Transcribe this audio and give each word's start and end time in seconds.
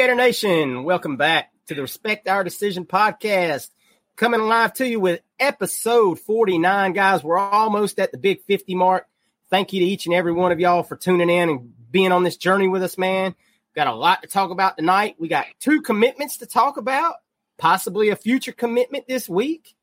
Gator 0.00 0.14
Nation. 0.14 0.84
Welcome 0.84 1.18
back 1.18 1.52
to 1.66 1.74
the 1.74 1.82
Respect 1.82 2.26
Our 2.26 2.42
Decision 2.42 2.86
podcast. 2.86 3.68
Coming 4.16 4.40
live 4.40 4.72
to 4.76 4.88
you 4.88 4.98
with 4.98 5.20
episode 5.38 6.18
49. 6.20 6.94
Guys, 6.94 7.22
we're 7.22 7.36
almost 7.36 8.00
at 8.00 8.10
the 8.10 8.16
big 8.16 8.42
50 8.44 8.76
mark. 8.76 9.06
Thank 9.50 9.74
you 9.74 9.80
to 9.80 9.84
each 9.86 10.06
and 10.06 10.14
every 10.14 10.32
one 10.32 10.52
of 10.52 10.58
y'all 10.58 10.84
for 10.84 10.96
tuning 10.96 11.28
in 11.28 11.50
and 11.50 11.74
being 11.90 12.12
on 12.12 12.24
this 12.24 12.38
journey 12.38 12.66
with 12.66 12.82
us, 12.82 12.96
man. 12.96 13.34
Got 13.76 13.88
a 13.88 13.94
lot 13.94 14.22
to 14.22 14.28
talk 14.28 14.50
about 14.50 14.78
tonight. 14.78 15.16
We 15.18 15.28
got 15.28 15.44
two 15.58 15.82
commitments 15.82 16.38
to 16.38 16.46
talk 16.46 16.78
about, 16.78 17.16
possibly 17.58 18.08
a 18.08 18.16
future 18.16 18.52
commitment 18.52 19.06
this 19.06 19.28
week. 19.28 19.74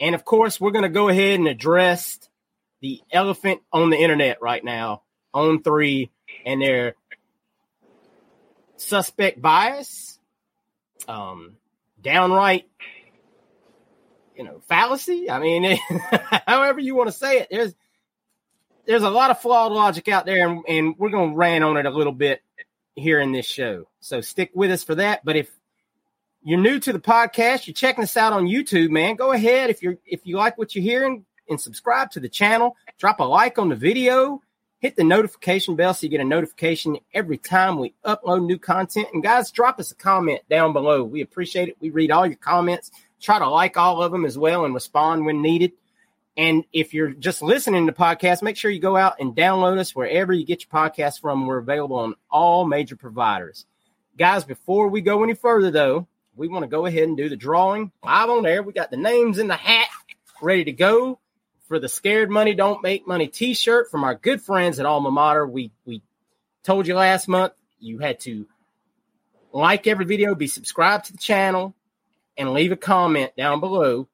And 0.00 0.16
of 0.16 0.24
course, 0.24 0.60
we're 0.60 0.72
going 0.72 0.82
to 0.82 0.88
go 0.88 1.08
ahead 1.08 1.38
and 1.38 1.46
address 1.46 2.18
the 2.80 3.00
elephant 3.12 3.60
on 3.72 3.90
the 3.90 3.96
internet 3.96 4.42
right 4.42 4.64
now 4.64 5.02
On3 5.32 6.10
and 6.44 6.60
their 6.60 6.96
suspect 8.76 9.40
bias, 9.40 10.18
um, 11.08 11.56
downright, 12.00 12.68
you 14.36 14.44
know, 14.44 14.60
fallacy. 14.68 15.30
I 15.30 15.38
mean, 15.38 15.78
however 16.46 16.80
you 16.80 16.94
want 16.94 17.08
to 17.08 17.12
say 17.12 17.40
it, 17.40 17.48
there's 17.50 17.74
there's 18.86 19.02
a 19.02 19.10
lot 19.10 19.30
of 19.30 19.40
flawed 19.40 19.72
logic 19.72 20.08
out 20.08 20.26
there, 20.26 20.48
and, 20.48 20.62
and 20.68 20.94
we're 20.96 21.10
going 21.10 21.30
to 21.30 21.36
rant 21.36 21.64
on 21.64 21.76
it 21.76 21.86
a 21.86 21.90
little 21.90 22.12
bit 22.12 22.40
here 22.94 23.20
in 23.20 23.32
this 23.32 23.46
show. 23.46 23.88
So 24.00 24.20
stick 24.20 24.50
with 24.54 24.70
us 24.70 24.84
for 24.84 24.94
that. 24.94 25.24
But 25.24 25.36
if 25.36 25.50
you're 26.42 26.60
new 26.60 26.78
to 26.78 26.92
the 26.92 27.00
podcast, 27.00 27.66
you're 27.66 27.74
checking 27.74 28.04
us 28.04 28.16
out 28.16 28.32
on 28.32 28.46
YouTube, 28.46 28.90
man, 28.90 29.16
go 29.16 29.32
ahead 29.32 29.70
if 29.70 29.82
you're 29.82 29.96
if 30.06 30.20
you 30.24 30.36
like 30.36 30.56
what 30.56 30.74
you're 30.74 30.82
hearing 30.82 31.24
and 31.48 31.60
subscribe 31.60 32.10
to 32.12 32.20
the 32.20 32.28
channel. 32.28 32.76
Drop 32.98 33.20
a 33.20 33.24
like 33.24 33.58
on 33.58 33.68
the 33.68 33.76
video 33.76 34.40
hit 34.86 34.94
the 34.94 35.02
notification 35.02 35.74
bell 35.74 35.92
so 35.92 36.06
you 36.06 36.08
get 36.08 36.20
a 36.20 36.24
notification 36.24 36.96
every 37.12 37.36
time 37.36 37.76
we 37.76 37.92
upload 38.04 38.46
new 38.46 38.56
content. 38.56 39.08
And 39.12 39.20
guys, 39.20 39.50
drop 39.50 39.80
us 39.80 39.90
a 39.90 39.96
comment 39.96 40.42
down 40.48 40.72
below. 40.72 41.02
We 41.02 41.22
appreciate 41.22 41.68
it. 41.68 41.76
We 41.80 41.90
read 41.90 42.12
all 42.12 42.24
your 42.24 42.36
comments, 42.36 42.92
try 43.20 43.40
to 43.40 43.48
like 43.48 43.76
all 43.76 44.00
of 44.00 44.12
them 44.12 44.24
as 44.24 44.38
well 44.38 44.64
and 44.64 44.72
respond 44.72 45.26
when 45.26 45.42
needed. 45.42 45.72
And 46.36 46.62
if 46.72 46.94
you're 46.94 47.10
just 47.10 47.42
listening 47.42 47.84
to 47.84 47.92
the 47.92 47.98
podcast, 47.98 48.42
make 48.42 48.56
sure 48.56 48.70
you 48.70 48.78
go 48.78 48.96
out 48.96 49.16
and 49.18 49.34
download 49.34 49.78
us 49.78 49.92
wherever 49.92 50.32
you 50.32 50.46
get 50.46 50.64
your 50.64 50.70
podcast 50.70 51.20
from. 51.20 51.46
We're 51.46 51.58
available 51.58 51.96
on 51.96 52.14
all 52.30 52.64
major 52.64 52.94
providers. 52.94 53.66
Guys, 54.16 54.44
before 54.44 54.86
we 54.86 55.00
go 55.00 55.24
any 55.24 55.34
further, 55.34 55.72
though, 55.72 56.06
we 56.36 56.46
want 56.46 56.62
to 56.62 56.68
go 56.68 56.86
ahead 56.86 57.08
and 57.08 57.16
do 57.16 57.28
the 57.28 57.34
drawing 57.34 57.90
live 58.04 58.30
on 58.30 58.44
there. 58.44 58.62
We 58.62 58.72
got 58.72 58.92
the 58.92 58.96
names 58.96 59.38
in 59.38 59.48
the 59.48 59.56
hat 59.56 59.88
ready 60.40 60.62
to 60.62 60.72
go 60.72 61.18
for 61.66 61.78
the 61.78 61.88
Scared 61.88 62.30
Money 62.30 62.54
Don't 62.54 62.82
Make 62.82 63.06
Money 63.06 63.28
T-shirt 63.28 63.90
from 63.90 64.04
our 64.04 64.14
good 64.14 64.40
friends 64.40 64.78
at 64.78 64.86
Alma 64.86 65.10
Mater. 65.10 65.46
We 65.46 65.72
we 65.84 66.02
told 66.62 66.86
you 66.86 66.94
last 66.94 67.28
month 67.28 67.52
you 67.78 67.98
had 67.98 68.20
to 68.20 68.46
like 69.52 69.86
every 69.86 70.04
video, 70.04 70.34
be 70.34 70.48
subscribed 70.48 71.06
to 71.06 71.12
the 71.12 71.18
channel, 71.18 71.74
and 72.36 72.52
leave 72.52 72.72
a 72.72 72.76
comment 72.76 73.34
down 73.36 73.60
below. 73.60 74.08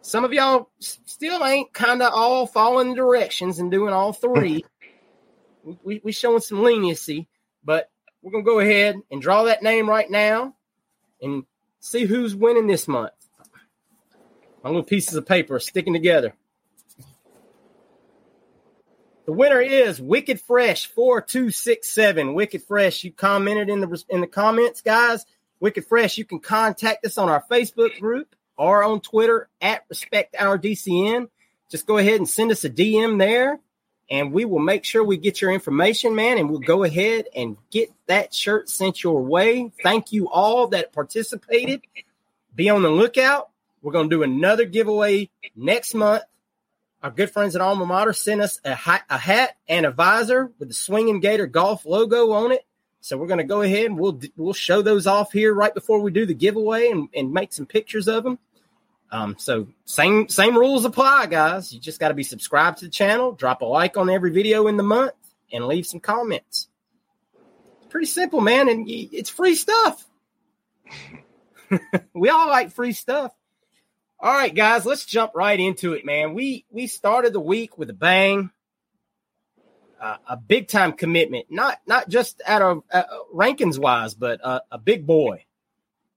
Some 0.00 0.24
of 0.24 0.32
y'all 0.32 0.70
still 0.78 1.44
ain't 1.44 1.72
kind 1.72 2.00
of 2.00 2.12
all 2.14 2.46
following 2.46 2.94
directions 2.94 3.58
and 3.58 3.70
doing 3.70 3.92
all 3.92 4.12
three. 4.12 4.64
we, 5.64 5.78
we 5.82 6.00
we 6.04 6.12
showing 6.12 6.40
some 6.40 6.62
leniency, 6.62 7.28
but 7.64 7.90
we're 8.22 8.32
gonna 8.32 8.44
go 8.44 8.60
ahead 8.60 8.96
and 9.10 9.20
draw 9.20 9.44
that 9.44 9.62
name 9.62 9.88
right 9.88 10.10
now 10.10 10.54
and 11.20 11.44
see 11.80 12.04
who's 12.04 12.34
winning 12.34 12.66
this 12.66 12.88
month. 12.88 13.12
My 14.66 14.70
little 14.70 14.82
pieces 14.82 15.14
of 15.14 15.24
paper 15.24 15.60
sticking 15.60 15.92
together. 15.92 16.34
The 19.24 19.32
winner 19.32 19.60
is 19.60 20.00
Wicked 20.00 20.40
Fresh 20.40 20.88
four 20.88 21.20
two 21.20 21.52
six 21.52 21.88
seven. 21.88 22.34
Wicked 22.34 22.64
Fresh, 22.64 23.04
you 23.04 23.12
commented 23.12 23.68
in 23.68 23.80
the 23.80 24.04
in 24.08 24.22
the 24.22 24.26
comments, 24.26 24.80
guys. 24.80 25.24
Wicked 25.60 25.86
Fresh, 25.86 26.18
you 26.18 26.24
can 26.24 26.40
contact 26.40 27.06
us 27.06 27.16
on 27.16 27.28
our 27.28 27.44
Facebook 27.48 27.96
group 28.00 28.34
or 28.56 28.82
on 28.82 29.00
Twitter 29.00 29.48
at 29.60 29.84
Respect 29.88 30.34
Our 30.36 30.58
DCN. 30.58 31.28
Just 31.70 31.86
go 31.86 31.98
ahead 31.98 32.16
and 32.16 32.28
send 32.28 32.50
us 32.50 32.64
a 32.64 32.70
DM 32.70 33.20
there, 33.20 33.60
and 34.10 34.32
we 34.32 34.44
will 34.44 34.58
make 34.58 34.84
sure 34.84 35.04
we 35.04 35.16
get 35.16 35.40
your 35.40 35.52
information, 35.52 36.16
man, 36.16 36.38
and 36.38 36.50
we'll 36.50 36.58
go 36.58 36.82
ahead 36.82 37.26
and 37.36 37.56
get 37.70 37.92
that 38.08 38.34
shirt 38.34 38.68
sent 38.68 39.04
your 39.04 39.22
way. 39.22 39.70
Thank 39.84 40.10
you 40.10 40.28
all 40.28 40.66
that 40.68 40.92
participated. 40.92 41.82
Be 42.56 42.68
on 42.68 42.82
the 42.82 42.90
lookout. 42.90 43.50
We're 43.86 43.92
going 43.92 44.10
to 44.10 44.16
do 44.16 44.24
another 44.24 44.64
giveaway 44.64 45.30
next 45.54 45.94
month. 45.94 46.24
Our 47.04 47.10
good 47.12 47.30
friends 47.30 47.54
at 47.54 47.62
Alma 47.62 47.86
Mater 47.86 48.12
sent 48.12 48.40
us 48.40 48.60
a 48.64 48.74
hat, 48.74 49.04
a 49.08 49.16
hat 49.16 49.56
and 49.68 49.86
a 49.86 49.92
visor 49.92 50.50
with 50.58 50.66
the 50.66 50.74
Swinging 50.74 51.20
Gator 51.20 51.46
Golf 51.46 51.86
logo 51.86 52.32
on 52.32 52.50
it. 52.50 52.66
So 53.00 53.16
we're 53.16 53.28
going 53.28 53.38
to 53.38 53.44
go 53.44 53.62
ahead 53.62 53.86
and 53.86 53.96
we'll 53.96 54.20
we'll 54.36 54.54
show 54.54 54.82
those 54.82 55.06
off 55.06 55.30
here 55.30 55.54
right 55.54 55.72
before 55.72 56.00
we 56.00 56.10
do 56.10 56.26
the 56.26 56.34
giveaway 56.34 56.88
and, 56.88 57.08
and 57.14 57.32
make 57.32 57.52
some 57.52 57.64
pictures 57.64 58.08
of 58.08 58.24
them. 58.24 58.40
Um, 59.12 59.36
so 59.38 59.68
same 59.84 60.28
same 60.28 60.58
rules 60.58 60.84
apply, 60.84 61.26
guys. 61.26 61.72
You 61.72 61.78
just 61.78 62.00
got 62.00 62.08
to 62.08 62.14
be 62.14 62.24
subscribed 62.24 62.78
to 62.78 62.86
the 62.86 62.90
channel, 62.90 63.30
drop 63.30 63.62
a 63.62 63.66
like 63.66 63.96
on 63.96 64.10
every 64.10 64.32
video 64.32 64.66
in 64.66 64.76
the 64.76 64.82
month, 64.82 65.12
and 65.52 65.64
leave 65.64 65.86
some 65.86 66.00
comments. 66.00 66.66
Pretty 67.88 68.06
simple, 68.06 68.40
man, 68.40 68.68
and 68.68 68.84
it's 68.88 69.30
free 69.30 69.54
stuff. 69.54 70.04
we 72.14 72.30
all 72.30 72.48
like 72.48 72.72
free 72.72 72.90
stuff. 72.90 73.30
All 74.18 74.32
right, 74.32 74.54
guys, 74.54 74.86
let's 74.86 75.04
jump 75.04 75.32
right 75.34 75.60
into 75.60 75.92
it, 75.92 76.06
man. 76.06 76.32
We 76.32 76.64
we 76.70 76.86
started 76.86 77.34
the 77.34 77.40
week 77.40 77.76
with 77.76 77.90
a 77.90 77.94
bang, 77.94 78.50
uh, 80.00 80.16
a 80.26 80.38
big 80.38 80.68
time 80.68 80.94
commitment, 80.94 81.46
not 81.50 81.78
not 81.86 82.08
just 82.08 82.40
out 82.46 82.62
of 82.62 82.82
uh, 82.90 83.02
rankings 83.34 83.78
wise, 83.78 84.14
but 84.14 84.42
uh, 84.42 84.60
a 84.70 84.78
big 84.78 85.06
boy. 85.06 85.44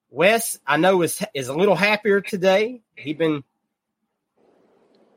Wes, 0.09 0.57
I 0.65 0.77
know 0.77 1.01
is 1.01 1.21
is 1.33 1.49
a 1.49 1.53
little 1.53 1.75
happier 1.75 2.21
today. 2.21 2.81
He's 2.95 3.17
been 3.17 3.43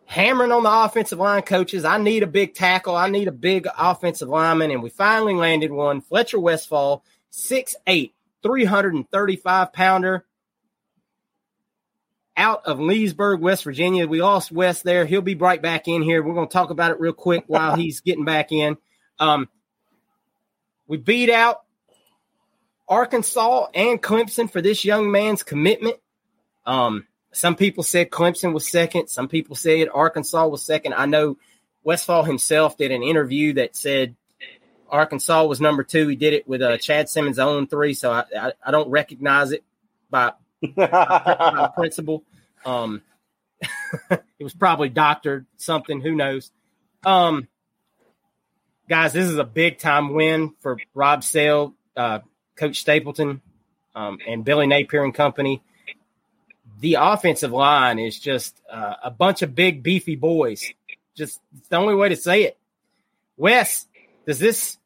hammering 0.06 0.50
on 0.50 0.64
the 0.64 0.72
offensive 0.72 1.20
line 1.20 1.42
coaches. 1.42 1.84
I 1.84 1.98
need 1.98 2.24
a 2.24 2.26
big 2.26 2.52
tackle. 2.52 2.96
I 2.96 3.08
need 3.08 3.28
a 3.28 3.32
big 3.32 3.68
offensive 3.78 4.28
lineman, 4.28 4.72
and 4.72 4.82
we 4.82 4.90
finally 4.90 5.34
landed 5.34 5.70
one. 5.70 6.00
Fletcher 6.00 6.40
Westphal, 6.40 7.04
6'8", 7.32 8.12
335 8.42 9.72
pounder 9.72 10.26
out 12.36 12.66
of 12.66 12.80
Leesburg, 12.80 13.40
West 13.40 13.64
Virginia. 13.64 14.06
We 14.06 14.22
lost 14.22 14.52
Wes 14.52 14.82
there. 14.82 15.04
He'll 15.04 15.20
be 15.20 15.34
right 15.34 15.60
back 15.60 15.88
in 15.88 16.02
here. 16.02 16.22
We're 16.22 16.34
going 16.34 16.48
to 16.48 16.52
talk 16.52 16.70
about 16.70 16.92
it 16.92 17.00
real 17.00 17.12
quick 17.12 17.44
while 17.46 17.76
he's 17.76 18.00
getting 18.00 18.24
back 18.24 18.52
in. 18.52 18.76
Um, 19.18 19.48
we 20.86 20.96
beat 20.96 21.30
out 21.30 21.62
Arkansas 22.88 23.66
and 23.74 24.02
Clemson 24.02 24.50
for 24.50 24.60
this 24.60 24.84
young 24.84 25.10
man's 25.10 25.42
commitment. 25.42 25.96
Um, 26.66 27.06
some 27.32 27.56
people 27.56 27.82
said 27.82 28.10
Clemson 28.10 28.52
was 28.52 28.68
second. 28.68 29.08
Some 29.08 29.28
people 29.28 29.56
said 29.56 29.88
Arkansas 29.92 30.46
was 30.46 30.64
second. 30.64 30.94
I 30.94 31.06
know 31.06 31.38
Westphal 31.82 32.24
himself 32.24 32.76
did 32.76 32.92
an 32.92 33.02
interview 33.02 33.54
that 33.54 33.74
said 33.74 34.16
Arkansas 34.88 35.44
was 35.44 35.60
number 35.60 35.82
two. 35.82 36.08
He 36.08 36.16
did 36.16 36.34
it 36.34 36.46
with 36.46 36.60
uh, 36.60 36.76
Chad 36.76 37.08
Simmons' 37.08 37.38
On3, 37.38 37.96
so 37.96 38.12
I, 38.12 38.24
I, 38.38 38.52
I 38.64 38.70
don't 38.70 38.90
recognize 38.90 39.52
it 39.52 39.64
by 40.10 40.32
principle. 41.74 42.24
Um, 42.64 43.02
it 44.10 44.44
was 44.44 44.54
probably 44.54 44.88
doctored 44.88 45.46
something. 45.56 46.00
Who 46.00 46.14
knows? 46.14 46.50
Um, 47.04 47.48
guys, 48.88 49.12
this 49.12 49.28
is 49.28 49.38
a 49.38 49.44
big 49.44 49.78
time 49.78 50.14
win 50.14 50.54
for 50.60 50.78
Rob 50.94 51.24
Sale, 51.24 51.74
uh, 51.96 52.20
Coach 52.56 52.80
Stapleton, 52.80 53.40
um, 53.94 54.18
and 54.26 54.44
Billy 54.44 54.66
Napier 54.66 55.04
and 55.04 55.14
company. 55.14 55.62
The 56.80 56.96
offensive 56.98 57.52
line 57.52 57.98
is 57.98 58.18
just 58.18 58.60
uh, 58.70 58.94
a 59.04 59.10
bunch 59.10 59.42
of 59.42 59.54
big, 59.54 59.82
beefy 59.82 60.16
boys. 60.16 60.72
Just 61.14 61.40
it's 61.58 61.68
the 61.68 61.76
only 61.76 61.94
way 61.94 62.08
to 62.08 62.16
say 62.16 62.44
it. 62.44 62.58
Wes, 63.36 63.86
does 64.26 64.38
this 64.38 64.78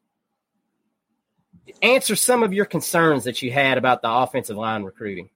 answer 1.81 2.15
some 2.15 2.43
of 2.43 2.53
your 2.53 2.65
concerns 2.65 3.23
that 3.23 3.41
you 3.41 3.51
had 3.51 3.77
about 3.77 4.01
the 4.01 4.11
offensive 4.11 4.57
line 4.57 4.83
recruiting? 4.83 5.29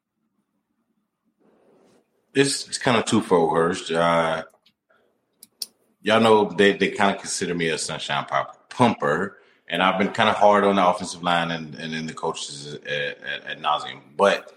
It's, 2.33 2.67
it's 2.67 2.77
kind 2.77 2.97
of 2.97 3.05
twofold, 3.05 3.55
Hurst. 3.55 3.91
Uh, 3.91 4.43
y'all 6.01 6.19
know 6.19 6.45
they, 6.45 6.73
they 6.73 6.89
kind 6.89 7.15
of 7.15 7.21
consider 7.21 7.53
me 7.53 7.69
a 7.69 7.77
sunshine 7.77 8.25
pop, 8.25 8.69
pumper, 8.69 9.37
and 9.67 9.81
I've 9.81 9.97
been 9.97 10.09
kind 10.09 10.29
of 10.29 10.35
hard 10.35 10.63
on 10.63 10.75
the 10.75 10.85
offensive 10.85 11.23
line 11.23 11.51
and, 11.51 11.75
and 11.75 11.93
in 11.93 12.05
the 12.05 12.13
coaches 12.13 12.73
at, 12.73 12.87
at, 12.87 13.45
at 13.45 13.61
nauseum. 13.61 13.99
But 14.17 14.53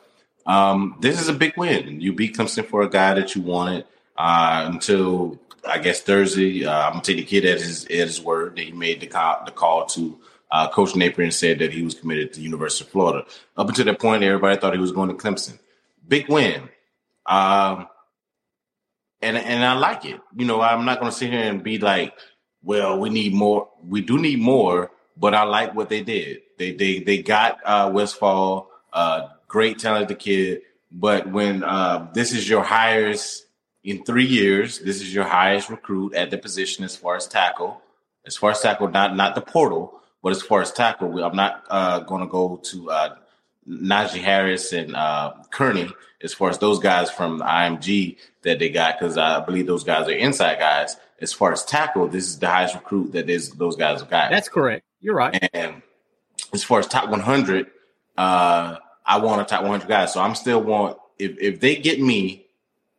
um, 0.46 0.96
this 1.00 1.20
is 1.20 1.28
a 1.28 1.32
big 1.32 1.56
win. 1.56 2.00
You 2.00 2.12
beat 2.12 2.36
Clemson 2.36 2.66
for 2.66 2.82
a 2.82 2.90
guy 2.90 3.14
that 3.14 3.34
you 3.34 3.42
wanted 3.42 3.84
uh, 4.16 4.68
until 4.72 5.38
I 5.66 5.78
guess 5.78 6.00
Thursday. 6.00 6.64
Uh, 6.64 6.86
I'm 6.86 6.92
gonna 6.92 7.04
take 7.04 7.16
the 7.16 7.24
kid 7.24 7.44
at 7.44 7.60
his 7.60 7.84
at 7.86 7.90
his 7.90 8.20
word 8.20 8.56
that 8.56 8.62
he 8.62 8.72
made 8.72 9.00
the 9.00 9.06
call, 9.06 9.42
the 9.44 9.52
call 9.52 9.86
to 9.86 10.18
uh, 10.50 10.68
Coach 10.68 10.94
Napier 10.94 11.24
and 11.24 11.34
said 11.34 11.58
that 11.60 11.72
he 11.72 11.82
was 11.82 11.94
committed 11.94 12.32
to 12.32 12.40
the 12.40 12.44
University 12.44 12.84
of 12.84 12.90
Florida. 12.90 13.26
Up 13.56 13.68
until 13.68 13.84
that 13.86 13.98
point, 13.98 14.22
everybody 14.22 14.58
thought 14.58 14.74
he 14.74 14.80
was 14.80 14.92
going 14.92 15.08
to 15.08 15.14
Clemson. 15.14 15.58
Big 16.06 16.28
win. 16.28 16.68
Um, 17.26 17.88
and 19.22 19.36
and 19.36 19.64
I 19.64 19.74
like 19.74 20.04
it. 20.04 20.20
You 20.36 20.46
know, 20.46 20.60
I'm 20.60 20.84
not 20.84 21.00
going 21.00 21.10
to 21.10 21.16
sit 21.16 21.30
here 21.30 21.40
and 21.40 21.62
be 21.62 21.78
like, 21.78 22.14
well, 22.62 22.98
we 22.98 23.10
need 23.10 23.34
more. 23.34 23.68
We 23.82 24.00
do 24.00 24.18
need 24.18 24.38
more, 24.38 24.90
but 25.16 25.34
I 25.34 25.44
like 25.44 25.74
what 25.74 25.88
they 25.88 26.02
did. 26.02 26.42
They 26.58 26.72
they 26.72 27.00
they 27.00 27.22
got 27.22 27.58
uh, 27.64 27.90
Westphal, 27.92 28.68
uh, 28.92 29.28
great 29.48 29.78
talented 29.78 30.18
kid. 30.18 30.62
But 30.90 31.30
when 31.30 31.64
uh, 31.64 32.10
this 32.12 32.32
is 32.32 32.48
your 32.48 32.62
highest 32.62 33.46
in 33.82 34.04
three 34.04 34.26
years, 34.26 34.78
this 34.78 35.00
is 35.00 35.12
your 35.14 35.24
highest 35.24 35.70
recruit 35.70 36.14
at 36.14 36.30
the 36.30 36.38
position 36.38 36.84
as 36.84 36.96
far 36.96 37.16
as 37.16 37.26
tackle. 37.26 37.80
As 38.26 38.36
far 38.36 38.52
as 38.52 38.60
tackle, 38.60 38.88
not 38.88 39.16
not 39.16 39.34
the 39.34 39.42
portal, 39.42 40.00
but 40.22 40.32
as 40.32 40.40
far 40.40 40.62
as 40.62 40.72
tackle, 40.72 41.22
I'm 41.22 41.36
not 41.36 41.64
uh, 41.68 42.00
going 42.00 42.22
to 42.22 42.26
go 42.26 42.56
to 42.56 42.90
uh, 42.90 43.14
Knijeah 43.68 44.20
Harris 44.20 44.72
and 44.72 44.94
uh, 44.94 45.34
Kearney 45.50 45.90
as 46.22 46.32
far 46.32 46.48
as 46.48 46.58
those 46.58 46.78
guys 46.78 47.10
from 47.10 47.38
the 47.38 47.44
IMG 47.44 48.16
that 48.42 48.58
they 48.58 48.70
got, 48.70 48.98
because 48.98 49.18
I 49.18 49.40
believe 49.40 49.66
those 49.66 49.84
guys 49.84 50.08
are 50.08 50.12
inside 50.12 50.58
guys. 50.58 50.96
As 51.20 51.32
far 51.32 51.52
as 51.52 51.64
tackle, 51.64 52.08
this 52.08 52.26
is 52.26 52.38
the 52.38 52.48
highest 52.48 52.74
recruit 52.74 53.12
that 53.12 53.30
is 53.30 53.50
those 53.52 53.76
guys 53.76 54.00
have 54.00 54.10
got. 54.10 54.30
That's 54.30 54.48
correct. 54.48 54.84
You're 55.00 55.14
right. 55.14 55.48
And 55.52 55.82
as 56.52 56.64
far 56.64 56.80
as 56.80 56.86
top 56.86 57.08
100, 57.08 57.66
uh, 58.16 58.76
I 59.06 59.18
want 59.18 59.40
a 59.40 59.44
top 59.44 59.62
100 59.62 59.86
guy. 59.86 60.06
So 60.06 60.20
I'm 60.20 60.34
still 60.34 60.62
want 60.62 60.98
if 61.18 61.38
if 61.38 61.60
they 61.60 61.76
get 61.76 62.00
me, 62.00 62.46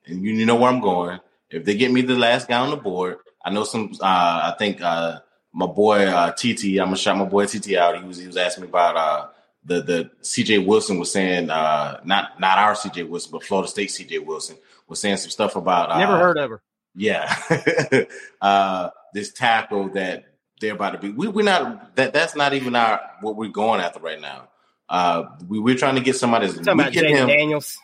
and 0.06 0.23
you, 0.23 0.33
you 0.33 0.45
know 0.45 0.56
where 0.56 0.71
I'm 0.71 0.79
going. 0.79 1.19
If 1.50 1.65
they 1.65 1.75
get 1.75 1.91
me 1.91 2.01
the 2.01 2.15
last 2.15 2.47
guy 2.47 2.59
on 2.59 2.69
the 2.69 2.77
board, 2.77 3.17
I 3.44 3.51
know 3.51 3.63
some. 3.63 3.91
Uh, 4.00 4.53
I 4.53 4.56
think 4.57 4.81
uh, 4.81 5.19
my 5.53 5.65
boy 5.67 6.06
uh, 6.06 6.31
TT. 6.31 6.79
I'm 6.79 6.88
gonna 6.88 6.97
shout 6.97 7.17
my 7.17 7.25
boy 7.25 7.45
TT 7.45 7.73
out. 7.73 7.97
He 7.97 8.07
was 8.07 8.17
he 8.17 8.27
was 8.27 8.38
asking 8.38 8.63
me 8.63 8.69
about 8.69 8.97
uh, 8.97 9.27
the 9.65 9.81
the 9.81 10.12
CJ 10.21 10.65
Wilson 10.65 11.00
was 11.00 11.12
saying 11.12 11.50
uh, 11.50 12.00
not 12.06 12.39
not 12.39 12.57
our 12.57 12.73
CJ 12.73 13.09
Wilson, 13.09 13.31
but 13.31 13.44
Florida 13.44 13.67
State 13.67 13.89
CJ 13.89 14.23
Wilson 14.25 14.57
was 14.88 15.00
saying 15.00 15.17
some 15.17 15.31
stuff 15.31 15.55
about 15.55 15.91
uh, 15.91 16.00
never 16.00 16.17
heard 16.17 16.38
of 16.38 16.50
her. 16.51 16.62
Yeah, 16.95 18.05
uh, 18.41 18.89
this 19.13 19.34
tackle 19.34 19.89
that 19.89 20.25
they're 20.62 20.75
about 20.75 20.91
to 20.91 20.98
be. 21.00 21.12
We 21.12 21.27
we're 21.27 21.43
not 21.43 21.95
that 21.95 22.13
that's 22.13 22.36
not 22.36 22.53
even 22.53 22.75
our 22.75 23.01
what 23.22 23.36
we're 23.36 23.50
going 23.50 23.81
after 23.81 24.00
right 24.00 24.22
now. 24.22 24.50
Uh, 24.88 25.24
we 25.48 25.60
we're 25.60 25.75
trying 25.75 25.95
to 25.95 26.01
get 26.01 26.15
somebody. 26.15 26.48
That's, 26.48 26.60
talking 26.60 26.79
about 26.79 26.93
Jayden 26.93 27.27
Daniels. 27.27 27.77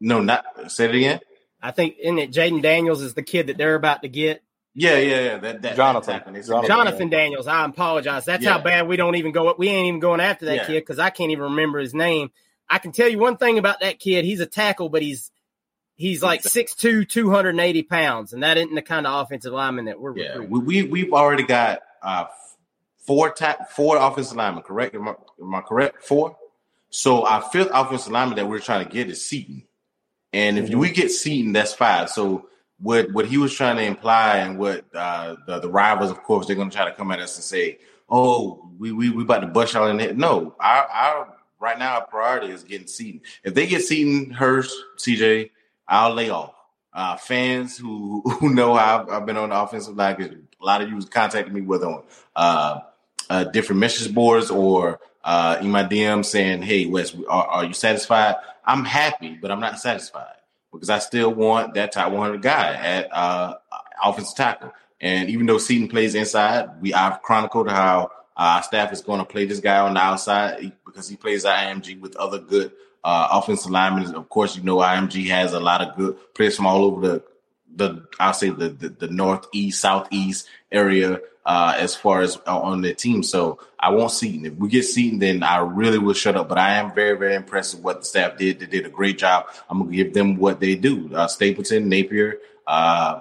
No, 0.00 0.20
not 0.20 0.44
say 0.68 0.84
it 0.84 0.94
again. 0.94 1.20
I 1.60 1.72
think 1.72 1.96
in 1.98 2.18
it 2.18 2.30
Jayden 2.30 2.62
Daniels 2.62 3.02
is 3.02 3.14
the 3.14 3.22
kid 3.22 3.48
that 3.48 3.56
they're 3.56 3.74
about 3.74 4.02
to 4.02 4.08
get. 4.08 4.42
Yeah, 4.78 4.98
yeah, 4.98 5.20
yeah. 5.20 5.38
That, 5.38 5.62
that 5.62 5.76
Jonathan. 5.76 6.22
That 6.24 6.46
Jonathan, 6.46 6.68
Jonathan 6.68 7.08
Daniels. 7.08 7.48
I 7.48 7.64
apologize. 7.64 8.24
That's 8.24 8.44
yeah. 8.44 8.52
how 8.52 8.62
bad 8.62 8.86
we 8.86 8.96
don't 8.96 9.16
even 9.16 9.32
go. 9.32 9.52
We 9.58 9.68
ain't 9.68 9.88
even 9.88 9.98
going 9.98 10.20
after 10.20 10.46
that 10.46 10.56
yeah. 10.56 10.66
kid 10.66 10.80
because 10.80 11.00
I 11.00 11.10
can't 11.10 11.32
even 11.32 11.44
remember 11.44 11.80
his 11.80 11.94
name. 11.94 12.30
I 12.70 12.78
can 12.78 12.92
tell 12.92 13.08
you 13.08 13.18
one 13.18 13.38
thing 13.38 13.58
about 13.58 13.80
that 13.80 13.98
kid. 13.98 14.24
He's 14.24 14.38
a 14.38 14.46
tackle, 14.46 14.88
but 14.88 15.02
he's 15.02 15.32
he's 15.96 16.22
like 16.22 16.42
6'2", 16.42 17.08
280 17.08 17.82
pounds, 17.82 18.32
and 18.32 18.44
that 18.44 18.56
isn't 18.56 18.74
the 18.74 18.82
kind 18.82 19.04
of 19.04 19.20
offensive 19.20 19.52
lineman 19.52 19.86
that 19.86 20.00
we're. 20.00 20.16
Yeah, 20.16 20.38
we, 20.38 20.60
we 20.60 20.82
we've 20.84 21.12
already 21.12 21.42
got 21.42 21.80
uh, 22.00 22.26
four 23.04 23.32
ta- 23.32 23.66
four 23.70 23.96
offensive 23.96 24.36
linemen. 24.36 24.62
Correct? 24.62 24.94
Am 24.94 25.08
I, 25.08 25.14
am 25.40 25.54
I 25.56 25.60
correct? 25.60 26.04
Four. 26.04 26.36
So 26.90 27.26
our 27.26 27.42
fifth 27.42 27.70
offensive 27.72 28.12
lineman 28.12 28.36
that 28.36 28.46
we're 28.46 28.60
trying 28.60 28.86
to 28.86 28.92
get 28.92 29.10
is 29.10 29.26
Seaton, 29.26 29.64
and 30.32 30.56
if 30.56 30.66
mm-hmm. 30.66 30.78
we 30.78 30.90
get 30.90 31.10
Seaton, 31.10 31.52
that's 31.52 31.72
five. 31.72 32.10
So 32.10 32.48
what 32.80 33.12
what 33.12 33.26
he 33.26 33.38
was 33.38 33.52
trying 33.54 33.76
to 33.76 33.82
imply 33.82 34.38
and 34.38 34.58
what 34.58 34.84
uh, 34.94 35.36
the 35.46 35.60
the 35.60 35.68
rivals, 35.68 36.10
of 36.10 36.22
course, 36.22 36.46
they're 36.46 36.56
going 36.56 36.70
to 36.70 36.76
try 36.76 36.84
to 36.84 36.94
come 36.94 37.10
at 37.10 37.18
us 37.18 37.36
and 37.36 37.44
say, 37.44 37.78
"Oh, 38.08 38.70
we 38.78 38.92
we 38.92 39.10
we 39.10 39.22
about 39.22 39.40
to 39.40 39.48
bust 39.48 39.74
y'all 39.74 39.88
in 39.88 40.00
it." 40.00 40.16
No, 40.16 40.54
our 40.60 40.84
our 40.84 41.34
right 41.60 41.78
now 41.78 41.96
our 41.96 42.06
priority 42.06 42.52
is 42.52 42.62
getting 42.62 42.86
Seaton. 42.86 43.20
If 43.42 43.54
they 43.54 43.66
get 43.66 43.82
Seaton, 43.82 44.30
Hurst, 44.30 44.74
CJ, 44.98 45.50
I'll 45.86 46.14
lay 46.14 46.30
off. 46.30 46.54
Uh, 46.92 47.16
fans 47.16 47.76
who 47.76 48.22
who 48.40 48.54
know 48.54 48.74
I've, 48.74 49.08
I've 49.08 49.26
been 49.26 49.36
on 49.36 49.50
the 49.50 49.60
offensive 49.60 49.96
line, 49.96 50.46
a 50.60 50.64
lot 50.64 50.80
of 50.80 50.88
you 50.88 51.00
contacting 51.06 51.54
me 51.54 51.60
with 51.60 51.82
on 51.82 52.04
uh, 52.36 52.80
uh, 53.28 53.44
different 53.44 53.80
message 53.80 54.14
boards 54.14 54.50
or 54.50 55.00
uh, 55.24 55.58
in 55.60 55.70
my 55.70 55.82
DM 55.82 56.24
saying, 56.24 56.62
"Hey, 56.62 56.86
Wes, 56.86 57.14
are, 57.28 57.46
are 57.46 57.64
you 57.64 57.74
satisfied?" 57.74 58.36
I'm 58.64 58.84
happy, 58.84 59.36
but 59.40 59.50
I'm 59.50 59.60
not 59.60 59.80
satisfied 59.80 60.37
because 60.72 60.90
I 60.90 60.98
still 60.98 61.32
want 61.32 61.74
that 61.74 61.92
top 61.92 62.12
100 62.12 62.42
guy 62.42 62.74
at 62.74 63.08
uh, 63.12 63.54
offensive 64.02 64.36
tackle. 64.36 64.72
And 65.00 65.30
even 65.30 65.46
though 65.46 65.58
Seaton 65.58 65.88
plays 65.88 66.14
inside, 66.14 66.80
we 66.80 66.92
I've 66.92 67.22
chronicled 67.22 67.70
how 67.70 68.10
uh, 68.36 68.56
our 68.56 68.62
staff 68.62 68.92
is 68.92 69.02
going 69.02 69.20
to 69.20 69.24
play 69.24 69.44
this 69.44 69.60
guy 69.60 69.78
on 69.78 69.94
the 69.94 70.00
outside 70.00 70.72
because 70.84 71.08
he 71.08 71.16
plays 71.16 71.44
IMG 71.44 72.00
with 72.00 72.16
other 72.16 72.38
good 72.38 72.72
uh, 73.04 73.28
offensive 73.30 73.70
linemen. 73.70 74.14
Of 74.14 74.28
course, 74.28 74.56
you 74.56 74.62
know 74.62 74.76
IMG 74.76 75.28
has 75.28 75.52
a 75.52 75.60
lot 75.60 75.82
of 75.82 75.96
good 75.96 76.16
players 76.34 76.56
from 76.56 76.66
all 76.66 76.84
over 76.84 77.06
the 77.06 77.24
the 77.74 78.06
I'll 78.18 78.32
say 78.32 78.50
the 78.50 78.68
the, 78.70 78.88
the 78.88 79.08
northeast, 79.08 79.80
southeast 79.80 80.48
area 80.72 81.20
uh, 81.48 81.72
as 81.78 81.96
far 81.96 82.20
as 82.20 82.36
uh, 82.46 82.60
on 82.60 82.82
the 82.82 82.92
team. 82.92 83.22
So 83.22 83.58
I 83.80 83.88
won't 83.88 84.12
Seaton. 84.12 84.44
If 84.44 84.52
we 84.56 84.68
get 84.68 84.82
Seaton, 84.82 85.18
then 85.18 85.42
I 85.42 85.60
really 85.60 85.98
will 85.98 86.12
shut 86.12 86.36
up. 86.36 86.46
But 86.46 86.58
I 86.58 86.74
am 86.74 86.94
very, 86.94 87.16
very 87.16 87.34
impressed 87.34 87.74
with 87.74 87.82
what 87.82 88.00
the 88.00 88.04
staff 88.04 88.36
did. 88.36 88.60
They 88.60 88.66
did 88.66 88.84
a 88.84 88.90
great 88.90 89.16
job. 89.16 89.46
I'm 89.70 89.78
gonna 89.78 89.90
give 89.90 90.12
them 90.12 90.36
what 90.36 90.60
they 90.60 90.74
do. 90.74 91.10
Uh, 91.14 91.26
Stapleton, 91.26 91.88
Napier, 91.88 92.40
uh, 92.66 93.20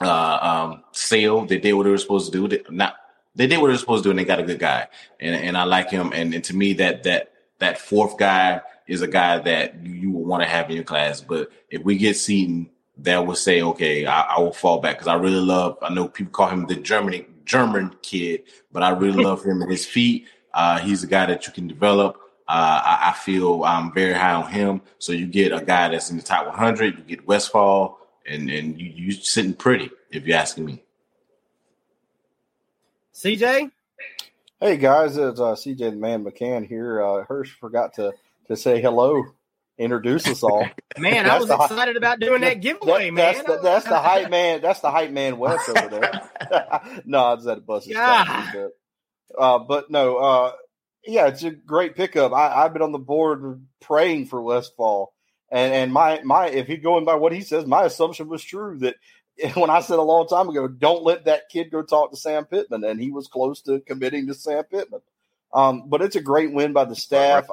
uh, 0.00 0.38
um, 0.40 0.84
Sale, 0.92 1.46
they 1.46 1.58
did 1.58 1.72
what 1.72 1.82
they 1.82 1.90
were 1.90 1.98
supposed 1.98 2.32
to 2.32 2.38
do. 2.38 2.46
They, 2.46 2.62
not 2.70 2.94
they 3.34 3.48
did 3.48 3.60
what 3.60 3.66
they 3.66 3.72
were 3.72 3.78
supposed 3.78 4.04
to 4.04 4.06
do, 4.06 4.10
and 4.10 4.18
they 4.20 4.24
got 4.24 4.38
a 4.38 4.44
good 4.44 4.60
guy. 4.60 4.86
And 5.18 5.34
and 5.34 5.58
I 5.58 5.64
like 5.64 5.90
him. 5.90 6.12
And, 6.14 6.32
and 6.32 6.44
to 6.44 6.54
me, 6.54 6.74
that 6.74 7.02
that 7.02 7.32
that 7.58 7.80
fourth 7.80 8.16
guy 8.16 8.60
is 8.86 9.02
a 9.02 9.08
guy 9.08 9.38
that 9.38 9.84
you, 9.84 9.92
you 9.92 10.10
want 10.12 10.44
to 10.44 10.48
have 10.48 10.70
in 10.70 10.76
your 10.76 10.84
class. 10.84 11.20
But 11.20 11.50
if 11.68 11.82
we 11.82 11.96
get 11.96 12.16
Seaton, 12.16 12.70
that 12.98 13.26
will 13.26 13.34
say, 13.34 13.60
okay, 13.60 14.06
I, 14.06 14.36
I 14.36 14.40
will 14.40 14.52
fall 14.52 14.78
back 14.78 14.98
because 14.98 15.08
I 15.08 15.14
really 15.14 15.40
love. 15.40 15.78
I 15.82 15.92
know 15.92 16.06
people 16.06 16.30
call 16.30 16.48
him 16.48 16.66
the 16.66 16.76
German 16.76 17.26
German 17.44 17.94
kid, 18.02 18.44
but 18.72 18.82
I 18.82 18.90
really 18.90 19.22
love 19.22 19.44
him 19.44 19.62
and 19.62 19.70
his 19.70 19.86
feet. 19.86 20.26
Uh, 20.52 20.78
he's 20.78 21.02
a 21.02 21.06
guy 21.06 21.26
that 21.26 21.46
you 21.46 21.52
can 21.52 21.66
develop. 21.66 22.16
Uh, 22.48 22.80
I, 22.84 23.10
I, 23.10 23.12
feel 23.12 23.62
I'm 23.62 23.92
very 23.92 24.12
high 24.12 24.32
on 24.32 24.50
him. 24.50 24.80
So 24.98 25.12
you 25.12 25.26
get 25.26 25.52
a 25.52 25.64
guy 25.64 25.88
that's 25.88 26.10
in 26.10 26.16
the 26.16 26.22
top 26.22 26.46
100. 26.46 26.98
You 26.98 27.04
get 27.04 27.26
Westphal, 27.26 27.98
and 28.26 28.50
and 28.50 28.80
you 28.80 28.90
you 28.94 29.12
sitting 29.12 29.54
pretty 29.54 29.90
if 30.10 30.26
you're 30.26 30.36
asking 30.36 30.64
me. 30.64 30.82
CJ. 33.14 33.70
Hey 34.60 34.76
guys, 34.76 35.16
it's 35.16 35.38
uh, 35.38 35.54
CJ 35.54 35.78
the 35.78 35.92
Man 35.92 36.24
McCann 36.24 36.66
here. 36.66 37.02
Uh, 37.02 37.24
Hirsch 37.24 37.52
forgot 37.52 37.94
to 37.94 38.12
to 38.48 38.56
say 38.56 38.80
hello, 38.80 39.24
introduce 39.80 40.26
us 40.28 40.42
all. 40.42 40.66
man, 40.98 41.28
I 41.28 41.38
was 41.38 41.50
excited 41.50 41.96
about 41.96 42.20
doing 42.20 42.42
that 42.42 42.60
giveaway, 42.60 43.06
that, 43.06 43.14
man. 43.14 43.34
That's 43.34 43.46
the, 43.46 43.58
that's 43.62 43.86
the 43.86 43.98
hype 43.98 44.30
man. 44.30 44.60
That's 44.60 44.80
the 44.80 44.90
hype 44.90 45.10
man 45.10 45.38
West 45.38 45.68
over 45.68 45.88
there. 45.88 46.30
no, 47.04 47.18
I 47.18 47.34
was 47.34 47.46
at 47.46 47.58
a 47.58 47.60
bus. 47.60 47.86
Yeah. 47.86 48.68
Uh, 49.36 49.58
but 49.60 49.90
no, 49.90 50.16
uh, 50.16 50.52
yeah, 51.04 51.28
it's 51.28 51.42
a 51.42 51.50
great 51.50 51.96
pickup. 51.96 52.32
I, 52.32 52.62
have 52.62 52.72
been 52.72 52.82
on 52.82 52.92
the 52.92 52.98
board 52.98 53.64
praying 53.80 54.26
for 54.26 54.42
Westphal, 54.42 55.12
and 55.50 55.72
and 55.72 55.92
my 55.92 56.20
my 56.22 56.48
if 56.48 56.66
he's 56.66 56.82
going 56.82 57.04
by 57.04 57.14
what 57.14 57.32
he 57.32 57.40
says, 57.40 57.64
my 57.64 57.84
assumption 57.84 58.28
was 58.28 58.42
true 58.42 58.78
that 58.80 58.96
when 59.54 59.70
I 59.70 59.80
said 59.80 59.98
a 59.98 60.02
long 60.02 60.26
time 60.26 60.48
ago, 60.48 60.68
don't 60.68 61.04
let 61.04 61.24
that 61.24 61.48
kid 61.50 61.70
go 61.70 61.82
talk 61.82 62.10
to 62.10 62.16
Sam 62.16 62.44
Pittman, 62.44 62.84
and 62.84 63.00
he 63.00 63.10
was 63.10 63.28
close 63.28 63.62
to 63.62 63.80
committing 63.80 64.26
to 64.26 64.34
Sam 64.34 64.64
Pittman. 64.64 65.00
Um, 65.52 65.88
but 65.88 66.02
it's 66.02 66.16
a 66.16 66.20
great 66.20 66.52
win 66.52 66.72
by 66.72 66.84
the 66.84 66.94
staff. 66.94 67.46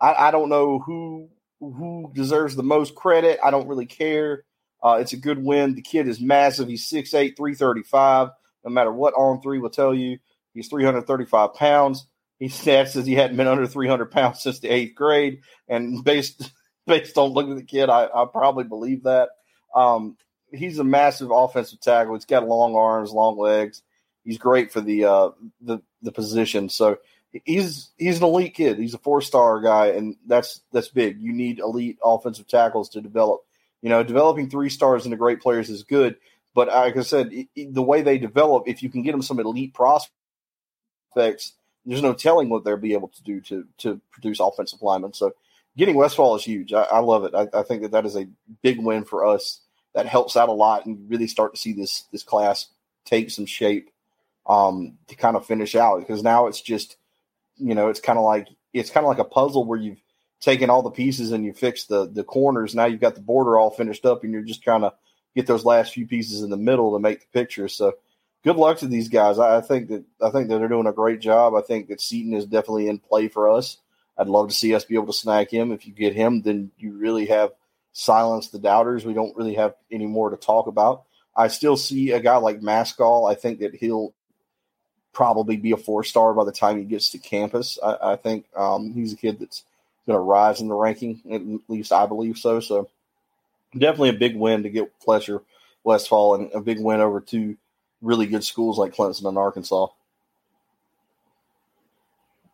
I, 0.00 0.28
I, 0.28 0.30
don't 0.30 0.48
know 0.48 0.78
who 0.78 1.28
who 1.60 2.10
deserves 2.14 2.54
the 2.56 2.62
most 2.62 2.94
credit. 2.94 3.38
I 3.42 3.50
don't 3.50 3.68
really 3.68 3.86
care. 3.86 4.44
Uh, 4.82 4.98
it's 5.00 5.12
a 5.12 5.16
good 5.16 5.42
win. 5.42 5.74
The 5.74 5.82
kid 5.82 6.06
is 6.06 6.20
massive. 6.20 6.68
He's 6.68 6.88
6'8", 6.88 7.36
335. 7.36 8.28
No 8.64 8.70
matter 8.70 8.92
what 8.92 9.14
On3 9.14 9.60
will 9.60 9.70
tell 9.70 9.92
you, 9.92 10.18
he's 10.54 10.68
335 10.68 11.54
pounds. 11.54 12.06
He 12.38 12.48
says 12.48 12.94
he 12.94 13.14
hadn't 13.14 13.36
been 13.36 13.48
under 13.48 13.66
300 13.66 14.10
pounds 14.10 14.42
since 14.42 14.60
the 14.60 14.68
eighth 14.68 14.94
grade. 14.94 15.40
And 15.68 16.04
based 16.04 16.52
based 16.86 17.18
on 17.18 17.30
looking 17.30 17.52
at 17.52 17.58
the 17.58 17.64
kid, 17.64 17.90
I, 17.90 18.06
I 18.06 18.26
probably 18.30 18.64
believe 18.64 19.04
that. 19.04 19.30
Um, 19.74 20.16
he's 20.52 20.78
a 20.78 20.84
massive 20.84 21.30
offensive 21.30 21.80
tackle. 21.80 22.14
He's 22.14 22.24
got 22.24 22.46
long 22.46 22.74
arms, 22.74 23.12
long 23.12 23.38
legs. 23.38 23.82
He's 24.24 24.38
great 24.38 24.72
for 24.72 24.80
the 24.80 25.04
uh, 25.04 25.30
the 25.60 25.78
the 26.02 26.12
position. 26.12 26.68
So 26.68 26.98
he's 27.44 27.90
he's 27.96 28.18
an 28.18 28.24
elite 28.24 28.54
kid. 28.54 28.78
He's 28.78 28.94
a 28.94 28.98
four 28.98 29.20
star 29.20 29.60
guy, 29.60 29.88
and 29.88 30.16
that's 30.26 30.60
that's 30.72 30.88
big. 30.88 31.20
You 31.20 31.32
need 31.32 31.58
elite 31.58 31.98
offensive 32.02 32.46
tackles 32.46 32.90
to 32.90 33.00
develop. 33.00 33.44
You 33.82 33.88
know, 33.88 34.02
developing 34.02 34.50
three 34.50 34.70
stars 34.70 35.04
into 35.04 35.16
great 35.16 35.40
players 35.40 35.70
is 35.70 35.84
good, 35.84 36.16
but 36.54 36.68
like 36.68 36.96
I 36.96 37.02
said, 37.02 37.30
the 37.54 37.82
way 37.82 38.02
they 38.02 38.18
develop, 38.18 38.64
if 38.66 38.82
you 38.82 38.90
can 38.90 39.02
get 39.02 39.12
them 39.12 39.22
some 39.22 39.38
elite 39.38 39.72
prospects, 39.72 40.12
there's 41.86 42.02
no 42.02 42.12
telling 42.12 42.48
what 42.48 42.64
they'll 42.64 42.76
be 42.76 42.94
able 42.94 43.08
to 43.08 43.22
do 43.22 43.40
to 43.42 43.66
to 43.78 44.00
produce 44.10 44.40
offensive 44.40 44.82
linemen. 44.82 45.12
So, 45.12 45.32
getting 45.76 45.94
Westphal 45.94 46.36
is 46.36 46.44
huge. 46.44 46.72
I, 46.72 46.82
I 46.82 46.98
love 46.98 47.24
it. 47.24 47.34
I, 47.34 47.48
I 47.56 47.62
think 47.62 47.82
that 47.82 47.92
that 47.92 48.06
is 48.06 48.16
a 48.16 48.28
big 48.62 48.80
win 48.80 49.04
for 49.04 49.24
us 49.24 49.60
that 49.94 50.06
helps 50.06 50.36
out 50.36 50.48
a 50.48 50.52
lot 50.52 50.86
and 50.86 51.08
really 51.08 51.28
start 51.28 51.54
to 51.54 51.60
see 51.60 51.72
this 51.72 52.04
this 52.12 52.22
class 52.22 52.66
take 53.04 53.30
some 53.30 53.46
shape 53.46 53.90
um, 54.46 54.98
to 55.08 55.16
kind 55.16 55.36
of 55.36 55.46
finish 55.46 55.74
out 55.74 56.00
because 56.00 56.22
now 56.22 56.46
it's 56.46 56.60
just 56.60 56.96
you 57.58 57.74
know 57.74 57.88
it's 57.88 58.00
kind 58.00 58.18
of 58.18 58.24
like 58.24 58.48
it's 58.72 58.90
kind 58.90 59.04
of 59.04 59.08
like 59.08 59.18
a 59.18 59.24
puzzle 59.24 59.64
where 59.64 59.78
you've 59.78 60.00
taken 60.40 60.70
all 60.70 60.82
the 60.82 60.90
pieces 60.90 61.32
and 61.32 61.44
you 61.44 61.52
fixed 61.52 61.88
the 61.88 62.06
the 62.06 62.24
corners 62.24 62.74
now 62.74 62.86
you've 62.86 63.00
got 63.00 63.14
the 63.14 63.20
border 63.20 63.58
all 63.58 63.70
finished 63.70 64.04
up 64.06 64.24
and 64.24 64.32
you're 64.32 64.42
just 64.42 64.62
trying 64.62 64.82
to 64.82 64.92
get 65.34 65.46
those 65.46 65.64
last 65.64 65.92
few 65.92 66.06
pieces 66.06 66.42
in 66.42 66.50
the 66.50 66.56
middle 66.56 66.92
to 66.92 66.98
make 66.98 67.20
the 67.20 67.38
picture 67.38 67.68
so 67.68 67.92
good 68.44 68.56
luck 68.56 68.78
to 68.78 68.86
these 68.86 69.08
guys 69.08 69.38
I, 69.38 69.58
I 69.58 69.60
think 69.60 69.88
that 69.88 70.04
I 70.22 70.30
think 70.30 70.48
that 70.48 70.58
they're 70.58 70.68
doing 70.68 70.86
a 70.86 70.92
great 70.92 71.20
job 71.20 71.54
I 71.54 71.60
think 71.60 71.88
that 71.88 72.00
Seaton 72.00 72.34
is 72.34 72.46
definitely 72.46 72.88
in 72.88 72.98
play 72.98 73.28
for 73.28 73.48
us 73.48 73.78
I'd 74.16 74.28
love 74.28 74.48
to 74.48 74.54
see 74.54 74.74
us 74.74 74.84
be 74.84 74.94
able 74.94 75.06
to 75.06 75.12
snag 75.12 75.50
him 75.50 75.72
if 75.72 75.86
you 75.86 75.92
get 75.92 76.14
him 76.14 76.42
then 76.42 76.70
you 76.78 76.92
really 76.92 77.26
have 77.26 77.52
silence 77.98 78.48
the 78.48 78.60
doubters. 78.60 79.04
We 79.04 79.12
don't 79.12 79.36
really 79.36 79.54
have 79.54 79.74
any 79.90 80.06
more 80.06 80.30
to 80.30 80.36
talk 80.36 80.68
about. 80.68 81.04
I 81.36 81.48
still 81.48 81.76
see 81.76 82.12
a 82.12 82.20
guy 82.20 82.36
like 82.36 82.60
Maskall. 82.60 83.30
I 83.30 83.34
think 83.34 83.58
that 83.60 83.74
he'll 83.74 84.14
probably 85.12 85.56
be 85.56 85.72
a 85.72 85.76
four 85.76 86.04
star 86.04 86.34
by 86.34 86.44
the 86.44 86.52
time 86.52 86.78
he 86.78 86.84
gets 86.84 87.10
to 87.10 87.18
campus. 87.18 87.78
I, 87.82 88.12
I 88.12 88.16
think 88.16 88.46
um, 88.56 88.92
he's 88.92 89.12
a 89.12 89.16
kid 89.16 89.38
that's 89.38 89.64
going 90.06 90.16
to 90.16 90.20
rise 90.20 90.60
in 90.60 90.68
the 90.68 90.74
ranking. 90.74 91.20
At 91.30 91.42
least 91.70 91.92
I 91.92 92.06
believe 92.06 92.38
so. 92.38 92.60
So 92.60 92.88
definitely 93.72 94.10
a 94.10 94.14
big 94.14 94.36
win 94.36 94.62
to 94.62 94.70
get 94.70 94.92
Fletcher 95.00 95.42
Westphal 95.84 96.34
and 96.34 96.50
a 96.52 96.60
big 96.60 96.80
win 96.80 97.00
over 97.00 97.20
two 97.20 97.56
really 98.00 98.26
good 98.26 98.44
schools 98.44 98.78
like 98.78 98.94
Clemson 98.94 99.28
and 99.28 99.38
Arkansas. 99.38 99.88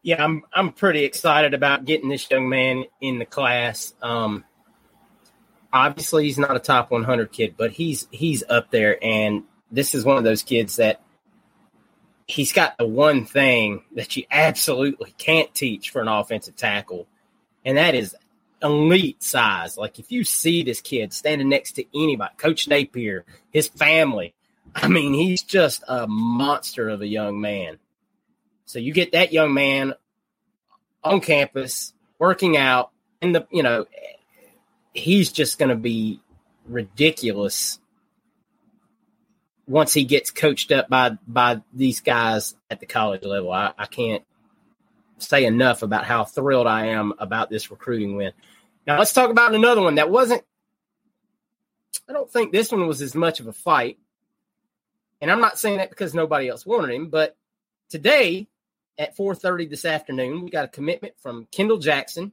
Yeah, 0.03 0.23
I'm 0.23 0.43
I'm 0.53 0.73
pretty 0.73 1.05
excited 1.05 1.55
about 1.55 1.87
getting 1.87 2.11
this 2.11 2.31
young 2.31 2.49
man 2.49 2.85
in 3.01 3.19
the 3.19 3.25
class. 3.25 3.95
Um, 4.03 4.45
obviously 5.73 6.25
he's 6.25 6.39
not 6.39 6.57
a 6.57 6.61
top 6.61 6.91
100 6.91 7.33
kid, 7.33 7.55
but 7.57 7.73
he's 7.73 8.07
he's 8.11 8.45
up 8.49 8.71
there, 8.71 9.03
and 9.03 9.45
this 9.71 9.95
is 9.95 10.05
one 10.05 10.17
of 10.17 10.25
those 10.25 10.43
kids 10.43 10.77
that 10.77 11.01
he's 12.26 12.52
got 12.52 12.76
the 12.78 12.87
one 12.87 13.25
thing 13.25 13.83
that 13.95 14.16
you 14.16 14.25
absolutely 14.31 15.14
can't 15.19 15.54
teach 15.54 15.90
for 15.90 16.00
an 16.00 16.09
offensive 16.09 16.57
tackle, 16.57 17.07
and 17.64 17.76
that 17.76 17.95
is 17.95 18.16
elite 18.62 19.23
size. 19.23 19.76
Like 19.76 19.99
if 19.99 20.11
you 20.11 20.25
see 20.25 20.62
this 20.62 20.81
kid 20.81 21.12
standing 21.12 21.49
next 21.49 21.73
to 21.73 21.85
anybody, 21.95 22.35
Coach 22.37 22.66
Napier, 22.66 23.25
his 23.50 23.69
family, 23.69 24.35
I 24.75 24.88
mean, 24.88 25.12
he's 25.14 25.43
just 25.43 25.85
a 25.87 26.07
monster 26.07 26.88
of 26.88 27.02
a 27.02 27.07
young 27.07 27.40
man. 27.40 27.78
So 28.64 28.78
you 28.78 28.93
get 28.93 29.12
that 29.12 29.33
young 29.33 29.54
man 29.54 29.95
on 31.02 31.21
campus 31.21 31.93
working 32.19 32.57
out 32.57 32.90
in 33.21 33.33
the, 33.33 33.47
you 33.50 33.62
know, 33.62 33.87
he's 34.95 35.31
just 35.31 35.59
going 35.59 35.69
to 35.69 35.76
be 35.76 36.21
ridiculous 36.66 37.78
once 39.66 39.92
he 39.92 40.04
gets 40.04 40.30
coached 40.30 40.73
up 40.73 40.88
by 40.88 41.11
by 41.26 41.62
these 41.73 42.00
guys 42.00 42.54
at 42.71 42.80
the 42.80 42.87
college 42.87 43.25
level. 43.25 43.52
I, 43.52 43.73
I 43.78 43.87
can't 43.87 44.23
say 45.18 45.44
enough 45.44 45.83
about 45.83 46.04
how 46.04 46.25
thrilled 46.25 46.66
I 46.66 46.87
am 46.88 47.14
about 47.18 47.50
this 47.50 47.71
recruiting 47.71 48.16
win. 48.16 48.33
Now 48.87 48.99
let's 48.99 49.12
talk 49.12 49.30
about 49.30 49.54
another 49.54 49.83
one 49.83 49.97
that 49.97 50.11
wasn't. 50.11 50.42
I 52.09 52.12
don't 52.12 52.30
think 52.30 52.52
this 52.52 52.71
one 52.71 52.87
was 52.87 53.00
as 53.00 53.14
much 53.14 53.40
of 53.40 53.47
a 53.47 53.52
fight, 53.52 53.99
and 55.21 55.30
I'm 55.30 55.40
not 55.40 55.59
saying 55.59 55.78
that 55.78 55.90
because 55.90 56.14
nobody 56.14 56.49
else 56.49 56.66
wanted 56.66 56.94
him. 56.94 57.09
But 57.09 57.37
today 57.88 58.49
at 58.99 59.16
4:30 59.16 59.71
this 59.71 59.85
afternoon, 59.85 60.44
we 60.44 60.50
got 60.50 60.66
a 60.66 60.68
commitment 60.68 61.14
from 61.21 61.47
Kendall 61.50 61.78
Jackson, 61.78 62.33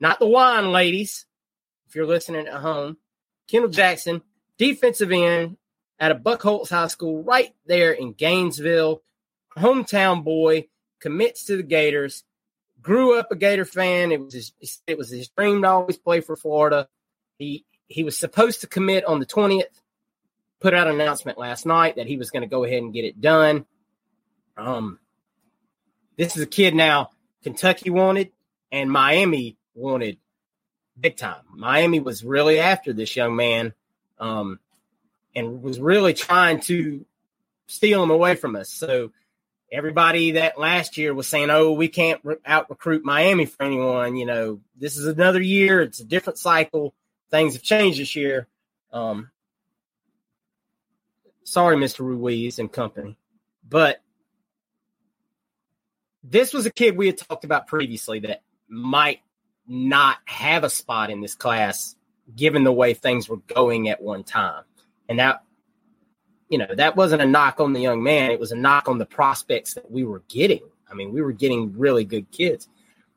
not 0.00 0.18
the 0.18 0.26
wine 0.26 0.72
ladies, 0.72 1.26
if 1.86 1.94
you're 1.94 2.06
listening 2.06 2.46
at 2.46 2.54
home, 2.54 2.96
Kendall 3.46 3.70
Jackson, 3.70 4.22
defensive 4.56 5.12
end 5.12 5.58
at 5.98 6.10
a 6.10 6.14
Buchholz 6.14 6.70
High 6.70 6.88
School 6.88 7.22
right 7.22 7.54
there 7.66 7.92
in 7.92 8.12
Gainesville, 8.12 9.02
hometown 9.56 10.24
boy, 10.24 10.68
commits 11.00 11.44
to 11.44 11.56
the 11.56 11.62
Gators, 11.62 12.24
grew 12.80 13.18
up 13.18 13.30
a 13.30 13.36
Gator 13.36 13.64
fan. 13.64 14.12
It 14.12 14.20
was 14.20 14.34
his, 14.34 14.82
it 14.86 14.98
was 14.98 15.10
his 15.10 15.28
dream 15.28 15.62
to 15.62 15.68
always 15.68 15.96
play 15.96 16.20
for 16.20 16.36
Florida. 16.36 16.88
He 17.38 17.64
he 17.86 18.04
was 18.04 18.16
supposed 18.16 18.62
to 18.62 18.66
commit 18.66 19.04
on 19.04 19.20
the 19.20 19.26
20th, 19.26 19.64
put 20.60 20.74
out 20.74 20.86
an 20.86 20.94
announcement 20.94 21.38
last 21.38 21.66
night 21.66 21.96
that 21.96 22.06
he 22.06 22.16
was 22.16 22.30
going 22.30 22.42
to 22.42 22.48
go 22.48 22.64
ahead 22.64 22.82
and 22.82 22.94
get 22.94 23.04
it 23.04 23.20
done. 23.20 23.66
Um, 24.56 24.98
this 26.16 26.36
is 26.36 26.42
a 26.42 26.46
kid 26.46 26.74
now 26.74 27.10
Kentucky 27.42 27.90
wanted 27.90 28.30
and 28.72 28.90
Miami 28.90 29.56
wanted 29.74 30.18
big 30.98 31.16
time. 31.16 31.42
Miami 31.52 32.00
was 32.00 32.24
really 32.24 32.58
after 32.58 32.92
this 32.92 33.14
young 33.16 33.36
man 33.36 33.74
um, 34.18 34.58
and 35.34 35.62
was 35.62 35.80
really 35.80 36.14
trying 36.14 36.60
to 36.60 37.04
steal 37.66 38.00
them 38.00 38.10
away 38.10 38.34
from 38.34 38.56
us. 38.56 38.70
So 38.70 39.12
everybody 39.70 40.32
that 40.32 40.58
last 40.58 40.96
year 40.96 41.14
was 41.14 41.26
saying, 41.26 41.50
"Oh, 41.50 41.72
we 41.72 41.88
can't 41.88 42.20
out 42.44 42.70
recruit 42.70 43.04
Miami 43.04 43.46
for 43.46 43.62
anyone," 43.62 44.16
you 44.16 44.26
know, 44.26 44.60
this 44.76 44.96
is 44.96 45.06
another 45.06 45.40
year. 45.40 45.82
It's 45.82 46.00
a 46.00 46.04
different 46.04 46.38
cycle. 46.38 46.94
Things 47.30 47.54
have 47.54 47.62
changed 47.62 48.00
this 48.00 48.14
year. 48.14 48.46
Um, 48.92 49.30
sorry, 51.42 51.76
Mr. 51.76 52.00
Ruiz 52.00 52.58
and 52.58 52.72
company, 52.72 53.16
but 53.68 54.00
this 56.22 56.54
was 56.54 56.64
a 56.64 56.70
kid 56.70 56.96
we 56.96 57.06
had 57.06 57.18
talked 57.18 57.44
about 57.44 57.66
previously 57.66 58.20
that 58.20 58.42
might 58.68 59.20
not 59.66 60.18
have 60.24 60.64
a 60.64 60.70
spot 60.70 61.10
in 61.10 61.20
this 61.20 61.34
class 61.34 61.96
given 62.34 62.64
the 62.64 62.72
way 62.72 62.94
things 62.94 63.28
were 63.28 63.36
going 63.36 63.88
at 63.88 64.00
one 64.00 64.24
time. 64.24 64.64
And 65.08 65.18
that, 65.18 65.42
you 66.48 66.58
know, 66.58 66.74
that 66.74 66.96
wasn't 66.96 67.22
a 67.22 67.26
knock 67.26 67.60
on 67.60 67.72
the 67.72 67.80
young 67.80 68.02
man. 68.02 68.30
It 68.30 68.40
was 68.40 68.52
a 68.52 68.56
knock 68.56 68.88
on 68.88 68.98
the 68.98 69.06
prospects 69.06 69.74
that 69.74 69.90
we 69.90 70.04
were 70.04 70.22
getting. 70.28 70.62
I 70.90 70.94
mean, 70.94 71.12
we 71.12 71.22
were 71.22 71.32
getting 71.32 71.76
really 71.78 72.04
good 72.04 72.30
kids. 72.30 72.68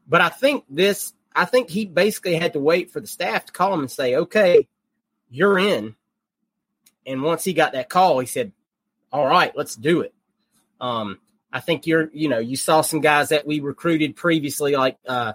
But 0.08 0.22
I 0.22 0.29
think 0.29 0.63
this, 0.70 1.13
I 1.36 1.46
think 1.46 1.70
he 1.70 1.86
basically 1.86 2.36
had 2.36 2.53
to 2.53 2.60
wait 2.60 2.91
for 2.91 3.00
the 3.00 3.08
staff 3.08 3.46
to 3.46 3.51
call 3.51 3.74
him 3.74 3.82
and 3.82 3.91
say, 3.91 4.15
"Okay, 4.15 4.67
you're 5.29 5.60
in." 5.60 5.96
And 7.06 7.22
once 7.22 7.44
he 7.44 7.53
got 7.53 7.74
that 7.74 7.89
call, 7.89 8.20
he 8.20 8.25
said, 8.25 8.51
"All 9.12 9.27
right, 9.27 9.56
let's 9.56 9.75
do 9.75 10.01
it." 10.01 10.13
Um, 10.79 11.20
I 11.51 11.60
think 11.60 11.88
you're, 11.88 12.10
you 12.13 12.29
know, 12.29 12.39
you 12.39 12.56
saw 12.56 12.82
some 12.82 13.01
guys 13.01 13.29
that 13.29 13.46
we 13.46 13.60
recruited 13.60 14.15
previously, 14.15 14.75
like 14.75 14.98
uh, 15.08 15.34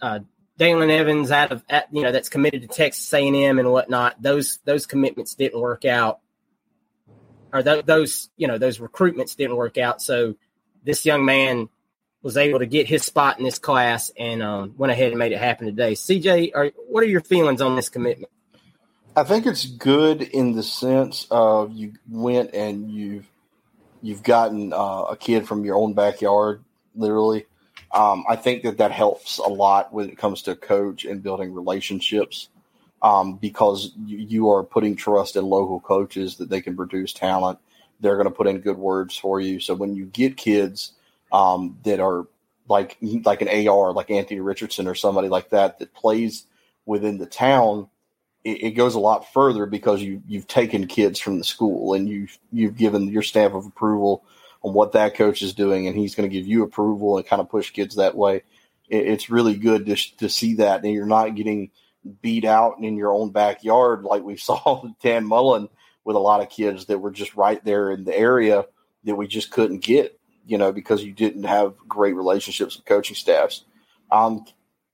uh, 0.00 0.20
Dalen 0.56 0.90
Evans 0.90 1.30
out 1.30 1.52
of, 1.52 1.64
at, 1.68 1.88
you 1.92 2.02
know, 2.02 2.12
that's 2.12 2.28
committed 2.28 2.62
to 2.62 2.68
Texas 2.68 3.12
A&M 3.12 3.58
and 3.58 3.70
whatnot. 3.70 4.20
Those 4.22 4.58
those 4.64 4.86
commitments 4.86 5.34
didn't 5.34 5.60
work 5.60 5.84
out, 5.84 6.20
or 7.52 7.62
th- 7.62 7.86
those, 7.86 8.30
you 8.36 8.46
know, 8.46 8.58
those 8.58 8.78
recruitments 8.78 9.36
didn't 9.36 9.56
work 9.56 9.78
out. 9.78 10.00
So 10.00 10.36
this 10.84 11.04
young 11.04 11.24
man 11.24 11.68
was 12.22 12.36
able 12.36 12.58
to 12.60 12.66
get 12.66 12.86
his 12.86 13.04
spot 13.04 13.38
in 13.38 13.44
this 13.44 13.58
class 13.58 14.10
and 14.16 14.42
um, 14.42 14.74
went 14.78 14.90
ahead 14.90 15.08
and 15.10 15.18
made 15.18 15.32
it 15.32 15.38
happen 15.38 15.66
today. 15.66 15.92
CJ, 15.92 16.52
are, 16.54 16.70
what 16.88 17.04
are 17.04 17.08
your 17.08 17.20
feelings 17.20 17.60
on 17.60 17.76
this 17.76 17.90
commitment? 17.90 18.32
I 19.14 19.24
think 19.24 19.46
it's 19.46 19.66
good 19.66 20.22
in 20.22 20.52
the 20.54 20.62
sense 20.62 21.26
of 21.30 21.72
you 21.72 21.92
went 22.08 22.54
and 22.54 22.90
you've 22.90 23.28
you've 24.02 24.22
gotten 24.22 24.72
uh, 24.72 25.02
a 25.02 25.16
kid 25.16 25.46
from 25.46 25.64
your 25.64 25.76
own 25.76 25.94
backyard, 25.94 26.64
literally. 26.94 27.46
Um, 27.94 28.24
I 28.28 28.34
think 28.34 28.64
that 28.64 28.78
that 28.78 28.90
helps 28.90 29.38
a 29.38 29.48
lot 29.48 29.92
when 29.92 30.10
it 30.10 30.18
comes 30.18 30.42
to 30.42 30.56
coach 30.56 31.04
and 31.04 31.22
building 31.22 31.54
relationships 31.54 32.48
um, 33.02 33.36
because 33.36 33.92
you, 34.04 34.18
you, 34.18 34.50
are 34.50 34.64
putting 34.64 34.96
trust 34.96 35.36
in 35.36 35.44
local 35.44 35.78
coaches 35.78 36.36
that 36.36 36.48
they 36.48 36.60
can 36.60 36.74
produce 36.74 37.12
talent. 37.12 37.60
They're 38.00 38.16
going 38.16 38.26
to 38.26 38.34
put 38.34 38.48
in 38.48 38.58
good 38.58 38.78
words 38.78 39.16
for 39.16 39.40
you. 39.40 39.60
So 39.60 39.74
when 39.74 39.94
you 39.94 40.06
get 40.06 40.36
kids 40.36 40.92
um, 41.30 41.78
that 41.84 42.00
are 42.00 42.26
like 42.68 42.96
like 43.24 43.42
an 43.42 43.68
AR, 43.68 43.92
like 43.92 44.10
Anthony 44.10 44.40
Richardson 44.40 44.88
or 44.88 44.94
somebody 44.94 45.28
like 45.28 45.50
that 45.50 45.78
that 45.78 45.94
plays 45.94 46.46
within 46.86 47.18
the 47.18 47.26
town, 47.26 47.88
it, 48.42 48.62
it, 48.62 48.70
goes 48.70 48.94
a 48.94 49.00
lot 49.00 49.32
further 49.32 49.66
because 49.66 50.02
you 50.02 50.22
you've 50.26 50.48
taken 50.48 50.86
kids 50.86 51.20
from 51.20 51.38
the 51.38 51.44
school 51.44 51.94
and 51.94 52.08
you've 52.08 52.38
you've 52.52 52.76
given 52.76 53.08
your 53.08 53.22
stamp 53.22 53.54
of 53.54 53.66
approval 53.66 54.24
on 54.64 54.74
what 54.74 54.92
that 54.92 55.14
coach 55.14 55.42
is 55.42 55.54
doing, 55.54 55.86
and 55.86 55.96
he's 55.96 56.14
going 56.14 56.28
to 56.28 56.34
give 56.34 56.46
you 56.46 56.64
approval 56.64 57.16
and 57.16 57.26
kind 57.26 57.40
of 57.40 57.48
push 57.48 57.70
kids 57.70 57.96
that 57.96 58.16
way. 58.16 58.42
It, 58.88 59.06
it's 59.06 59.30
really 59.30 59.54
good 59.54 59.86
to 59.86 59.96
to 60.16 60.28
see 60.28 60.54
that, 60.56 60.82
and 60.82 60.92
you're 60.92 61.06
not 61.06 61.36
getting 61.36 61.70
beat 62.20 62.44
out 62.44 62.78
in 62.80 62.96
your 62.96 63.12
own 63.12 63.30
backyard 63.30 64.02
like 64.02 64.22
we 64.22 64.36
saw 64.38 64.82
with 64.82 64.98
Dan 65.00 65.26
Mullen 65.26 65.68
with 66.04 66.16
a 66.16 66.20
lot 66.20 66.42
of 66.42 66.50
kids 66.50 66.86
that 66.86 66.98
were 66.98 67.12
just 67.12 67.36
right 67.36 67.64
there 67.64 67.90
in 67.90 68.04
the 68.04 68.16
area 68.16 68.66
that 69.04 69.14
we 69.14 69.26
just 69.26 69.50
couldn't 69.50 69.82
get 69.82 70.18
you 70.46 70.58
know, 70.58 70.72
because 70.72 71.02
you 71.02 71.12
didn't 71.12 71.44
have 71.44 71.76
great 71.88 72.14
relationships 72.14 72.76
with 72.76 72.84
coaching 72.84 73.16
staffs. 73.16 73.64
Um, 74.10 74.44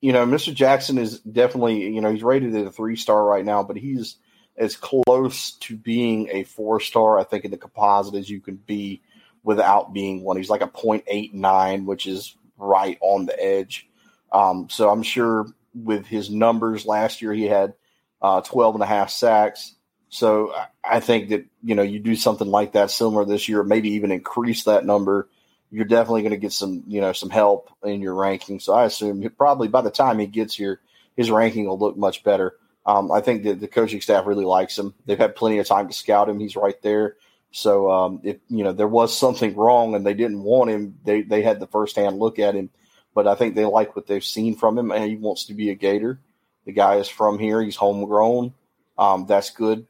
you 0.00 0.12
know, 0.12 0.25
Mr. 0.25 0.55
Jackson 0.55 0.99
is 0.99 1.21
definitely, 1.21 1.93
you 1.93 2.00
know, 2.00 2.12
he's 2.12 2.23
rated 2.23 2.55
at 2.55 2.67
a 2.67 2.71
three 2.71 2.97
star 2.97 3.25
right 3.25 3.45
now, 3.45 3.62
but 3.62 3.77
he's 3.77 4.17
as 4.57 4.77
close 4.77 5.53
to 5.53 5.77
being 5.77 6.29
a 6.31 6.44
four 6.44 6.81
star, 6.81 7.18
I 7.18 7.25
think, 7.25 7.44
in 7.44 7.51
the 7.51 7.57
composite 7.57 8.14
as 8.14 8.31
you 8.31 8.40
can 8.40 8.57
be 8.57 9.03
without 9.42 9.92
being 9.92 10.22
one. 10.22 10.37
He's 10.37 10.50
like 10.50 10.62
a 10.62 10.68
0.89, 10.68 11.85
which 11.85 12.07
is 12.07 12.37
right 12.59 12.98
on 13.00 13.26
the 13.26 13.42
edge. 13.42 13.88
Um, 14.33 14.68
so 14.70 14.90
I'm 14.90 15.03
sure 15.03 15.46
with 15.74 16.07
his 16.07 16.31
numbers 16.31 16.87
last 16.87 17.22
year, 17.22 17.33
he 17.33 17.44
had 17.44 17.74
uh, 18.22 18.40
12 18.42 18.76
and 18.76 18.85
a 18.85 18.87
half 18.87 19.11
sacks. 19.11 19.74
So 20.09 20.53
I 20.85 21.00
think 21.00 21.31
that, 21.31 21.46
you 21.62 21.74
know, 21.74 21.83
you 21.83 22.00
do 22.00 22.16
something 22.16 22.48
like 22.48 22.72
that 22.72 22.90
similar 22.90 23.24
this 23.24 23.48
year, 23.48 23.62
maybe 23.62 23.90
even 23.90 24.11
increase 24.11 24.64
that 24.64 24.85
number 24.85 25.29
you're 25.70 25.85
definitely 25.85 26.22
going 26.22 26.33
to 26.33 26.38
get 26.38 26.53
some, 26.53 26.83
you 26.87 27.00
know, 27.00 27.12
some 27.12 27.31
help 27.31 27.70
in 27.85 28.03
your 28.03 28.14
ranking. 28.14 28.59
So 28.61 28.74
I 28.74 28.85
assume 28.85 29.29
probably 29.37 29.68
by 29.68 29.83
the 29.83 29.90
time 29.90 30.18
he 30.18 30.26
gets 30.26 30.55
here, 30.55 30.81
his 31.16 31.31
ranking 31.31 31.66
will 31.66 31.79
look 31.79 31.96
much 31.96 32.24
better. 32.24 32.57
Um, 32.85 33.12
I 33.12 33.20
think 33.20 33.44
that 33.44 33.61
the 33.61 33.68
coaching 33.68 34.00
staff 34.00 34.26
really 34.26 34.44
likes 34.44 34.79
him. 34.79 34.94
They've 35.07 35.18
had 35.18 35.37
plenty 35.37 35.59
of 35.59 35.66
time 35.66 35.87
to 35.87 35.94
scout 35.94 36.29
him. 36.29 36.40
He's 36.40 36.57
right 36.57 36.81
there. 36.83 37.16
So 37.53 37.91
um, 37.91 38.21
if 38.23 38.39
you 38.49 38.65
know 38.65 38.73
there 38.73 38.89
was 38.89 39.17
something 39.17 39.55
wrong 39.57 39.95
and 39.95 40.07
they 40.07 40.15
didn't 40.15 40.43
want 40.43 40.71
him, 40.71 40.99
they 41.05 41.23
they 41.23 41.43
had 41.43 41.61
the 41.61 41.67
first 41.67 41.97
hand 41.97 42.19
look 42.19 42.39
at 42.39 42.55
him. 42.55 42.71
But 43.15 43.27
I 43.27 43.35
think 43.35 43.55
they 43.55 43.65
like 43.65 43.97
what 43.97 44.07
they've 44.07 44.25
seen 44.25 44.57
from 44.57 44.79
him, 44.79 44.93
and 44.93 45.05
he 45.05 45.17
wants 45.17 45.47
to 45.47 45.55
be 45.55 45.71
a 45.71 45.75
Gator. 45.75 46.21
The 46.65 46.73
guy 46.73 46.97
is 46.97 47.09
from 47.09 47.39
here. 47.39 47.61
He's 47.61 47.77
homegrown. 47.77 48.55
Um, 48.97 49.27
that's 49.27 49.51
good. 49.51 49.87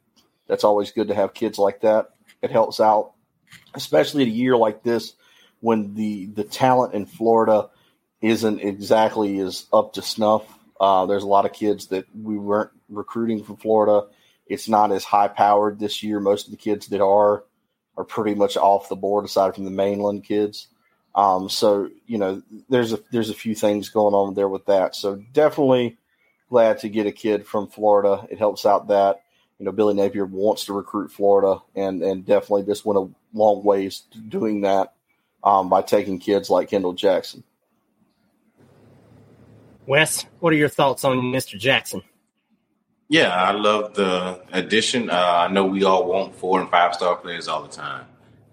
That's 0.47 0.63
always 0.63 0.91
good 0.91 1.09
to 1.09 1.15
have 1.15 1.33
kids 1.33 1.59
like 1.59 1.81
that. 1.81 2.11
It 2.41 2.49
helps 2.49 2.79
out, 2.79 3.13
especially 3.75 4.23
a 4.23 4.27
year 4.27 4.57
like 4.57 4.81
this 4.81 5.13
when 5.59 5.93
the 5.93 6.25
the 6.25 6.43
talent 6.43 6.95
in 6.95 7.05
Florida 7.05 7.69
isn't 8.21 8.59
exactly 8.59 9.39
as 9.39 9.65
up 9.71 9.93
to 9.93 10.01
snuff. 10.01 10.43
Uh, 10.79 11.05
there's 11.05 11.23
a 11.23 11.27
lot 11.27 11.45
of 11.45 11.53
kids 11.53 11.87
that 11.87 12.05
we 12.15 12.37
weren't 12.37 12.71
recruiting 12.89 13.43
from 13.43 13.57
Florida. 13.57 14.07
It's 14.47 14.67
not 14.67 14.91
as 14.91 15.03
high 15.03 15.27
powered 15.27 15.79
this 15.79 16.01
year. 16.01 16.19
Most 16.19 16.47
of 16.47 16.51
the 16.51 16.57
kids 16.57 16.87
that 16.87 17.01
are 17.01 17.43
are 18.01 18.05
pretty 18.05 18.35
much 18.35 18.57
off 18.57 18.89
the 18.89 18.95
board, 18.95 19.25
aside 19.25 19.55
from 19.55 19.65
the 19.65 19.71
mainland 19.71 20.23
kids. 20.23 20.67
Um, 21.13 21.49
so 21.49 21.89
you 22.07 22.17
know, 22.17 22.41
there's 22.69 22.93
a 22.93 22.99
there's 23.11 23.29
a 23.29 23.35
few 23.35 23.55
things 23.55 23.89
going 23.89 24.13
on 24.13 24.33
there 24.33 24.49
with 24.49 24.65
that. 24.65 24.95
So 24.95 25.23
definitely 25.33 25.97
glad 26.49 26.79
to 26.79 26.89
get 26.89 27.05
a 27.05 27.11
kid 27.11 27.45
from 27.45 27.67
Florida. 27.67 28.27
It 28.29 28.39
helps 28.39 28.65
out 28.65 28.87
that 28.87 29.21
you 29.59 29.65
know 29.65 29.71
Billy 29.71 29.93
Napier 29.93 30.25
wants 30.25 30.65
to 30.65 30.73
recruit 30.73 31.11
Florida, 31.11 31.61
and 31.75 32.01
and 32.01 32.25
definitely 32.25 32.63
just 32.63 32.85
went 32.85 32.99
a 32.99 33.37
long 33.37 33.63
ways 33.63 34.03
doing 34.29 34.61
that 34.61 34.93
um, 35.43 35.69
by 35.69 35.81
taking 35.81 36.19
kids 36.19 36.49
like 36.49 36.69
Kendall 36.69 36.93
Jackson. 36.93 37.43
Wes, 39.85 40.25
what 40.39 40.53
are 40.53 40.57
your 40.57 40.69
thoughts 40.69 41.03
on 41.03 41.17
Mr. 41.17 41.59
Jackson? 41.59 42.03
Yeah, 43.11 43.27
I 43.27 43.51
love 43.51 43.93
the 43.93 44.41
addition. 44.53 45.09
Uh, 45.09 45.45
I 45.49 45.51
know 45.51 45.65
we 45.65 45.83
all 45.83 46.05
want 46.05 46.33
four 46.33 46.61
and 46.61 46.69
five 46.69 46.93
star 46.93 47.17
players 47.17 47.49
all 47.49 47.61
the 47.61 47.67
time. 47.67 48.05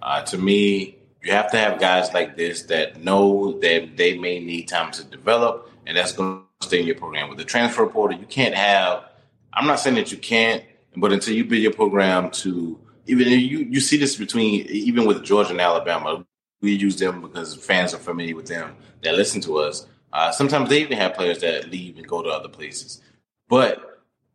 Uh, 0.03 0.23
to 0.23 0.37
me, 0.37 0.99
you 1.23 1.31
have 1.31 1.49
to 1.53 1.57
have 1.57 1.79
guys 1.79 2.13
like 2.13 2.37
this 2.37 2.63
that 2.65 3.01
know 3.01 3.53
that 3.61 3.97
they 3.97 4.19
may 4.19 4.41
need 4.41 4.67
time 4.67 4.91
to 4.91 5.05
develop, 5.05 5.71
and 5.87 5.97
that's 5.97 6.11
going 6.11 6.43
to 6.61 6.67
stay 6.67 6.81
in 6.81 6.87
your 6.89 6.97
program. 6.97 7.29
With 7.29 7.39
the 7.39 7.45
transfer 7.45 7.87
portal, 7.87 8.19
you 8.19 8.27
can't 8.27 8.57
have. 8.57 9.05
I'm 9.53 9.69
not 9.69 9.79
saying 9.79 9.95
that 9.95 10.11
you 10.11 10.19
can't, 10.19 10.65
but 10.97 11.13
until 11.13 11.35
you 11.35 11.45
build 11.45 11.63
your 11.63 11.73
program 11.73 12.33
to 12.43 12.81
even 13.07 13.29
you 13.29 13.59
you 13.61 13.79
see 13.79 13.97
this 13.97 14.17
between 14.17 14.67
even 14.67 15.07
with 15.07 15.23
Georgia 15.23 15.53
and 15.53 15.61
Alabama 15.61 16.27
we 16.61 16.73
use 16.73 16.99
them 16.99 17.21
because 17.23 17.55
fans 17.55 17.95
are 17.95 17.99
familiar 17.99 18.35
with 18.35 18.49
them 18.49 18.75
that 19.05 19.15
listen 19.15 19.41
to 19.43 19.59
us. 19.59 19.87
Uh, 20.13 20.33
sometimes 20.33 20.69
they 20.69 20.81
even 20.81 20.99
have 20.99 21.15
players 21.15 21.39
that 21.43 21.71
leave 21.71 21.97
and 21.97 22.09
go 22.09 22.23
to 22.25 22.29
other 22.29 22.49
places. 22.49 23.01
But 23.49 23.88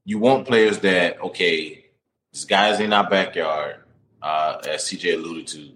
you 0.06 0.20
want 0.20 0.48
players 0.48 0.80
that, 0.80 1.22
okay, 1.22 1.86
this 2.32 2.46
guy's 2.46 2.80
in 2.80 2.94
our 2.94 3.10
backyard, 3.10 3.78
uh, 4.22 4.58
as 4.68 4.84
CJ 4.84 5.16
alluded 5.16 5.48
to, 5.48 5.70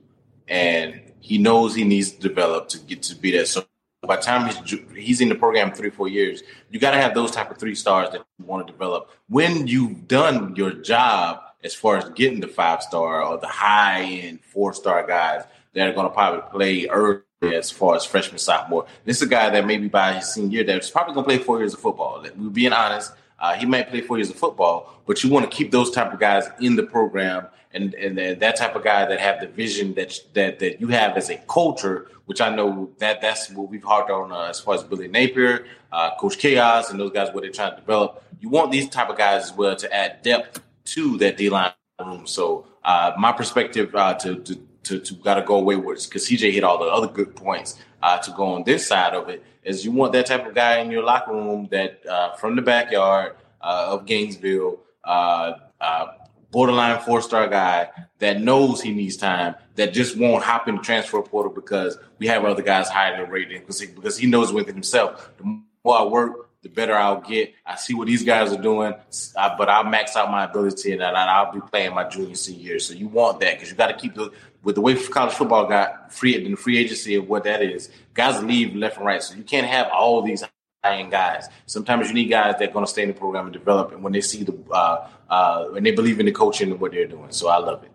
and 0.48 1.02
he 1.20 1.38
knows 1.38 1.76
he 1.76 1.84
needs 1.84 2.12
to 2.12 2.20
develop 2.20 2.70
to 2.70 2.80
get 2.80 3.04
to 3.04 3.16
be 3.16 3.32
that. 3.38 3.48
So 3.48 3.66
by 4.02 4.16
the 4.18 4.22
time 4.22 4.48
he's 4.48 4.80
he's 4.96 5.22
in 5.22 5.30
the 5.30 5.36
program 5.36 5.74
three 5.74 5.90
four 5.90 6.08
years, 6.08 6.44
you 6.70 6.80
got 6.80 6.92
to 6.92 6.98
have 6.98 7.13
those 7.13 7.32
type 7.32 7.52
of 7.52 7.58
three 7.58 7.76
stars 7.76 8.10
that 8.12 8.26
you 8.40 8.46
want 8.46 8.66
to 8.66 8.72
develop. 8.72 9.10
When 9.28 9.68
you've 9.68 10.08
done 10.08 10.56
your 10.56 10.72
job 10.72 11.42
as 11.63 11.74
far 11.74 11.98
as 11.98 12.10
getting 12.12 12.40
the 12.40 12.48
five 12.48 12.82
star 12.82 13.24
or 13.24 13.38
the 13.38 13.48
high 13.48 14.04
end 14.04 14.40
four 14.42 14.74
star 14.74 15.06
guys, 15.06 15.44
that 15.78 15.88
are 15.88 15.94
going 15.94 16.08
to 16.08 16.13
probably 16.13 16.42
play 16.50 16.88
early 16.88 17.22
as 17.42 17.70
far 17.70 17.96
as 17.96 18.04
freshman, 18.04 18.40
sophomore. 18.40 18.88
This 19.06 19.18
is 19.18 19.24
a 19.24 19.28
guy 19.28 19.52
that 19.52 19.66
maybe 19.66 19.88
by 19.88 20.13
his 20.13 20.34
senior 20.34 20.58
year 20.58 20.63
that's 20.63 20.90
probably 20.90 21.13
going 21.13 21.24
to 21.24 21.30
play 21.30 21.38
four 21.38 21.60
years 21.60 21.76
of 21.76 21.80
football. 21.80 22.26
We're 22.36 22.50
being 22.50 22.74
honest. 22.74 23.13
Uh, 23.39 23.54
he 23.54 23.65
might 23.65 23.89
play 23.89 24.02
four 24.02 24.17
years 24.17 24.30
of 24.30 24.36
football, 24.36 25.02
but 25.06 25.23
you 25.23 25.30
want 25.30 25.50
to 25.50 25.56
keep 25.56 25.71
those 25.71 25.91
type 25.91 26.12
of 26.13 26.19
guys 26.19 26.50
in 26.60 26.76
the 26.76 26.84
program 26.84 27.47
and, 27.73 27.93
and 27.95 28.41
that 28.41 28.56
type 28.56 28.76
of 28.76 28.84
guy 28.84 29.06
that 29.06 29.19
have 29.19 29.39
the 29.39 29.47
vision 29.47 29.93
that 29.93 30.19
that 30.34 30.60
that 30.60 30.82
you 30.82 30.88
have 30.88 31.17
as 31.17 31.30
a 31.30 31.38
culture, 31.47 32.10
which 32.26 32.41
I 32.41 32.54
know 32.54 32.89
that 32.97 33.21
that's 33.21 33.52
what 33.52 33.69
we've 33.69 33.84
harped 33.84 34.10
on 34.10 34.32
uh, 34.32 34.45
as 34.50 34.60
far 34.60 34.76
as 34.76 34.84
Billy 34.84 35.08
Napier, 35.08 35.65
uh, 35.91 36.15
Coach 36.15 36.38
Chaos, 36.38 36.89
and 36.89 37.00
those 37.00 37.12
guys 37.12 37.34
what 37.34 37.43
they're 37.43 37.52
trying 37.52 37.71
to 37.71 37.78
develop. 37.78 38.23
You 38.39 38.50
want 38.50 38.71
these 38.71 38.89
type 38.89 39.10
of 39.10 39.17
guys 39.17 39.45
as 39.45 39.54
well 39.54 39.76
to 39.76 39.93
add 39.93 40.21
depth 40.23 40.62
to 40.86 41.17
that 41.17 41.38
D 41.38 41.50
line 41.50 41.71
room. 42.00 42.26
So 42.26 42.67
uh, 42.84 43.12
my 43.17 43.32
perspective 43.32 43.93
uh, 43.95 44.13
to, 44.15 44.36
to 44.36 44.60
to, 44.88 45.00
to 45.00 45.13
got 45.15 45.36
to 45.36 45.41
go 45.41 45.56
away 45.56 45.76
with 45.76 46.04
because 46.06 46.28
CJ 46.28 46.54
hit 46.54 46.63
all 46.63 46.78
the 46.78 46.86
other 46.86 47.08
good 47.08 47.36
points 47.36 47.78
uh, 48.02 48.17
to 48.19 48.32
go 48.32 48.45
on 48.45 48.63
this 48.63 48.88
side 48.88 49.13
of 49.13 49.30
it 49.30 49.43
is 49.63 49.84
you 49.84 49.91
want 49.91 50.13
that 50.13 50.26
type 50.26 50.45
of 50.45 50.56
guy 50.56 50.80
in 50.80 50.89
your 50.91 51.04
locker 51.04 51.34
room 51.34 51.67
that 51.71 52.06
uh, 52.08 52.34
from 52.36 52.56
the 52.56 52.62
backyard 52.62 53.36
uh, 53.62 53.88
of 53.89 54.06
Gainesville, 54.06 54.80
uh, 55.04 55.54
uh, 55.82 56.06
borderline 56.52 57.00
four 57.02 57.21
star 57.21 57.47
guy 57.47 57.89
that 58.19 58.41
knows 58.41 58.82
he 58.82 58.93
needs 58.93 59.17
time 59.17 59.56
that 59.76 59.93
just 59.93 60.17
won't 60.17 60.43
hop 60.43 60.67
in 60.67 60.76
the 60.76 60.82
transfer 60.82 61.21
portal 61.21 61.52
because 61.52 61.97
we 62.19 62.28
have 62.28 62.45
other 62.45 62.63
guys 62.63 62.88
higher 62.88 63.21
than 63.21 63.30
rating 63.30 63.60
because 63.60 63.80
he, 63.80 63.88
because 63.88 64.17
he 64.17 64.28
knows 64.28 64.54
within 64.54 64.73
himself 64.73 65.32
the 65.38 65.43
more 65.84 66.00
I 66.00 66.04
work 66.04 66.47
the 66.63 66.69
better 66.69 66.95
I'll 66.95 67.21
get. 67.21 67.54
I 67.65 67.76
see 67.76 67.93
what 67.93 68.08
these 68.08 68.23
guys 68.23 68.52
are 68.52 68.62
doing, 68.62 68.93
but 69.36 69.69
I'll 69.69 69.84
max 69.84 70.15
out 70.15 70.32
my 70.32 70.45
ability 70.45 70.91
and 70.91 71.04
I'll 71.04 71.52
be 71.52 71.62
playing 71.62 71.93
my 71.93 72.08
junior 72.08 72.36
senior 72.36 72.63
year. 72.63 72.80
So 72.80 72.93
you 72.93 73.08
want 73.08 73.39
that 73.41 73.56
because 73.56 73.69
you 73.69 73.76
got 73.76 73.88
to 73.88 73.93
keep 73.93 74.15
the 74.15 74.32
with 74.63 74.76
the 74.76 74.82
way 74.82 74.96
college 74.96 75.34
football 75.34 75.67
got 75.67 76.13
free 76.13 76.36
in 76.36 76.52
the 76.52 76.58
free 76.58 76.78
agency 76.78 77.15
of 77.15 77.28
what 77.28 77.43
that 77.46 77.62
is. 77.62 77.89
Guys 78.13 78.43
leave 78.43 78.76
left 78.76 78.98
and 78.98 79.06
right, 79.06 79.22
so 79.22 79.36
you 79.36 79.43
can't 79.43 79.67
have 79.67 79.88
all 79.91 80.22
these 80.22 80.43
high 80.84 80.98
end 80.98 81.12
guys. 81.12 81.48
Sometimes 81.65 82.10
you 82.10 82.13
need 82.13 82.30
guys 82.30 82.56
that 82.60 82.70
are 82.70 82.74
going 82.74 82.86
to 82.86 82.91
stay 82.91 83.04
in 83.04 83.08
the 83.08 83.13
program 83.13 83.46
and 83.46 83.54
develop, 83.54 83.91
and 83.91 84.04
when 84.04 84.13
they 84.13 84.22
see 84.22 84.43
the 84.43 84.58
uh, 84.72 85.08
uh, 85.30 85.65
when 85.65 85.84
they 85.84 85.91
believe 85.91 86.20
in 86.20 86.26
the 86.26 86.32
coaching 86.32 86.72
and 86.72 86.80
what 86.80 86.91
they're 86.91 87.08
doing. 87.08 87.32
So 87.32 87.48
I 87.48 87.58
love 87.58 87.84
it. 87.84 87.91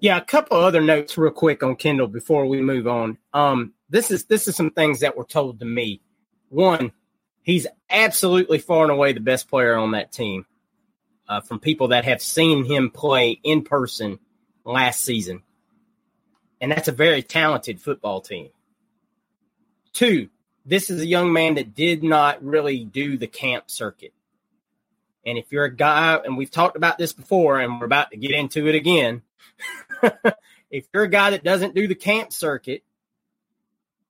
Yeah, 0.00 0.16
a 0.16 0.24
couple 0.24 0.56
other 0.56 0.80
notes 0.80 1.18
real 1.18 1.30
quick 1.30 1.62
on 1.62 1.76
Kendall 1.76 2.06
before 2.06 2.46
we 2.46 2.62
move 2.62 2.86
on. 2.86 3.18
Um, 3.34 3.74
this 3.90 4.10
is 4.10 4.24
this 4.24 4.48
is 4.48 4.56
some 4.56 4.70
things 4.70 5.00
that 5.00 5.16
were 5.16 5.24
told 5.24 5.60
to 5.60 5.66
me. 5.66 6.00
One, 6.48 6.92
he's 7.42 7.66
absolutely 7.88 8.58
far 8.58 8.84
and 8.84 8.92
away 8.92 9.12
the 9.12 9.20
best 9.20 9.48
player 9.48 9.76
on 9.76 9.92
that 9.92 10.12
team. 10.12 10.46
Uh, 11.28 11.40
from 11.40 11.60
people 11.60 11.88
that 11.88 12.04
have 12.04 12.20
seen 12.20 12.64
him 12.64 12.90
play 12.90 13.38
in 13.44 13.62
person 13.62 14.18
last 14.72 15.02
season, 15.02 15.42
and 16.60 16.70
that's 16.70 16.88
a 16.88 16.92
very 16.92 17.22
talented 17.22 17.80
football 17.80 18.20
team. 18.20 18.50
Two, 19.92 20.28
this 20.64 20.90
is 20.90 21.00
a 21.00 21.06
young 21.06 21.32
man 21.32 21.54
that 21.54 21.74
did 21.74 22.02
not 22.02 22.42
really 22.44 22.84
do 22.84 23.16
the 23.16 23.26
camp 23.26 23.70
circuit. 23.70 24.12
And 25.26 25.36
if 25.36 25.52
you're 25.52 25.64
a 25.64 25.74
guy, 25.74 26.16
and 26.24 26.36
we've 26.36 26.50
talked 26.50 26.76
about 26.76 26.98
this 26.98 27.12
before, 27.12 27.60
and 27.60 27.78
we're 27.78 27.86
about 27.86 28.10
to 28.10 28.16
get 28.16 28.30
into 28.30 28.66
it 28.68 28.74
again, 28.74 29.22
if 30.70 30.86
you're 30.92 31.04
a 31.04 31.08
guy 31.08 31.30
that 31.30 31.44
doesn't 31.44 31.74
do 31.74 31.86
the 31.86 31.94
camp 31.94 32.32
circuit 32.32 32.82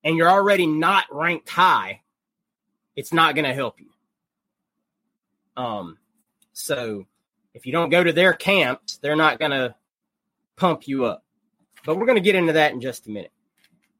and 0.04 0.16
you're 0.16 0.30
already 0.30 0.66
not 0.66 1.04
ranked 1.10 1.48
high, 1.48 2.02
it's 2.94 3.12
not 3.12 3.34
going 3.34 3.46
to 3.46 3.54
help 3.54 3.80
you. 3.80 3.86
Um, 5.56 5.98
so 6.52 7.06
if 7.54 7.66
you 7.66 7.72
don't 7.72 7.90
go 7.90 8.04
to 8.04 8.12
their 8.12 8.32
camps, 8.32 8.98
they're 8.98 9.16
not 9.16 9.38
going 9.38 9.50
to 9.50 9.74
pump 10.60 10.86
you 10.86 11.06
up. 11.06 11.24
But 11.86 11.96
we're 11.96 12.06
going 12.06 12.16
to 12.16 12.22
get 12.22 12.34
into 12.34 12.52
that 12.52 12.72
in 12.72 12.80
just 12.80 13.06
a 13.06 13.10
minute. 13.10 13.32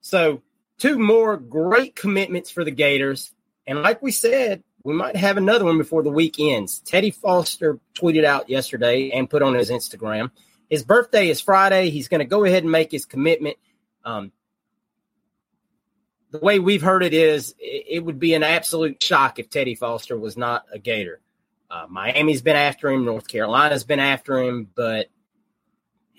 So, 0.03 0.42
two 0.79 0.99
more 0.99 1.37
great 1.37 1.96
commitments 1.96 2.51
for 2.51 2.64
the 2.64 2.70
Gators. 2.70 3.33
And 3.66 3.83
like 3.83 4.03
we 4.03 4.12
said, 4.12 4.62
we 4.85 4.94
might 4.94 5.16
have 5.16 5.37
another 5.37 5.64
one 5.64 5.79
before 5.79 6.03
the 6.03 6.11
week 6.11 6.37
ends. 6.38 6.81
Teddy 6.81 7.11
Foster 7.11 7.79
tweeted 7.94 8.25
out 8.25 8.49
yesterday 8.49 9.11
and 9.11 9.29
put 9.29 9.42
on 9.42 9.55
his 9.55 9.70
Instagram. 9.70 10.31
His 10.68 10.85
birthday 10.85 11.29
is 11.29 11.40
Friday. 11.40 11.90
He's 11.90 12.09
going 12.09 12.20
to 12.20 12.25
go 12.25 12.44
ahead 12.44 12.62
and 12.62 12.73
make 12.73 12.92
his 12.92 13.05
commitment. 13.05 13.57
Um, 14.05 14.33
the 16.31 16.38
way 16.38 16.59
we've 16.59 16.83
heard 16.83 17.03
it 17.03 17.12
is, 17.12 17.55
it, 17.59 18.05
would 18.05 18.20
be 18.20 18.35
an 18.35 18.42
absolute 18.42 19.03
shock 19.03 19.38
if 19.38 19.51
Teddy 19.51 19.75
Foster 19.75 20.16
was 20.16 20.37
not 20.37 20.64
a 20.73 20.79
Gator. 20.79 21.20
Uh, 21.70 21.87
Miami's 21.88 22.42
been 22.42 22.57
after 22.57 22.88
him. 22.88 23.05
North 23.05 23.27
Carolina's 23.27 23.85
been 23.85 24.01
after 24.01 24.38
him, 24.38 24.68
but 24.75 25.09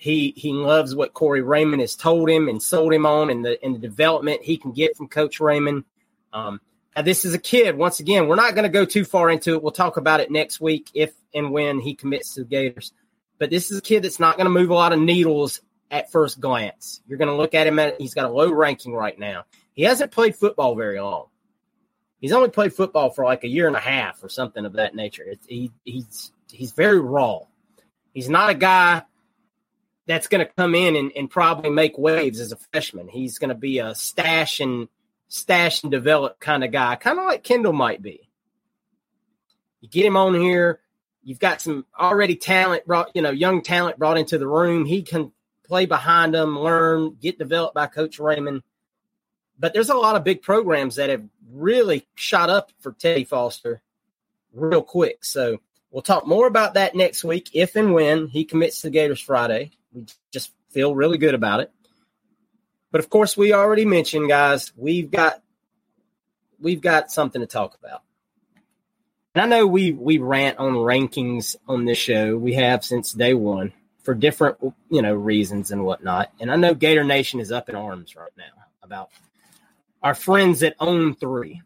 he 0.02 0.34
he 0.36 0.52
loves 0.52 0.96
what 0.96 1.14
Corey 1.14 1.42
Raymond 1.42 1.80
has 1.80 1.94
told 1.94 2.28
him 2.28 2.48
and 2.48 2.60
sold 2.60 2.92
him 2.92 3.06
on, 3.06 3.30
and 3.30 3.44
the 3.44 3.64
and 3.64 3.72
the 3.72 3.78
development 3.78 4.42
he 4.42 4.56
can 4.56 4.72
get 4.72 4.96
from 4.96 5.06
Coach 5.06 5.38
Raymond. 5.38 5.84
Um, 6.32 6.60
this 7.04 7.24
is 7.24 7.34
a 7.34 7.38
kid. 7.38 7.76
Once 7.76 8.00
again, 8.00 8.26
we're 8.26 8.34
not 8.34 8.56
going 8.56 8.64
to 8.64 8.68
go 8.68 8.84
too 8.84 9.04
far 9.04 9.30
into 9.30 9.54
it. 9.54 9.62
We'll 9.62 9.70
talk 9.70 9.98
about 9.98 10.18
it 10.18 10.28
next 10.28 10.60
week 10.60 10.90
if 10.92 11.12
and 11.32 11.52
when 11.52 11.78
he 11.78 11.94
commits 11.94 12.34
to 12.34 12.40
the 12.40 12.48
Gators. 12.48 12.92
But 13.38 13.50
this 13.50 13.70
is 13.70 13.78
a 13.78 13.80
kid 13.80 14.02
that's 14.02 14.18
not 14.18 14.36
going 14.36 14.46
to 14.46 14.50
move 14.50 14.70
a 14.70 14.74
lot 14.74 14.92
of 14.92 14.98
needles 14.98 15.60
at 15.88 16.10
first 16.10 16.40
glance. 16.40 17.00
You're 17.06 17.18
going 17.18 17.30
to 17.30 17.36
look 17.36 17.54
at 17.54 17.68
him 17.68 17.78
at 17.78 18.00
he's 18.00 18.14
got 18.14 18.24
a 18.24 18.32
low 18.32 18.52
ranking 18.52 18.94
right 18.94 19.16
now. 19.16 19.44
He 19.72 19.84
hasn't 19.84 20.10
played 20.10 20.34
football 20.34 20.74
very 20.74 21.00
long. 21.00 21.26
He's 22.20 22.32
only 22.32 22.50
played 22.50 22.72
football 22.72 23.10
for 23.10 23.24
like 23.24 23.44
a 23.44 23.48
year 23.48 23.68
and 23.68 23.76
a 23.76 23.80
half 23.80 24.24
or 24.24 24.28
something 24.28 24.64
of 24.64 24.72
that 24.72 24.96
nature. 24.96 25.22
It's, 25.24 25.46
he 25.46 25.70
he's 25.84 26.32
he's 26.50 26.72
very 26.72 26.98
raw. 26.98 27.42
He's 28.12 28.28
not 28.28 28.50
a 28.50 28.54
guy 28.54 29.02
that's 30.06 30.28
going 30.28 30.44
to 30.44 30.52
come 30.52 30.74
in 30.74 30.96
and, 30.96 31.12
and 31.16 31.30
probably 31.30 31.70
make 31.70 31.96
waves 31.96 32.40
as 32.40 32.52
a 32.52 32.56
freshman. 32.56 33.08
He's 33.08 33.38
going 33.38 33.50
to 33.50 33.54
be 33.54 33.78
a 33.78 33.94
stash 33.94 34.60
and 34.60 34.88
stash 35.28 35.82
and 35.82 35.90
develop 35.90 36.40
kind 36.40 36.64
of 36.64 36.72
guy, 36.72 36.96
kind 36.96 37.18
of 37.18 37.24
like 37.24 37.44
Kendall 37.44 37.72
might 37.72 38.02
be. 38.02 38.28
You 39.80 39.88
get 39.88 40.04
him 40.04 40.16
on 40.16 40.34
here. 40.34 40.80
You've 41.24 41.38
got 41.38 41.60
some 41.60 41.86
already 41.98 42.36
talent 42.36 42.86
brought, 42.86 43.10
you 43.14 43.22
know, 43.22 43.30
young 43.30 43.62
talent 43.62 43.98
brought 43.98 44.18
into 44.18 44.38
the 44.38 44.46
room. 44.46 44.84
He 44.84 45.02
can 45.02 45.32
play 45.64 45.86
behind 45.86 46.34
them, 46.34 46.58
learn, 46.58 47.16
get 47.20 47.38
developed 47.38 47.74
by 47.74 47.86
Coach 47.86 48.18
Raymond. 48.18 48.62
But 49.58 49.72
there's 49.72 49.90
a 49.90 49.94
lot 49.94 50.16
of 50.16 50.24
big 50.24 50.42
programs 50.42 50.96
that 50.96 51.10
have 51.10 51.22
really 51.50 52.06
shot 52.14 52.50
up 52.50 52.72
for 52.80 52.92
Teddy 52.92 53.24
Foster 53.24 53.82
real 54.52 54.82
quick. 54.82 55.24
So 55.24 55.60
we'll 55.90 56.02
talk 56.02 56.26
more 56.26 56.46
about 56.46 56.74
that 56.74 56.94
next 56.94 57.22
week 57.22 57.50
if 57.54 57.76
and 57.76 57.94
when 57.94 58.28
he 58.28 58.44
commits 58.44 58.82
to 58.82 58.90
Gators 58.90 59.20
Friday. 59.20 59.70
We 59.92 60.06
just 60.32 60.52
feel 60.70 60.94
really 60.94 61.18
good 61.18 61.34
about 61.34 61.60
it. 61.60 61.70
But 62.90 63.00
of 63.00 63.10
course, 63.10 63.36
we 63.36 63.52
already 63.52 63.84
mentioned, 63.84 64.28
guys, 64.28 64.72
we've 64.76 65.10
got 65.10 65.42
we've 66.60 66.80
got 66.80 67.10
something 67.10 67.40
to 67.40 67.46
talk 67.46 67.76
about. 67.82 68.02
And 69.34 69.42
I 69.42 69.46
know 69.46 69.66
we 69.66 69.92
we 69.92 70.18
rant 70.18 70.58
on 70.58 70.74
rankings 70.74 71.56
on 71.66 71.86
this 71.86 71.98
show. 71.98 72.36
We 72.36 72.54
have 72.54 72.84
since 72.84 73.12
day 73.12 73.34
one 73.34 73.72
for 74.02 74.14
different 74.14 74.58
you 74.90 75.00
know 75.02 75.14
reasons 75.14 75.70
and 75.70 75.84
whatnot. 75.84 76.30
And 76.38 76.50
I 76.50 76.56
know 76.56 76.74
Gator 76.74 77.04
Nation 77.04 77.40
is 77.40 77.50
up 77.50 77.68
in 77.68 77.74
arms 77.74 78.14
right 78.14 78.32
now 78.36 78.64
about 78.82 79.10
our 80.02 80.14
friends 80.14 80.60
that 80.60 80.78
On3. 80.78 81.60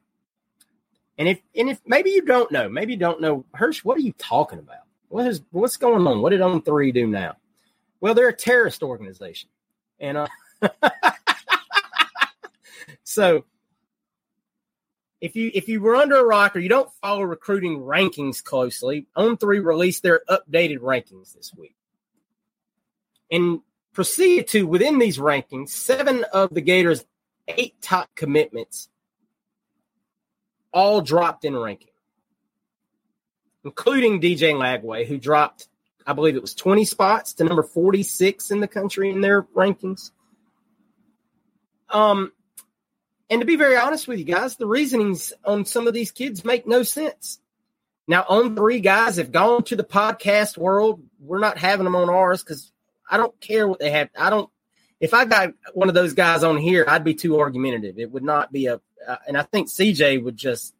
And 1.19 1.29
if 1.29 1.41
and 1.57 1.71
if 1.71 1.81
maybe 1.87 2.11
you 2.11 2.23
don't 2.23 2.53
know, 2.53 2.69
maybe 2.69 2.93
you 2.93 2.99
don't 2.99 3.21
know, 3.21 3.45
Hirsch, 3.55 3.85
what 3.85 3.97
are 3.97 4.03
you 4.03 4.13
talking 4.13 4.59
about? 4.59 4.85
What 5.09 5.27
is 5.27 5.43
what's 5.51 5.77
going 5.77 6.07
on? 6.07 6.21
What 6.21 6.31
did 6.31 6.41
On3 6.41 6.95
do 6.95 7.07
now? 7.07 7.37
Well, 8.01 8.15
they're 8.15 8.29
a 8.29 8.37
terrorist 8.37 8.83
organization, 8.83 9.49
and 9.99 10.19
uh, 10.19 10.27
so 13.05 13.45
if 15.21 15.35
you 15.35 15.51
if 15.55 15.69
you 15.69 15.81
were 15.81 15.97
under 15.97 16.17
a 16.17 16.25
rock 16.25 16.57
or 16.57 16.59
you 16.61 16.69
don't 16.69 16.93
follow 17.01 17.23
recruiting 17.23 17.81
rankings 17.81 18.43
closely, 18.43 19.07
On3 19.17 19.65
released 19.65 20.03
their 20.03 20.23
updated 20.29 20.79
rankings 20.79 21.35
this 21.35 21.53
week, 21.57 21.75
and 23.31 23.61
proceeded 23.93 24.49
to 24.49 24.67
within 24.67 24.99
these 24.99 25.19
rankings, 25.19 25.71
seven 25.71 26.25
of 26.33 26.53
the 26.53 26.61
Gators' 26.61 27.05
eight 27.49 27.81
top 27.81 28.11
commitments 28.15 28.89
all 30.73 31.01
dropped 31.01 31.47
in 31.47 31.57
ranking, 31.57 31.89
including 33.65 34.21
DJ 34.21 34.53
Lagway, 34.53 35.07
who 35.07 35.17
dropped 35.17 35.69
I 36.07 36.13
believe 36.13 36.37
it 36.37 36.43
was 36.43 36.55
20 36.55 36.85
spots 36.85 37.35
to 37.35 37.45
number 37.45 37.63
46 37.63 38.51
in 38.51 38.61
the 38.61 38.69
country 38.69 39.11
in 39.11 39.21
their 39.21 39.43
rankings. 39.43 40.13
Um, 41.91 42.33
and 43.29 43.41
to 43.41 43.47
be 43.47 43.57
very 43.57 43.77
honest 43.77 44.07
with 44.07 44.19
you 44.19 44.25
guys, 44.25 44.57
the 44.57 44.67
reasonings 44.67 45.33
on 45.45 45.65
some 45.65 45.89
of 45.89 45.95
these 45.95 46.13
kids 46.13 46.45
make 46.45 46.67
no 46.67 46.85
sense. 46.85 47.41
Now, 48.07 48.23
On3 48.23 48.83
guys 48.83 49.17
have 49.17 49.33
gone 49.33 49.65
to 49.65 49.77
the 49.77 49.83
podcast 49.83 50.57
world. 50.57 51.03
We're 51.21 51.41
not 51.41 51.59
having 51.59 51.85
them 51.85 51.97
on 51.97 52.09
ours 52.09 52.43
because 52.43 52.71
I 53.11 53.17
don't 53.17 53.39
care 53.41 53.67
what 53.67 53.81
they 53.81 53.91
have. 53.91 54.11
I 54.17 54.31
don't. 54.31 54.49
If 55.01 55.13
I 55.13 55.25
got 55.25 55.55
one 55.75 55.89
of 55.89 55.95
those 55.95 56.15
guys 56.15 56.45
on 56.45 56.57
here, 56.57 56.85
I'd 56.87 57.05
be 57.05 57.15
too 57.15 57.41
argumentative. 57.41 57.99
It 57.99 58.13
would 58.13 58.23
not 58.23 58.53
be 58.53 58.67
a. 58.67 58.81
Uh, 59.07 59.17
and 59.27 59.37
I 59.37 59.43
think 59.43 59.69
CJ 59.69 60.23
would 60.23 60.37
just, 60.37 60.75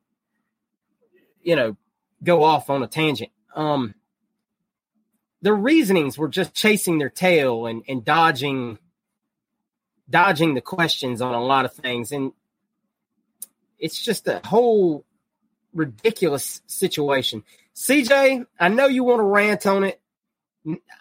you 1.43 1.57
know, 1.57 1.77
go 2.23 2.43
off 2.45 2.71
on 2.71 2.83
a 2.83 2.87
tangent. 2.87 3.31
Um, 3.55 3.95
their 5.43 5.55
reasonings 5.55 6.19
were 6.19 6.29
just 6.29 6.55
chasing 6.55 6.99
their 6.99 7.11
tail 7.11 7.67
and, 7.67 7.83
and 7.89 8.05
dodging 8.05 8.79
dodging 10.09 10.55
the 10.55 10.61
questions 10.61 11.21
on 11.21 11.35
a 11.35 11.43
lot 11.43 11.65
of 11.65 11.73
things. 11.75 12.13
And 12.13 12.33
it's 13.79 14.03
just 14.03 14.29
a 14.29 14.41
whole 14.45 15.05
ridiculous 15.75 16.63
situation. 16.67 17.45
Cj 17.75 18.47
i 18.59 18.69
know 18.69 18.87
you 18.87 19.05
want 19.05 19.19
to 19.19 19.25
rant 19.25 19.67
on 19.67 19.85
it. 19.85 20.01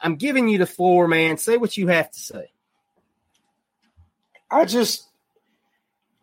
I'm 0.02 0.18
giving 0.18 0.50
you 0.50 0.58
the 0.58 0.66
floor 0.66 1.08
man. 1.08 1.38
Say 1.38 1.58
what 1.58 1.78
you 1.78 1.88
have 1.88 2.12
to 2.12 2.20
say. 2.20 2.52
I 4.52 4.66
just 4.66 5.08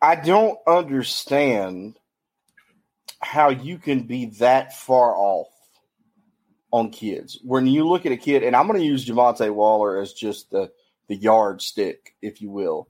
i 0.01 0.15
don't 0.15 0.59
understand 0.67 1.97
how 3.19 3.49
you 3.49 3.77
can 3.77 4.03
be 4.03 4.25
that 4.25 4.77
far 4.77 5.15
off 5.15 5.52
on 6.73 6.89
kids. 6.89 7.39
When 7.43 7.67
you 7.67 7.87
look 7.87 8.07
at 8.07 8.11
a 8.11 8.17
kid, 8.17 8.41
and 8.41 8.55
I'm 8.55 8.67
going 8.67 8.79
to 8.79 8.85
use 8.85 9.05
Jamonta 9.05 9.53
Waller 9.53 10.01
as 10.01 10.11
just 10.11 10.49
the 10.49 10.71
the 11.07 11.15
yardstick, 11.15 12.15
if 12.21 12.41
you 12.41 12.49
will. 12.49 12.89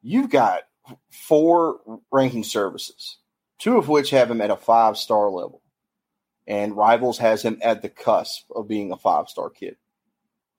You've 0.00 0.30
got 0.30 0.62
four 1.10 1.80
ranking 2.10 2.44
services, 2.44 3.18
two 3.58 3.76
of 3.76 3.88
which 3.88 4.10
have 4.10 4.30
him 4.30 4.40
at 4.40 4.50
a 4.50 4.56
five 4.56 4.96
star 4.96 5.28
level, 5.28 5.60
and 6.46 6.76
Rivals 6.76 7.18
has 7.18 7.42
him 7.42 7.58
at 7.62 7.82
the 7.82 7.90
cusp 7.90 8.50
of 8.50 8.66
being 8.66 8.92
a 8.92 8.96
five 8.96 9.28
star 9.28 9.50
kid. 9.50 9.76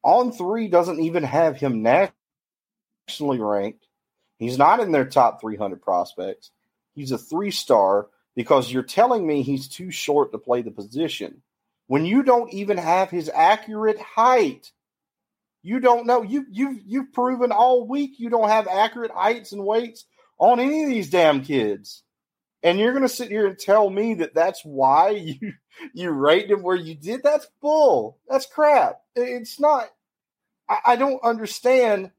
On3 0.06 0.70
doesn't 0.70 1.00
even 1.00 1.24
have 1.24 1.58
him 1.58 1.82
nationally 1.82 3.40
ranked. 3.40 3.88
He's 4.38 4.58
not 4.58 4.80
in 4.80 4.92
their 4.92 5.06
top 5.06 5.42
300 5.42 5.82
prospects. 5.82 6.52
He's 6.94 7.12
a 7.12 7.18
three 7.18 7.52
star 7.52 8.08
because 8.36 8.72
you're 8.72 8.84
telling 8.84 9.26
me 9.26 9.42
he's 9.42 9.68
too 9.68 9.90
short 9.90 10.32
to 10.32 10.38
play 10.38 10.62
the 10.62 10.72
position 10.72 11.42
when 11.90 12.06
you 12.06 12.22
don't 12.22 12.54
even 12.54 12.78
have 12.78 13.10
his 13.10 13.32
accurate 13.34 14.00
height. 14.00 14.72
You 15.64 15.80
don't 15.80 16.06
know. 16.06 16.22
You 16.22 16.46
you've 16.52 16.78
you've 16.86 17.12
proven 17.14 17.52
all 17.52 17.88
week 17.88 18.20
you 18.20 18.30
don't 18.30 18.48
have 18.48 18.68
accurate 18.68 19.10
heights 19.10 19.54
and 19.54 19.66
weights 19.66 20.06
on 20.38 20.60
any 20.60 20.84
of 20.84 20.90
these 20.90 21.10
damn 21.10 21.44
kids. 21.44 22.04
And 22.62 22.78
you're 22.78 22.92
going 22.92 23.02
to 23.02 23.10
sit 23.10 23.30
here 23.30 23.48
and 23.48 23.58
tell 23.58 23.90
me 23.90 24.14
that 24.16 24.36
that's 24.36 24.64
why 24.64 25.10
you 25.42 25.54
you 25.96 26.12
rate 26.12 26.52
him 26.52 26.62
where 26.62 26.76
you 26.76 26.94
did? 26.94 27.24
That's 27.24 27.48
bull. 27.60 28.20
That's 28.30 28.46
crap. 28.46 29.02
It's 29.16 29.60
not. 29.60 29.88
I, 30.70 30.78
I 30.86 30.96
don't 30.96 31.24
understand. 31.24 32.12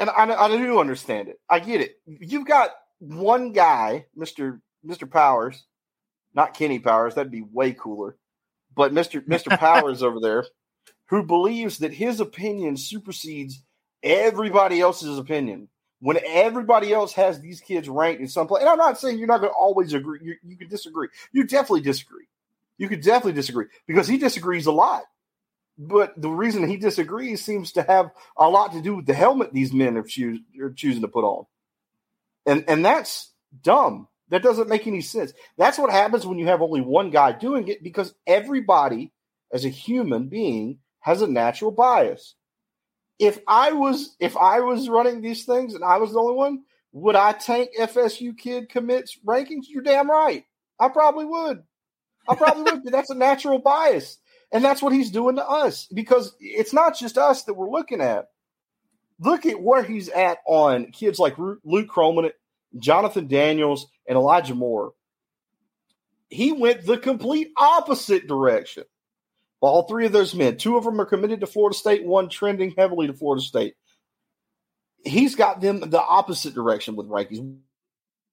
And 0.00 0.10
I, 0.10 0.24
I 0.24 0.48
do 0.48 0.80
understand 0.80 1.28
it. 1.28 1.38
I 1.48 1.60
get 1.60 1.80
it. 1.80 2.00
You've 2.04 2.48
got 2.48 2.70
one 2.98 3.52
guy, 3.52 4.06
Mister 4.16 4.60
Mister 4.82 5.06
Powers, 5.06 5.64
not 6.34 6.54
Kenny 6.54 6.80
Powers. 6.80 7.14
That'd 7.14 7.30
be 7.30 7.42
way 7.42 7.74
cooler. 7.74 8.16
But 8.74 8.92
Mister 8.92 9.22
Mister 9.26 9.50
Powers 9.50 10.02
over 10.02 10.20
there, 10.20 10.44
who 11.06 11.22
believes 11.22 11.78
that 11.78 11.92
his 11.92 12.20
opinion 12.20 12.76
supersedes 12.76 13.62
everybody 14.02 14.80
else's 14.80 15.18
opinion 15.18 15.68
when 16.00 16.18
everybody 16.26 16.92
else 16.92 17.14
has 17.14 17.40
these 17.40 17.60
kids 17.60 17.88
ranked 17.88 18.20
in 18.20 18.28
some 18.28 18.46
place. 18.46 18.60
And 18.60 18.68
I'm 18.68 18.78
not 18.78 19.00
saying 19.00 19.18
you're 19.18 19.26
not 19.26 19.40
going 19.40 19.52
to 19.52 19.56
always 19.56 19.94
agree. 19.94 20.18
You, 20.22 20.34
you 20.42 20.56
can 20.56 20.68
disagree. 20.68 21.08
You 21.32 21.44
definitely 21.44 21.80
disagree. 21.80 22.26
You 22.76 22.88
could 22.88 23.02
definitely 23.02 23.32
disagree 23.32 23.66
because 23.86 24.08
he 24.08 24.18
disagrees 24.18 24.66
a 24.66 24.72
lot. 24.72 25.04
But 25.78 26.20
the 26.20 26.28
reason 26.28 26.68
he 26.68 26.76
disagrees 26.76 27.44
seems 27.44 27.72
to 27.72 27.82
have 27.82 28.10
a 28.36 28.48
lot 28.48 28.72
to 28.72 28.82
do 28.82 28.96
with 28.96 29.06
the 29.06 29.14
helmet 29.14 29.52
these 29.52 29.72
men 29.72 29.96
are, 29.96 30.02
choose, 30.02 30.40
are 30.60 30.70
choosing 30.70 31.02
to 31.02 31.08
put 31.08 31.24
on. 31.24 31.46
And 32.46 32.64
and 32.68 32.84
that's 32.84 33.32
dumb. 33.62 34.08
That 34.30 34.42
doesn't 34.42 34.68
make 34.68 34.86
any 34.86 35.00
sense. 35.00 35.32
That's 35.58 35.78
what 35.78 35.90
happens 35.90 36.26
when 36.26 36.38
you 36.38 36.46
have 36.46 36.62
only 36.62 36.80
one 36.80 37.10
guy 37.10 37.32
doing 37.32 37.68
it 37.68 37.82
because 37.82 38.14
everybody, 38.26 39.12
as 39.52 39.64
a 39.64 39.68
human 39.68 40.28
being, 40.28 40.78
has 41.00 41.22
a 41.22 41.26
natural 41.26 41.70
bias 41.70 42.34
if 43.18 43.38
I 43.46 43.72
was 43.72 44.16
if 44.18 44.36
I 44.36 44.60
was 44.60 44.88
running 44.88 45.20
these 45.20 45.44
things 45.44 45.74
and 45.74 45.84
I 45.84 45.98
was 45.98 46.12
the 46.12 46.18
only 46.18 46.34
one, 46.34 46.62
would 46.92 47.16
I 47.16 47.32
tank 47.32 47.70
FSU 47.78 48.36
kid 48.36 48.68
commits 48.68 49.18
rankings? 49.24 49.64
You're 49.68 49.82
damn 49.82 50.10
right. 50.10 50.44
I 50.78 50.88
probably 50.88 51.24
would. 51.24 51.62
I 52.28 52.34
probably 52.34 52.64
would. 52.64 52.84
That's 52.84 53.10
a 53.10 53.14
natural 53.14 53.58
bias, 53.58 54.18
and 54.50 54.64
that's 54.64 54.82
what 54.82 54.92
he's 54.92 55.10
doing 55.10 55.36
to 55.36 55.46
us 55.46 55.86
because 55.92 56.34
it's 56.40 56.72
not 56.72 56.98
just 56.98 57.18
us 57.18 57.44
that 57.44 57.54
we're 57.54 57.70
looking 57.70 58.00
at. 58.00 58.28
Look 59.20 59.46
at 59.46 59.62
where 59.62 59.84
he's 59.84 60.08
at 60.08 60.38
on 60.46 60.90
kids 60.90 61.18
like 61.20 61.38
Luke 61.38 61.88
Kromenhoek, 61.88 62.32
Jonathan 62.78 63.28
Daniels, 63.28 63.86
and 64.06 64.16
Elijah 64.16 64.54
Moore. 64.54 64.92
He 66.28 66.52
went 66.52 66.84
the 66.84 66.98
complete 66.98 67.52
opposite 67.56 68.26
direction. 68.26 68.84
All 69.60 69.84
three 69.84 70.04
of 70.04 70.12
those 70.12 70.34
men, 70.34 70.58
two 70.58 70.76
of 70.76 70.84
them 70.84 71.00
are 71.00 71.06
committed 71.06 71.40
to 71.40 71.46
Florida 71.46 71.76
State, 71.76 72.04
one 72.04 72.28
trending 72.28 72.74
heavily 72.76 73.06
to 73.06 73.14
Florida 73.14 73.42
State. 73.42 73.74
He's 75.04 75.36
got 75.36 75.60
them 75.60 75.80
the 75.80 76.02
opposite 76.02 76.54
direction 76.54 76.96
with 76.96 77.08
rankings. 77.08 77.58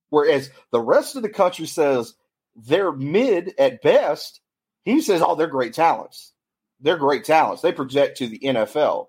Whereas 0.09 0.49
the 0.71 0.81
rest 0.81 1.15
of 1.15 1.21
the 1.21 1.29
country 1.29 1.67
says 1.67 2.15
they're 2.55 2.91
mid 2.91 3.53
at 3.57 3.81
best, 3.81 4.41
he 4.83 5.01
says, 5.01 5.21
oh, 5.25 5.35
they're 5.35 5.47
great 5.47 5.73
talents. 5.73 6.33
They're 6.81 6.97
great 6.97 7.23
talents. 7.23 7.61
They 7.61 7.71
project 7.71 8.17
to 8.17 8.27
the 8.27 8.39
NFL. 8.39 9.07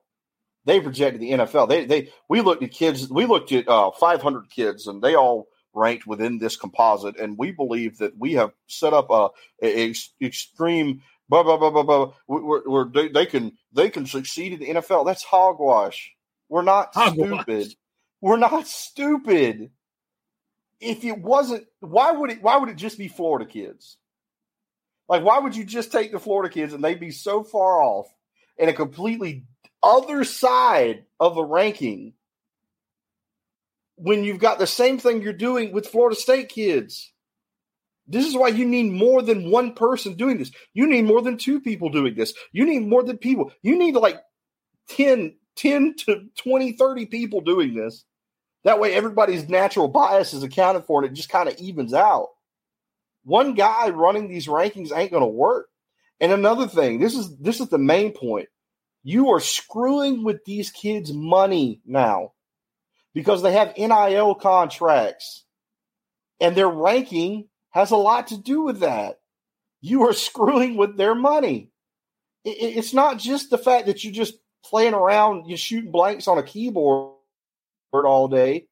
They 0.65 0.81
project 0.81 1.15
to 1.15 1.19
the 1.19 1.33
NFL. 1.33 1.69
They 1.69 1.87
they 1.87 2.13
we 2.29 2.41
looked 2.41 2.63
at 2.63 2.71
kids. 2.71 3.11
We 3.11 3.27
looked 3.27 3.51
at 3.51 3.67
uh, 3.67 3.91
500 3.91 4.49
kids, 4.49 4.87
and 4.87 5.03
they 5.03 5.17
all 5.17 5.49
ranked 5.75 6.07
within 6.07 6.39
this 6.39 6.57
composite. 6.57 7.19
And 7.19 7.39
we 7.39 7.53
believe 7.53 7.99
that 7.99 8.17
we 8.19 8.35
have 8.35 8.53
set 8.67 8.93
up 8.93 9.11
a, 9.11 9.29
a, 9.63 9.91
a 9.91 9.95
extreme 10.21 11.03
blah 11.29 11.43
blah 11.43 11.57
blah 11.57 11.71
blah 11.71 11.83
blah. 11.83 12.13
We're, 12.27 12.69
we're, 12.69 12.89
they, 12.89 13.09
they, 13.09 13.27
can 13.27 13.53
they 13.73 13.91
can 13.91 14.07
succeed 14.07 14.53
in 14.53 14.61
the 14.61 14.81
NFL. 14.81 15.07
That's 15.07 15.25
hogwash. 15.25 16.13
We're 16.49 16.63
not 16.63 16.95
hogwash. 16.95 17.43
stupid. 17.43 17.75
We're 18.21 18.37
not 18.37 18.67
stupid. 18.67 19.71
If 20.81 21.05
it 21.05 21.19
wasn't, 21.19 21.67
why 21.81 22.13
would 22.13 22.31
it? 22.31 22.43
Why 22.43 22.57
would 22.57 22.69
it 22.69 22.77
just 22.77 22.99
be 22.99 23.09
Florida 23.09 23.47
kids? 23.47 23.99
Like, 25.09 25.25
why 25.25 25.39
would 25.39 25.55
you 25.55 25.65
just 25.65 25.93
take 25.93 26.13
the 26.13 26.19
Florida 26.19 26.53
kids 26.53 26.73
and 26.73 26.83
they'd 26.83 27.01
be 27.01 27.11
so 27.11 27.43
far 27.45 27.83
off 27.83 28.07
in 28.57 28.69
a 28.69 28.73
completely 28.73 29.45
other 29.83 30.25
side 30.25 31.05
of 31.19 31.35
the 31.35 31.45
ranking 31.45 32.15
when 33.97 34.25
you've 34.25 34.39
got 34.39 34.59
the 34.59 34.67
same 34.67 34.99
thing 34.99 35.23
you're 35.23 35.33
doing 35.33 35.73
with 35.73 35.89
Florida 35.89 36.17
State 36.17 36.49
kids? 36.49 37.13
This 38.07 38.27
is 38.27 38.37
why 38.37 38.49
you 38.49 38.67
need 38.67 38.93
more 38.93 39.23
than 39.23 39.51
one 39.51 39.75
person 39.75 40.15
doing 40.15 40.39
this. 40.39 40.51
You 40.75 40.87
need 40.87 41.05
more 41.05 41.23
than 41.23 41.39
two 41.39 41.61
people 41.61 41.89
doing 41.89 42.15
this. 42.15 42.35
You 42.51 42.67
need 42.67 42.87
more 42.87 43.03
than 43.03 43.17
people. 43.17 43.53
You 43.63 43.79
need 43.79 43.95
like 43.95 44.21
10, 44.89 45.37
10 45.57 45.95
to 46.07 46.23
20, 46.37 46.73
30 46.73 47.07
people 47.07 47.41
doing 47.41 47.75
this. 47.75 48.05
That 48.65 48.81
way 48.81 48.93
everybody's 48.95 49.49
natural 49.49 49.89
bias 49.89 50.35
is 50.35 50.43
accounted 50.43 50.85
for 50.85 51.03
and 51.03 51.11
it 51.11 51.17
just 51.17 51.29
kind 51.29 51.49
of 51.49 51.57
evens 51.57 51.95
out. 51.95 52.29
One 53.25 53.55
guy 53.55 53.91
running 53.91 54.29
these 54.29 54.47
rankings 54.47 54.97
ain't 54.97 55.11
going 55.11 55.23
to 55.23 55.27
work. 55.27 55.69
And 56.21 56.33
another 56.33 56.69
thing, 56.69 57.01
this 57.01 57.15
is 57.17 57.37
this 57.39 57.61
is 57.61 57.69
the 57.69 57.79
main 57.79 58.13
point. 58.13 58.49
You 59.03 59.31
are 59.31 59.41
screwing 59.41 60.23
with 60.23 60.45
these 60.45 60.71
kids' 60.71 61.13
money 61.13 61.81
now 61.85 62.32
because 63.15 63.43
they 63.43 63.53
have 63.53 63.77
NIL 63.77 64.35
contracts 64.35 65.45
and 66.41 66.57
their 66.57 66.69
ranking 66.69 67.49
has 67.71 67.91
a 67.91 67.97
lot 67.97 68.29
to 68.29 68.39
do 68.39 68.63
with 68.63 68.81
that. 68.81 69.19
You 69.81 70.09
are 70.09 70.13
screwing 70.13 70.77
with 70.77 70.97
their 70.97 71.15
money. 71.15 71.71
It's 72.45 72.93
not 72.93 73.19
just 73.19 73.51
the 73.51 73.59
fact 73.59 73.87
that 73.87 74.03
you're 74.03 74.13
just 74.13 74.35
playing 74.65 74.95
around, 74.95 75.47
you're 75.47 75.59
shooting 75.59 75.93
blanks 75.93 76.27
on 76.27 76.39
a 76.39 76.43
keyboard 76.43 77.15
all 77.93 78.29
day. 78.29 78.67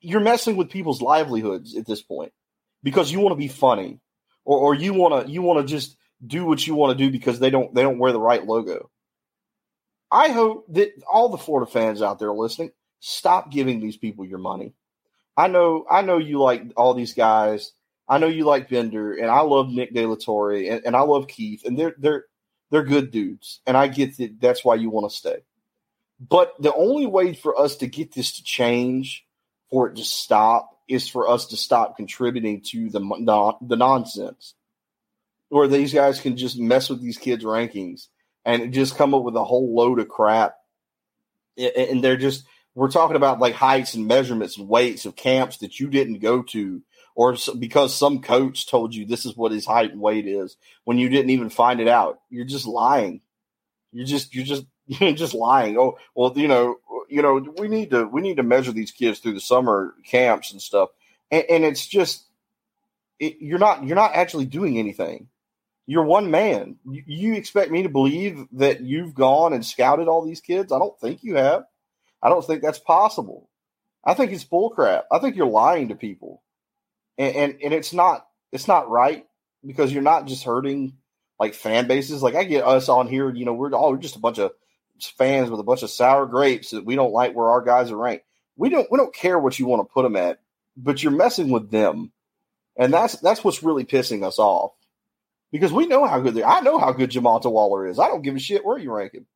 You're 0.00 0.20
messing 0.20 0.56
with 0.56 0.70
people's 0.70 1.00
livelihoods 1.00 1.76
at 1.76 1.86
this 1.86 2.02
point 2.02 2.32
because 2.82 3.10
you 3.10 3.20
want 3.20 3.32
to 3.32 3.38
be 3.38 3.48
funny 3.48 4.00
or, 4.44 4.58
or 4.58 4.74
you 4.74 4.92
want 4.92 5.26
to 5.26 5.32
you 5.32 5.40
want 5.40 5.66
to 5.66 5.72
just 5.72 5.96
do 6.26 6.44
what 6.44 6.66
you 6.66 6.74
want 6.74 6.96
to 6.96 7.04
do 7.04 7.10
because 7.10 7.38
they 7.38 7.50
don't 7.50 7.74
they 7.74 7.82
don't 7.82 7.98
wear 7.98 8.12
the 8.12 8.20
right 8.20 8.44
logo. 8.44 8.90
I 10.10 10.28
hope 10.28 10.66
that 10.74 10.90
all 11.10 11.30
the 11.30 11.38
Florida 11.38 11.70
fans 11.70 12.02
out 12.02 12.18
there 12.18 12.32
listening 12.32 12.72
stop 13.02 13.50
giving 13.50 13.80
these 13.80 13.96
people 13.96 14.24
your 14.24 14.38
money. 14.38 14.72
I 15.36 15.48
know 15.48 15.84
I 15.90 16.02
know 16.02 16.18
you 16.18 16.40
like 16.40 16.62
all 16.76 16.94
these 16.94 17.14
guys. 17.14 17.72
I 18.08 18.18
know 18.18 18.28
you 18.28 18.44
like 18.44 18.68
Bender, 18.68 19.12
and 19.12 19.30
I 19.30 19.40
love 19.40 19.70
Nick 19.70 19.92
De 19.92 20.06
La 20.06 20.14
Torre, 20.14 20.52
and, 20.52 20.82
and 20.86 20.96
I 20.96 21.00
love 21.00 21.28
Keith, 21.28 21.64
and 21.64 21.78
they're 21.78 21.94
they're 21.98 22.24
they're 22.70 22.84
good 22.84 23.10
dudes, 23.10 23.60
and 23.66 23.76
I 23.76 23.88
get 23.88 24.16
that 24.18 24.40
that's 24.40 24.64
why 24.64 24.76
you 24.76 24.88
want 24.88 25.10
to 25.10 25.16
stay. 25.16 25.38
But 26.20 26.54
the 26.60 26.72
only 26.72 27.06
way 27.06 27.34
for 27.34 27.58
us 27.58 27.76
to 27.76 27.86
get 27.88 28.12
this 28.12 28.32
to 28.32 28.44
change, 28.44 29.26
for 29.70 29.88
it 29.88 29.96
to 29.96 30.04
stop, 30.04 30.78
is 30.88 31.08
for 31.08 31.28
us 31.28 31.46
to 31.46 31.56
stop 31.56 31.96
contributing 31.96 32.60
to 32.68 32.88
the 32.88 33.00
the, 33.00 33.56
the 33.66 33.76
nonsense, 33.76 34.54
where 35.48 35.66
these 35.66 35.92
guys 35.92 36.20
can 36.20 36.36
just 36.36 36.58
mess 36.58 36.88
with 36.88 37.02
these 37.02 37.18
kids' 37.18 37.44
rankings 37.44 38.06
and 38.44 38.72
just 38.72 38.96
come 38.96 39.12
up 39.14 39.22
with 39.22 39.34
a 39.36 39.44
whole 39.44 39.74
load 39.74 39.98
of 39.98 40.08
crap, 40.08 40.54
and 41.56 42.04
they're 42.04 42.16
just 42.16 42.44
we're 42.74 42.90
talking 42.90 43.16
about 43.16 43.40
like 43.40 43.54
heights 43.54 43.94
and 43.94 44.06
measurements 44.06 44.56
and 44.56 44.68
weights 44.68 45.04
of 45.04 45.16
camps 45.16 45.58
that 45.58 45.78
you 45.78 45.88
didn't 45.88 46.20
go 46.20 46.42
to 46.42 46.82
or 47.14 47.36
because 47.58 47.94
some 47.94 48.22
coach 48.22 48.66
told 48.66 48.94
you 48.94 49.04
this 49.04 49.26
is 49.26 49.36
what 49.36 49.52
his 49.52 49.66
height 49.66 49.92
and 49.92 50.00
weight 50.00 50.26
is 50.26 50.56
when 50.84 50.98
you 50.98 51.08
didn't 51.08 51.30
even 51.30 51.50
find 51.50 51.80
it 51.80 51.88
out. 51.88 52.20
You're 52.30 52.46
just 52.46 52.66
lying. 52.66 53.20
You're 53.92 54.06
just 54.06 54.34
you're 54.34 54.44
just 54.44 54.64
you're 54.86 55.12
just 55.12 55.34
lying. 55.34 55.78
Oh 55.78 55.98
well 56.14 56.32
you 56.36 56.48
know 56.48 56.76
you 57.08 57.22
know 57.22 57.44
we 57.58 57.68
need 57.68 57.90
to 57.90 58.06
we 58.06 58.22
need 58.22 58.38
to 58.38 58.42
measure 58.42 58.72
these 58.72 58.90
kids 58.90 59.18
through 59.18 59.34
the 59.34 59.40
summer 59.40 59.94
camps 60.04 60.52
and 60.52 60.62
stuff. 60.62 60.90
And, 61.30 61.44
and 61.50 61.64
it's 61.64 61.86
just 61.86 62.24
it, 63.18 63.36
you're 63.40 63.58
not 63.58 63.84
you're 63.84 63.96
not 63.96 64.14
actually 64.14 64.46
doing 64.46 64.78
anything. 64.78 65.28
You're 65.84 66.04
one 66.04 66.30
man. 66.30 66.76
You, 66.88 67.02
you 67.06 67.34
expect 67.34 67.70
me 67.70 67.82
to 67.82 67.88
believe 67.88 68.46
that 68.52 68.80
you've 68.80 69.14
gone 69.14 69.52
and 69.52 69.66
scouted 69.66 70.08
all 70.08 70.24
these 70.24 70.40
kids? 70.40 70.72
I 70.72 70.78
don't 70.78 70.98
think 71.00 71.22
you 71.22 71.34
have 71.36 71.64
I 72.22 72.28
don't 72.28 72.44
think 72.44 72.62
that's 72.62 72.78
possible. 72.78 73.48
I 74.04 74.14
think 74.14 74.32
it's 74.32 74.44
bullcrap. 74.44 75.02
I 75.10 75.18
think 75.18 75.36
you're 75.36 75.46
lying 75.46 75.88
to 75.88 75.94
people, 75.94 76.42
and, 77.18 77.34
and 77.34 77.58
and 77.62 77.74
it's 77.74 77.92
not 77.92 78.26
it's 78.50 78.68
not 78.68 78.90
right 78.90 79.26
because 79.64 79.92
you're 79.92 80.02
not 80.02 80.26
just 80.26 80.44
hurting 80.44 80.94
like 81.38 81.54
fan 81.54 81.86
bases. 81.86 82.22
Like 82.22 82.34
I 82.34 82.44
get 82.44 82.64
us 82.64 82.88
on 82.88 83.08
here, 83.08 83.32
you 83.32 83.44
know, 83.44 83.54
we're 83.54 83.72
all 83.72 83.90
we're 83.90 83.98
just 83.98 84.16
a 84.16 84.20
bunch 84.20 84.38
of 84.38 84.52
fans 85.18 85.50
with 85.50 85.60
a 85.60 85.64
bunch 85.64 85.82
of 85.82 85.90
sour 85.90 86.26
grapes 86.26 86.70
that 86.70 86.84
we 86.84 86.94
don't 86.94 87.12
like 87.12 87.34
where 87.34 87.50
our 87.50 87.62
guys 87.62 87.90
are 87.90 87.96
ranked. 87.96 88.24
We 88.56 88.68
don't 88.70 88.90
we 88.90 88.98
don't 88.98 89.14
care 89.14 89.38
what 89.38 89.58
you 89.58 89.66
want 89.66 89.80
to 89.80 89.92
put 89.92 90.02
them 90.02 90.16
at, 90.16 90.40
but 90.76 91.02
you're 91.02 91.12
messing 91.12 91.50
with 91.50 91.70
them, 91.70 92.12
and 92.76 92.92
that's 92.92 93.16
that's 93.16 93.42
what's 93.42 93.62
really 93.62 93.84
pissing 93.84 94.24
us 94.24 94.38
off 94.38 94.72
because 95.50 95.72
we 95.72 95.86
know 95.86 96.06
how 96.06 96.20
good 96.20 96.34
they. 96.34 96.44
I 96.44 96.60
know 96.60 96.78
how 96.78 96.92
good 96.92 97.10
Jamal 97.10 97.40
Waller 97.44 97.86
is. 97.86 97.98
I 97.98 98.08
don't 98.08 98.22
give 98.22 98.36
a 98.36 98.40
shit 98.40 98.64
where 98.64 98.78
you 98.78 98.92
rank 98.92 99.14
him. 99.14 99.26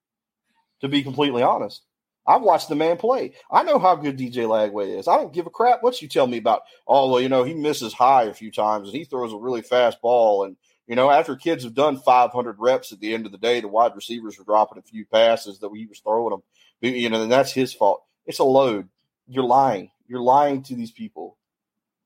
To 0.83 0.89
be 0.89 1.03
completely 1.03 1.43
honest. 1.43 1.83
I've 2.27 2.43
watched 2.43 2.69
the 2.69 2.75
man 2.75 2.97
play. 2.97 3.33
I 3.51 3.63
know 3.63 3.79
how 3.79 3.95
good 3.95 4.19
DJ 4.19 4.47
Lagway 4.47 4.99
is. 4.99 5.07
I 5.07 5.17
don't 5.17 5.33
give 5.33 5.47
a 5.47 5.51
crap 5.51 5.83
what 5.83 6.03
you 6.03 6.09
tell 6.09 6.27
me 6.27 6.39
about. 6.39 6.63
Oh, 6.87 7.19
you 7.19 7.29
know, 7.29 7.45
he 7.45 7.55
misses 7.55 7.93
high 7.93 8.25
a 8.25 8.35
few 8.35 8.51
times 8.51 8.89
and 8.89 8.97
he 8.97 9.05
throws 9.05 9.33
a 9.33 9.39
really 9.39 9.63
fast 9.63 10.01
ball. 10.01 10.45
And, 10.45 10.57
you 10.87 10.97
know, 10.97 11.11
after 11.11 11.37
kids 11.37 11.65
have 11.65 11.75
done 11.75 11.99
500 11.99 12.57
reps 12.59 12.93
at 12.93 13.01
the 13.01 13.15
end 13.15 13.27
of 13.27 13.33
the 13.33 13.39
day, 13.39 13.61
the 13.61 13.69
wide 13.69 13.95
receivers 13.95 14.39
are 14.41 14.45
dropping 14.45 14.79
a 14.79 14.83
few 14.83 15.07
passes 15.07 15.61
that 15.61 15.71
he 15.75 15.87
was 15.87 16.01
throwing 16.01 16.31
them. 16.31 16.43
You 16.81 17.09
know, 17.09 17.23
and 17.23 17.33
that's 17.33 17.53
his 17.53 17.73
fault. 17.73 18.05
It's 18.27 18.41
a 18.41 18.45
load. 18.45 18.89
You're 19.29 19.45
lying. 19.45 19.91
You're 20.09 20.21
lying 20.21 20.63
to 20.65 20.75
these 20.75 20.91
people. 20.91 21.37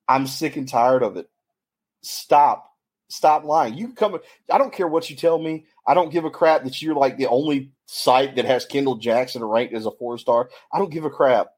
I'm 0.07 0.27
sick 0.27 0.57
and 0.57 0.69
tired 0.69 1.03
of 1.03 1.17
it. 1.17 1.29
Stop. 2.03 2.67
Stop 3.09 3.45
lying. 3.45 3.75
You 3.75 3.93
come. 3.93 4.19
I 4.51 4.59
don't 4.59 4.73
care 4.73 4.87
what 4.87 5.11
you 5.11 5.17
tell 5.17 5.39
me. 5.39 5.65
I 5.87 5.95
don't 5.95 6.13
give 6.13 6.25
a 6.25 6.31
crap 6.31 6.65
that 6.65 6.81
you're 6.81 6.95
like 6.95 7.17
the 7.17 7.27
only 7.27 7.73
site 7.93 8.37
that 8.37 8.45
has 8.45 8.65
Kendall 8.65 8.97
Jackson 8.97 9.43
ranked 9.43 9.75
as 9.75 9.85
a 9.85 9.91
four 9.91 10.17
star. 10.17 10.49
I 10.73 10.79
don't 10.79 10.93
give 10.93 11.05
a 11.05 11.11
crap. 11.11 11.49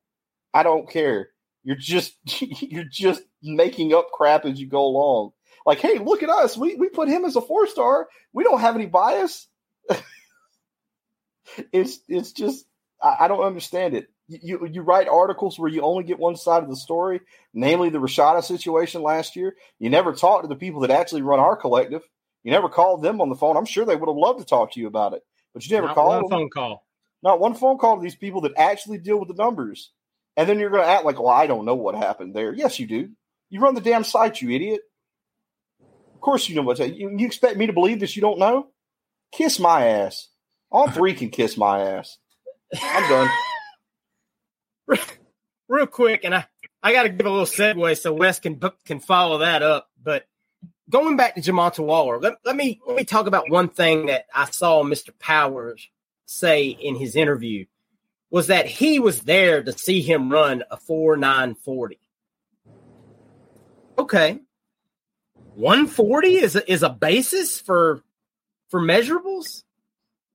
I 0.54 0.62
don't 0.62 0.88
care. 0.88 1.28
You're 1.62 1.76
just 1.76 2.16
you're 2.40 2.84
just 2.84 3.22
making 3.42 3.92
up 3.92 4.10
crap 4.12 4.44
as 4.44 4.58
you 4.58 4.66
go 4.66 4.86
along. 4.86 5.32
Like, 5.66 5.78
hey, 5.78 5.98
look 5.98 6.22
at 6.22 6.30
us. 6.30 6.56
We 6.56 6.74
we 6.76 6.88
put 6.88 7.08
him 7.08 7.24
as 7.24 7.36
a 7.36 7.42
four 7.42 7.66
star. 7.66 8.08
We 8.32 8.44
don't 8.44 8.60
have 8.60 8.74
any 8.74 8.86
bias. 8.86 9.46
it's 11.72 12.00
it's 12.08 12.32
just 12.32 12.64
I, 13.00 13.16
I, 13.20 13.28
don't 13.28 13.44
understand 13.44 13.94
it. 13.94 14.08
You 14.28 14.66
you 14.66 14.80
write 14.80 15.08
articles 15.08 15.58
where 15.58 15.70
you 15.70 15.82
only 15.82 16.04
get 16.04 16.18
one 16.18 16.36
side 16.36 16.62
of 16.62 16.70
the 16.70 16.76
story, 16.76 17.20
namely 17.52 17.90
the 17.90 18.00
Rashada 18.00 18.42
situation 18.42 19.02
last 19.02 19.36
year. 19.36 19.54
You 19.78 19.90
never 19.90 20.14
talk 20.14 20.42
to 20.42 20.48
the 20.48 20.56
people 20.56 20.80
that 20.80 20.90
actually 20.90 21.22
run 21.22 21.40
our 21.40 21.56
collective. 21.56 22.02
You 22.42 22.52
never 22.52 22.70
called 22.70 23.02
them 23.02 23.20
on 23.20 23.28
the 23.28 23.36
phone. 23.36 23.56
I'm 23.56 23.66
sure 23.66 23.84
they 23.84 23.96
would 23.96 24.08
have 24.08 24.16
loved 24.16 24.40
to 24.40 24.46
talk 24.46 24.72
to 24.72 24.80
you 24.80 24.86
about 24.86 25.12
it, 25.12 25.22
but 25.54 25.64
you 25.66 25.74
never 25.74 25.88
Not 25.88 25.94
called 25.94 26.08
one 26.14 26.22
them. 26.22 26.30
phone 26.30 26.50
call. 26.50 26.86
Not 27.22 27.40
one 27.40 27.54
phone 27.54 27.78
call 27.78 27.96
to 27.96 28.02
these 28.02 28.16
people 28.16 28.42
that 28.42 28.52
actually 28.56 28.98
deal 28.98 29.18
with 29.18 29.28
the 29.28 29.34
numbers. 29.34 29.92
And 30.36 30.48
then 30.48 30.58
you're 30.58 30.70
going 30.70 30.82
to 30.82 30.88
act 30.88 31.04
like, 31.04 31.18
well, 31.18 31.28
I 31.28 31.46
don't 31.46 31.64
know 31.64 31.74
what 31.74 31.94
happened 31.94 32.34
there. 32.34 32.54
Yes, 32.54 32.78
you 32.80 32.86
do. 32.86 33.10
You 33.50 33.60
run 33.60 33.74
the 33.74 33.80
damn 33.80 34.02
site, 34.02 34.40
you 34.40 34.50
idiot. 34.50 34.80
Of 36.14 36.20
course, 36.20 36.48
you 36.48 36.56
know 36.56 36.62
what's 36.62 36.80
you, 36.80 37.14
you 37.16 37.26
expect 37.26 37.56
me 37.56 37.66
to 37.66 37.72
believe 37.72 38.00
this 38.00 38.16
you 38.16 38.22
don't 38.22 38.38
know? 38.38 38.68
Kiss 39.32 39.58
my 39.58 39.86
ass. 39.88 40.28
On3 40.72 41.16
can 41.16 41.30
kiss 41.30 41.56
my 41.56 41.80
ass. 41.80 42.16
I'm 42.80 43.08
done. 43.08 43.30
Real 45.68 45.86
quick, 45.86 46.24
and 46.24 46.34
I, 46.34 46.46
I 46.82 46.92
got 46.92 47.04
to 47.04 47.08
give 47.10 47.26
a 47.26 47.30
little 47.30 47.44
segue 47.46 47.98
so 48.00 48.12
Wes 48.12 48.40
can 48.40 48.60
can 48.86 49.00
follow 49.00 49.38
that 49.38 49.62
up. 49.62 49.88
But 50.02 50.24
going 50.92 51.16
back 51.16 51.34
to 51.34 51.40
Jamonta 51.40 51.84
Waller, 51.84 52.20
let, 52.20 52.34
let 52.44 52.54
me 52.54 52.80
let 52.86 52.96
me 52.96 53.04
talk 53.04 53.26
about 53.26 53.50
one 53.50 53.68
thing 53.68 54.06
that 54.06 54.26
I 54.32 54.44
saw 54.50 54.84
Mr. 54.84 55.10
Powers 55.18 55.88
say 56.26 56.66
in 56.66 56.94
his 56.94 57.16
interview 57.16 57.66
was 58.30 58.46
that 58.46 58.66
he 58.66 59.00
was 59.00 59.22
there 59.22 59.62
to 59.62 59.72
see 59.72 60.00
him 60.02 60.30
run 60.30 60.62
a 60.70 60.76
4940. 60.76 61.98
Okay. 63.98 64.38
140 65.54 66.34
is 66.36 66.56
a, 66.56 66.72
is 66.72 66.82
a 66.82 66.90
basis 66.90 67.60
for 67.60 68.02
for 68.68 68.80
measurables? 68.80 69.64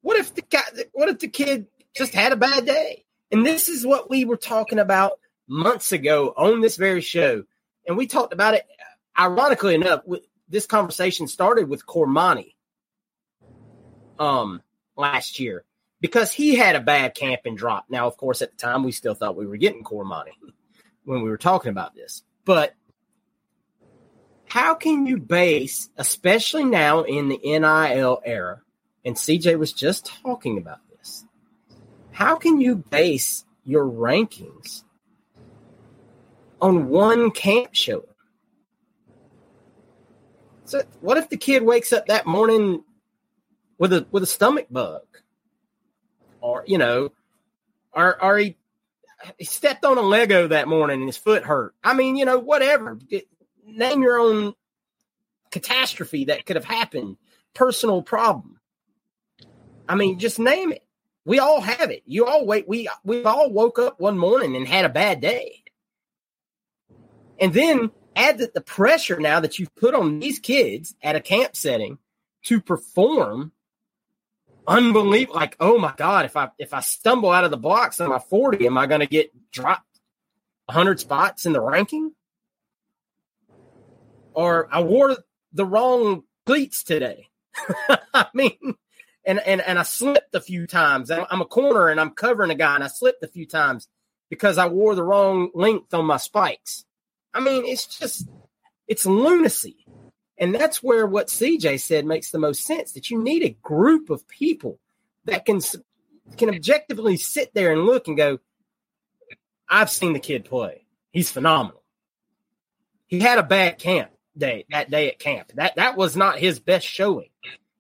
What 0.01 0.17
if 0.17 0.35
the 0.35 0.41
guy 0.41 0.61
what 0.91 1.09
if 1.09 1.19
the 1.19 1.27
kid 1.27 1.67
just 1.95 2.13
had 2.13 2.33
a 2.33 2.35
bad 2.35 2.65
day? 2.65 3.05
And 3.31 3.45
this 3.45 3.69
is 3.69 3.85
what 3.85 4.09
we 4.09 4.25
were 4.25 4.37
talking 4.37 4.79
about 4.79 5.19
months 5.47 5.91
ago 5.91 6.33
on 6.35 6.61
this 6.61 6.77
very 6.77 7.01
show. 7.01 7.43
And 7.87 7.97
we 7.97 8.07
talked 8.07 8.33
about 8.33 8.53
it 8.53 8.65
ironically 9.17 9.75
enough, 9.75 10.01
this 10.49 10.65
conversation 10.65 11.27
started 11.27 11.69
with 11.69 11.85
Cormani 11.85 12.53
um 14.19 14.61
last 14.95 15.39
year 15.39 15.63
because 16.01 16.31
he 16.31 16.55
had 16.55 16.75
a 16.75 16.81
bad 16.81 17.15
camp 17.15 17.41
and 17.45 17.57
drop. 17.57 17.85
Now, 17.89 18.07
of 18.07 18.17
course, 18.17 18.41
at 18.41 18.51
the 18.51 18.57
time 18.57 18.83
we 18.83 18.91
still 18.91 19.13
thought 19.13 19.35
we 19.35 19.47
were 19.47 19.57
getting 19.57 19.83
Cormani 19.83 20.31
when 21.05 21.21
we 21.21 21.29
were 21.29 21.37
talking 21.37 21.71
about 21.71 21.95
this. 21.95 22.23
But 22.45 22.73
how 24.45 24.75
can 24.75 25.05
you 25.05 25.17
base, 25.17 25.89
especially 25.97 26.63
now 26.63 27.03
in 27.03 27.29
the 27.29 27.39
NIL 27.43 28.21
era, 28.23 28.61
and 29.03 29.15
CJ 29.15 29.59
was 29.59 29.73
just 29.73 30.05
talking 30.05 30.57
about 30.57 30.79
this, 30.89 31.25
how 32.11 32.35
can 32.35 32.61
you 32.61 32.75
base 32.75 33.45
your 33.63 33.85
rankings 33.85 34.83
on 36.61 36.87
one 36.89 37.31
camp 37.31 37.69
show? 37.73 38.05
So 40.67 40.83
what 40.99 41.17
if 41.17 41.29
the 41.29 41.37
kid 41.37 41.63
wakes 41.63 41.93
up 41.93 42.07
that 42.07 42.25
morning 42.25 42.83
with 43.77 43.93
a 43.93 44.05
with 44.11 44.21
a 44.21 44.27
stomach 44.27 44.67
bug? 44.69 45.03
Or, 46.41 46.63
you 46.67 46.77
know, 46.77 47.13
or 47.93 48.21
or 48.21 48.37
he 48.37 48.57
he 49.37 49.45
stepped 49.45 49.85
on 49.85 49.97
a 49.97 50.01
Lego 50.01 50.49
that 50.49 50.67
morning 50.67 50.99
and 50.99 51.07
his 51.07 51.17
foot 51.17 51.43
hurt. 51.43 51.73
I 51.83 51.93
mean, 51.93 52.17
you 52.17 52.25
know, 52.25 52.37
whatever. 52.37 52.99
Name 53.65 54.01
your 54.01 54.19
own 54.19 54.53
catastrophe 55.51 56.25
that 56.25 56.45
could 56.45 56.57
have 56.57 56.65
happened, 56.65 57.15
personal 57.53 58.01
problem. 58.01 58.59
I 59.87 59.95
mean, 59.95 60.19
just 60.19 60.37
name 60.37 60.73
it. 60.73 60.83
We 61.23 61.39
all 61.39 61.61
have 61.61 61.91
it. 61.91 62.03
You 62.05 62.25
all 62.25 62.45
wait. 62.45 62.67
We 62.67 62.89
we 63.05 63.23
all 63.23 63.49
woke 63.51 63.79
up 63.79 64.01
one 64.01 64.17
morning 64.17 64.55
and 64.57 64.67
had 64.67 64.83
a 64.83 64.89
bad 64.89 65.21
day, 65.21 65.63
and 67.39 67.53
then 67.53 67.91
add 68.17 68.39
that 68.39 68.53
the 68.53 68.61
pressure 68.61 69.19
now 69.19 69.39
that 69.39 69.59
you've 69.59 69.75
put 69.75 69.93
on 69.93 70.19
these 70.19 70.39
kids 70.39 70.95
at 71.01 71.15
a 71.15 71.21
camp 71.21 71.55
setting 71.55 71.99
to 72.43 72.59
perform 72.59 73.51
unbelievable. 74.67 75.39
Like, 75.39 75.55
oh 75.59 75.77
my 75.77 75.93
god, 75.95 76.25
if 76.25 76.35
I 76.35 76.49
if 76.57 76.73
I 76.73 76.81
stumble 76.81 77.31
out 77.31 77.45
of 77.45 77.51
the 77.51 77.57
blocks 77.57 78.01
on 78.01 78.09
my 78.09 78.19
forty, 78.19 78.65
am 78.65 78.77
I 78.77 78.87
going 78.87 79.01
to 79.01 79.07
get 79.07 79.31
dropped 79.51 79.83
hundred 80.69 80.99
spots 80.99 81.45
in 81.45 81.53
the 81.53 81.61
ranking? 81.61 82.13
Or 84.33 84.67
I 84.71 84.81
wore 84.81 85.17
the 85.53 85.65
wrong 85.65 86.23
cleats 86.45 86.83
today. 86.83 87.29
I 88.13 88.27
mean, 88.33 88.75
and 89.25 89.39
and 89.39 89.61
and 89.61 89.79
I 89.79 89.83
slipped 89.83 90.35
a 90.35 90.41
few 90.41 90.67
times. 90.67 91.09
I'm 91.09 91.41
a 91.41 91.45
corner 91.45 91.87
and 91.87 91.99
I'm 91.99 92.11
covering 92.11 92.51
a 92.51 92.55
guy, 92.55 92.75
and 92.75 92.83
I 92.83 92.87
slipped 92.87 93.23
a 93.23 93.27
few 93.27 93.45
times 93.45 93.87
because 94.29 94.57
I 94.57 94.67
wore 94.67 94.95
the 94.95 95.03
wrong 95.03 95.49
length 95.53 95.93
on 95.93 96.05
my 96.05 96.17
spikes. 96.17 96.85
I 97.37 97.39
mean, 97.39 97.65
it's 97.65 97.85
just 97.85 98.27
it's 98.87 99.05
lunacy. 99.05 99.85
And 100.39 100.53
that's 100.53 100.81
where 100.81 101.05
what 101.05 101.27
CJ 101.27 101.79
said 101.79 102.05
makes 102.05 102.31
the 102.31 102.39
most 102.39 102.63
sense 102.63 102.93
that 102.93 103.11
you 103.11 103.21
need 103.21 103.43
a 103.43 103.57
group 103.61 104.09
of 104.09 104.27
people 104.27 104.79
that 105.25 105.45
can 105.45 105.61
can 106.35 106.49
objectively 106.49 107.15
sit 107.15 107.53
there 107.53 107.71
and 107.71 107.85
look 107.85 108.07
and 108.07 108.17
go, 108.17 108.39
I've 109.69 109.91
seen 109.91 110.13
the 110.13 110.19
kid 110.19 110.45
play. 110.45 110.85
He's 111.11 111.31
phenomenal. 111.31 111.83
He 113.05 113.19
had 113.19 113.39
a 113.39 113.43
bad 113.43 113.77
camp 113.77 114.11
day 114.35 114.65
that 114.69 114.89
day 114.89 115.09
at 115.09 115.19
camp. 115.19 115.51
That 115.55 115.75
that 115.75 115.95
was 115.95 116.17
not 116.17 116.39
his 116.39 116.59
best 116.59 116.87
showing. 116.87 117.29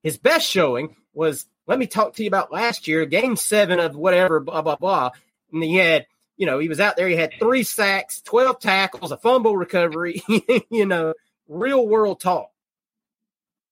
His 0.03 0.19
best 0.19 0.47
showing 0.47 0.95
was 1.13 1.47
let 1.65 1.79
me 1.79 1.87
talk 1.87 2.13
to 2.13 2.23
you 2.23 2.27
about 2.27 2.53
last 2.53 2.87
year, 2.87 3.05
game 3.07 3.35
seven 3.35 3.79
of 3.79 3.95
whatever, 3.95 4.39
blah 4.39 4.61
blah 4.61 4.75
blah. 4.75 5.11
And 5.51 5.63
he 5.63 5.77
had, 5.77 6.05
you 6.37 6.45
know, 6.45 6.59
he 6.59 6.69
was 6.69 6.79
out 6.79 6.95
there. 6.95 7.07
He 7.07 7.15
had 7.15 7.33
three 7.39 7.63
sacks, 7.63 8.21
twelve 8.21 8.59
tackles, 8.59 9.11
a 9.11 9.17
fumble 9.17 9.57
recovery. 9.57 10.21
you 10.69 10.85
know, 10.85 11.13
real 11.47 11.85
world 11.85 12.19
talk. 12.19 12.51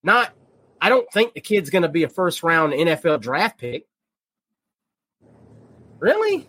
Not, 0.03 0.31
I 0.81 0.89
don't 0.89 1.11
think 1.11 1.33
the 1.33 1.41
kid's 1.41 1.69
going 1.69 1.81
to 1.83 1.89
be 1.89 2.03
a 2.03 2.09
first 2.09 2.43
round 2.43 2.73
NFL 2.73 3.21
draft 3.21 3.59
pick. 3.59 3.87
Really? 5.99 6.47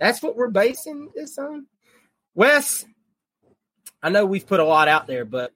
That's 0.00 0.22
what 0.22 0.36
we're 0.36 0.48
basing 0.48 1.10
this 1.14 1.38
on? 1.38 1.66
Wes, 2.34 2.86
I 4.02 4.08
know 4.08 4.24
we've 4.24 4.46
put 4.46 4.60
a 4.60 4.64
lot 4.64 4.88
out 4.88 5.06
there, 5.06 5.24
but 5.24 5.52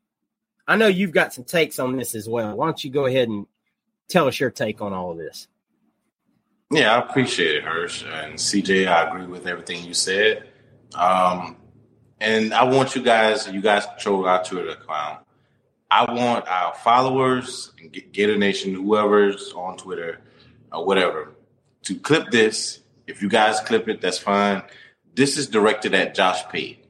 I 0.67 0.77
know 0.77 0.87
you've 0.87 1.13
got 1.13 1.33
some 1.33 1.45
takes 1.45 1.79
on 1.79 1.97
this 1.97 2.15
as 2.15 2.29
well. 2.29 2.57
Why 2.57 2.67
don't 2.67 2.85
you 2.85 2.91
go 2.91 3.07
ahead 3.07 3.29
and 3.29 3.47
tell 4.09 4.29
us 4.29 4.39
your 4.39 4.51
take 4.51 4.83
on 4.83 4.93
all 4.93 5.13
of 5.13 5.19
this? 5.19 5.49
Yeah, 6.75 6.97
I 6.97 6.99
appreciate 6.99 7.55
it, 7.55 7.63
Hirsch. 7.63 8.03
And 8.03 8.35
CJ, 8.35 8.89
I 8.89 9.09
agree 9.09 9.27
with 9.27 9.47
everything 9.47 9.85
you 9.85 9.95
said. 9.95 10.49
Um, 10.93 11.57
and 12.21 12.53
I 12.53 12.65
want 12.65 12.97
you 12.97 13.03
guys, 13.03 13.49
you 13.49 13.61
guys 13.61 13.87
control 13.87 14.27
our 14.27 14.43
Twitter 14.43 14.71
account. 14.71 15.21
I 15.89 16.13
want 16.13 16.49
our 16.49 16.75
followers 16.75 17.73
and 17.81 17.93
Gator 18.13 18.37
Nation, 18.37 18.75
whoever's 18.75 19.53
on 19.53 19.77
Twitter 19.77 20.21
or 20.73 20.85
whatever, 20.85 21.33
to 21.83 21.95
clip 21.95 22.33
this. 22.33 22.81
If 23.07 23.23
you 23.23 23.29
guys 23.29 23.61
clip 23.61 23.89
it, 23.89 24.01
that's 24.01 24.19
fine. 24.19 24.65
This 25.15 25.37
is 25.37 25.47
directed 25.47 25.95
at 25.95 26.17
Josh 26.17 26.49
Pate 26.49 26.85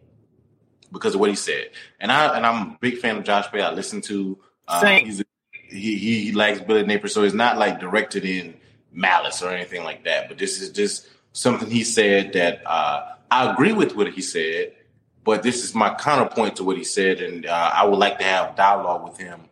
because 0.92 1.14
of 1.14 1.20
what 1.20 1.28
he 1.28 1.36
said, 1.36 1.70
and 2.00 2.10
I 2.10 2.34
and 2.34 2.46
I'm 2.46 2.62
a 2.62 2.78
big 2.80 2.98
fan 2.98 3.18
of 3.18 3.24
Josh 3.24 3.50
Pate. 3.52 3.60
I 3.60 3.74
listen 3.74 4.00
to. 4.02 4.38
Um, 4.66 4.86
he's 5.04 5.20
a, 5.20 5.24
he, 5.68 5.96
he 5.98 6.32
likes 6.32 6.60
Billy 6.60 6.86
Napier, 6.86 7.08
so 7.08 7.24
it's 7.24 7.34
not 7.34 7.58
like 7.58 7.80
directed 7.80 8.24
in 8.24 8.54
malice 8.94 9.42
or 9.42 9.50
anything 9.50 9.84
like 9.84 10.04
that. 10.04 10.28
But 10.28 10.38
this 10.38 10.62
is 10.62 10.70
just 10.70 11.06
something 11.32 11.68
he 11.68 11.84
said 11.84 12.32
that 12.32 12.66
uh, 12.66 13.12
I 13.30 13.52
agree 13.52 13.72
with 13.72 13.94
what 13.94 14.10
he 14.12 14.22
said 14.22 14.72
but 15.24 15.42
this 15.42 15.64
is 15.64 15.74
my 15.74 15.94
counterpoint 15.94 16.56
to 16.56 16.64
what 16.64 16.76
he 16.76 16.84
said, 16.84 17.20
and 17.20 17.46
uh, 17.46 17.72
I 17.74 17.86
would 17.86 17.98
like 17.98 18.18
to 18.18 18.24
have 18.24 18.56
dialogue 18.56 19.04
with 19.04 19.18
him, 19.18 19.48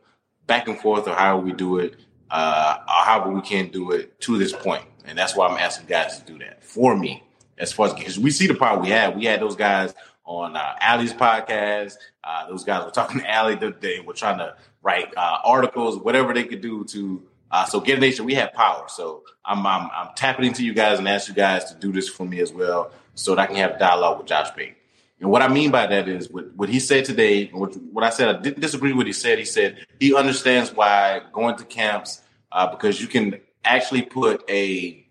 back 0.46 0.68
and 0.68 0.78
forth, 0.78 1.08
or 1.08 1.14
how 1.14 1.38
we 1.38 1.52
do 1.52 1.78
it, 1.78 1.96
uh, 2.30 2.76
or 2.86 3.04
however 3.04 3.30
we 3.30 3.40
can 3.40 3.68
do 3.68 3.90
it 3.92 4.20
to 4.20 4.38
this 4.38 4.52
point. 4.52 4.84
And 5.06 5.18
that's 5.18 5.34
why 5.34 5.48
I'm 5.48 5.56
asking 5.56 5.86
guys 5.86 6.20
to 6.20 6.26
do 6.30 6.38
that 6.40 6.62
for 6.62 6.96
me. 6.96 7.24
As 7.56 7.72
far 7.72 7.86
as 7.86 7.94
because 7.94 8.18
we 8.18 8.30
see 8.30 8.46
the 8.46 8.54
part 8.54 8.82
we 8.82 8.88
had, 8.90 9.16
we 9.16 9.24
had 9.24 9.40
those 9.40 9.56
guys 9.56 9.94
on 10.24 10.56
uh, 10.56 10.74
Allie's 10.80 11.14
podcast. 11.14 11.94
Uh, 12.22 12.48
those 12.48 12.64
guys 12.64 12.84
were 12.84 12.90
talking 12.90 13.20
to 13.20 13.36
Ali. 13.36 13.54
They 13.54 14.00
were 14.00 14.14
trying 14.14 14.38
to 14.38 14.54
write 14.82 15.12
uh, 15.16 15.38
articles, 15.42 15.98
whatever 15.98 16.34
they 16.34 16.44
could 16.44 16.60
do 16.60 16.84
to. 16.84 17.22
Uh, 17.52 17.66
so 17.66 17.80
Gator 17.80 18.00
Nation, 18.00 18.24
we 18.24 18.34
have 18.34 18.52
power. 18.54 18.86
So 18.88 19.24
I'm, 19.44 19.66
I'm 19.66 19.90
I'm 19.94 20.08
tapping 20.16 20.46
into 20.46 20.64
you 20.64 20.72
guys 20.72 20.98
and 20.98 21.06
ask 21.06 21.28
you 21.28 21.34
guys 21.34 21.66
to 21.66 21.74
do 21.74 21.92
this 21.92 22.08
for 22.08 22.24
me 22.24 22.40
as 22.40 22.52
well, 22.52 22.90
so 23.14 23.34
that 23.34 23.42
I 23.42 23.46
can 23.46 23.56
have 23.56 23.78
dialogue 23.78 24.18
with 24.18 24.26
Josh 24.26 24.54
Pate. 24.56 24.76
And 25.22 25.30
what 25.30 25.40
I 25.40 25.46
mean 25.46 25.70
by 25.70 25.86
that 25.86 26.08
is 26.08 26.28
what, 26.30 26.52
what 26.56 26.68
he 26.68 26.80
said 26.80 27.04
today, 27.04 27.46
what, 27.46 27.76
what 27.92 28.02
I 28.02 28.10
said, 28.10 28.28
I 28.28 28.40
didn't 28.40 28.60
disagree 28.60 28.90
with 28.90 28.98
what 28.98 29.06
he 29.06 29.12
said. 29.12 29.38
He 29.38 29.44
said 29.44 29.86
he 30.00 30.16
understands 30.16 30.74
why 30.74 31.20
going 31.32 31.56
to 31.58 31.64
camps, 31.64 32.22
uh, 32.50 32.66
because 32.68 33.00
you 33.00 33.06
can 33.06 33.38
actually 33.64 34.02
put 34.02 34.42
a, 34.50 35.06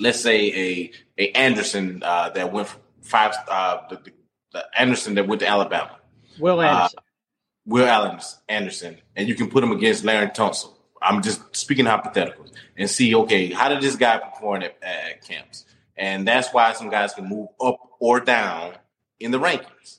let's 0.00 0.20
say 0.20 0.52
a, 0.52 0.90
a 1.18 1.30
Anderson 1.32 2.02
uh, 2.04 2.30
that 2.30 2.52
went 2.52 2.74
five, 3.02 3.32
uh, 3.48 3.78
the, 3.90 4.10
the, 4.52 4.64
Anderson 4.76 5.14
that 5.14 5.28
went 5.28 5.40
to 5.40 5.46
Alabama. 5.46 5.96
Will 6.40 6.58
uh, 6.58 6.64
Anderson. 6.64 6.98
Will 7.64 7.86
Allen's 7.86 8.38
Anderson, 8.48 8.96
and 9.14 9.28
you 9.28 9.36
can 9.36 9.50
put 9.50 9.62
him 9.62 9.70
against 9.70 10.02
Larry 10.02 10.28
Tunsil. 10.28 10.74
I'm 11.02 11.22
just 11.22 11.56
speaking 11.56 11.86
hypothetically 11.86 12.50
and 12.76 12.88
see, 12.88 13.14
okay, 13.14 13.50
how 13.52 13.68
did 13.68 13.80
this 13.80 13.96
guy 13.96 14.18
perform 14.18 14.62
at, 14.62 14.76
at 14.82 15.24
camps? 15.26 15.64
And 15.96 16.26
that's 16.26 16.52
why 16.52 16.72
some 16.72 16.90
guys 16.90 17.14
can 17.14 17.28
move 17.28 17.48
up 17.60 17.78
or 17.98 18.20
down 18.20 18.74
in 19.18 19.30
the 19.30 19.38
rankings. 19.38 19.98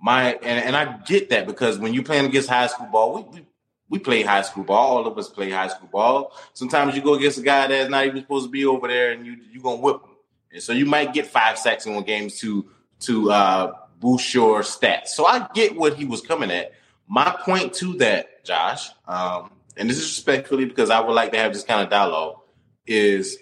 My 0.00 0.34
and, 0.34 0.64
and 0.64 0.76
I 0.76 0.98
get 0.98 1.30
that 1.30 1.46
because 1.46 1.78
when 1.78 1.94
you're 1.94 2.04
playing 2.04 2.26
against 2.26 2.48
high 2.48 2.66
school 2.66 2.86
ball, 2.86 3.14
we, 3.14 3.40
we 3.40 3.46
we 3.88 3.98
play 3.98 4.22
high 4.22 4.42
school 4.42 4.64
ball. 4.64 4.98
All 4.98 5.06
of 5.06 5.16
us 5.16 5.28
play 5.28 5.50
high 5.50 5.68
school 5.68 5.88
ball. 5.88 6.36
Sometimes 6.54 6.94
you 6.94 7.02
go 7.02 7.14
against 7.14 7.38
a 7.38 7.42
guy 7.42 7.66
that's 7.66 7.90
not 7.90 8.06
even 8.06 8.20
supposed 8.20 8.46
to 8.46 8.50
be 8.50 8.66
over 8.66 8.88
there, 8.88 9.12
and 9.12 9.26
you 9.26 9.36
you 9.50 9.60
gonna 9.60 9.80
whip 9.80 10.02
him. 10.02 10.10
And 10.52 10.62
so 10.62 10.72
you 10.72 10.86
might 10.86 11.12
get 11.12 11.26
five 11.26 11.58
sacks 11.58 11.86
in 11.86 11.94
one 11.94 12.04
game 12.04 12.28
to 12.28 12.66
to 13.00 13.30
uh, 13.30 13.72
boost 14.00 14.32
your 14.34 14.60
stats. 14.60 15.08
So 15.08 15.26
I 15.26 15.48
get 15.54 15.76
what 15.76 15.94
he 15.94 16.04
was 16.04 16.20
coming 16.20 16.50
at. 16.50 16.72
My 17.08 17.36
point 17.44 17.74
to 17.74 17.94
that, 17.98 18.44
Josh, 18.44 18.90
um, 19.06 19.50
and 19.76 19.88
this 19.88 19.98
is 19.98 20.04
respectfully 20.04 20.64
because 20.64 20.90
I 20.90 21.00
would 21.00 21.12
like 21.12 21.32
to 21.32 21.38
have 21.38 21.52
this 21.52 21.64
kind 21.64 21.82
of 21.82 21.90
dialogue, 21.90 22.40
is 22.86 23.38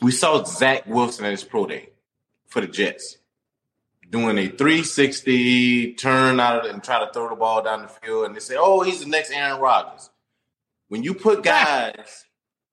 we 0.00 0.10
saw 0.10 0.42
Zach 0.44 0.86
Wilson 0.86 1.24
at 1.24 1.32
his 1.32 1.44
pro 1.44 1.66
day 1.66 1.90
for 2.48 2.60
the 2.60 2.66
Jets 2.66 3.18
doing 4.10 4.38
a 4.38 4.48
360 4.48 5.94
turn 5.94 6.38
out 6.38 6.64
of 6.64 6.70
and 6.70 6.84
try 6.84 7.04
to 7.04 7.12
throw 7.12 7.28
the 7.28 7.34
ball 7.34 7.62
down 7.62 7.82
the 7.82 7.88
field, 7.88 8.26
and 8.26 8.36
they 8.36 8.40
say, 8.40 8.56
"Oh, 8.56 8.82
he's 8.82 9.00
the 9.00 9.08
next 9.08 9.30
Aaron 9.30 9.60
Rodgers." 9.60 10.10
When 10.88 11.02
you 11.02 11.14
put 11.14 11.42
guys 11.54 12.24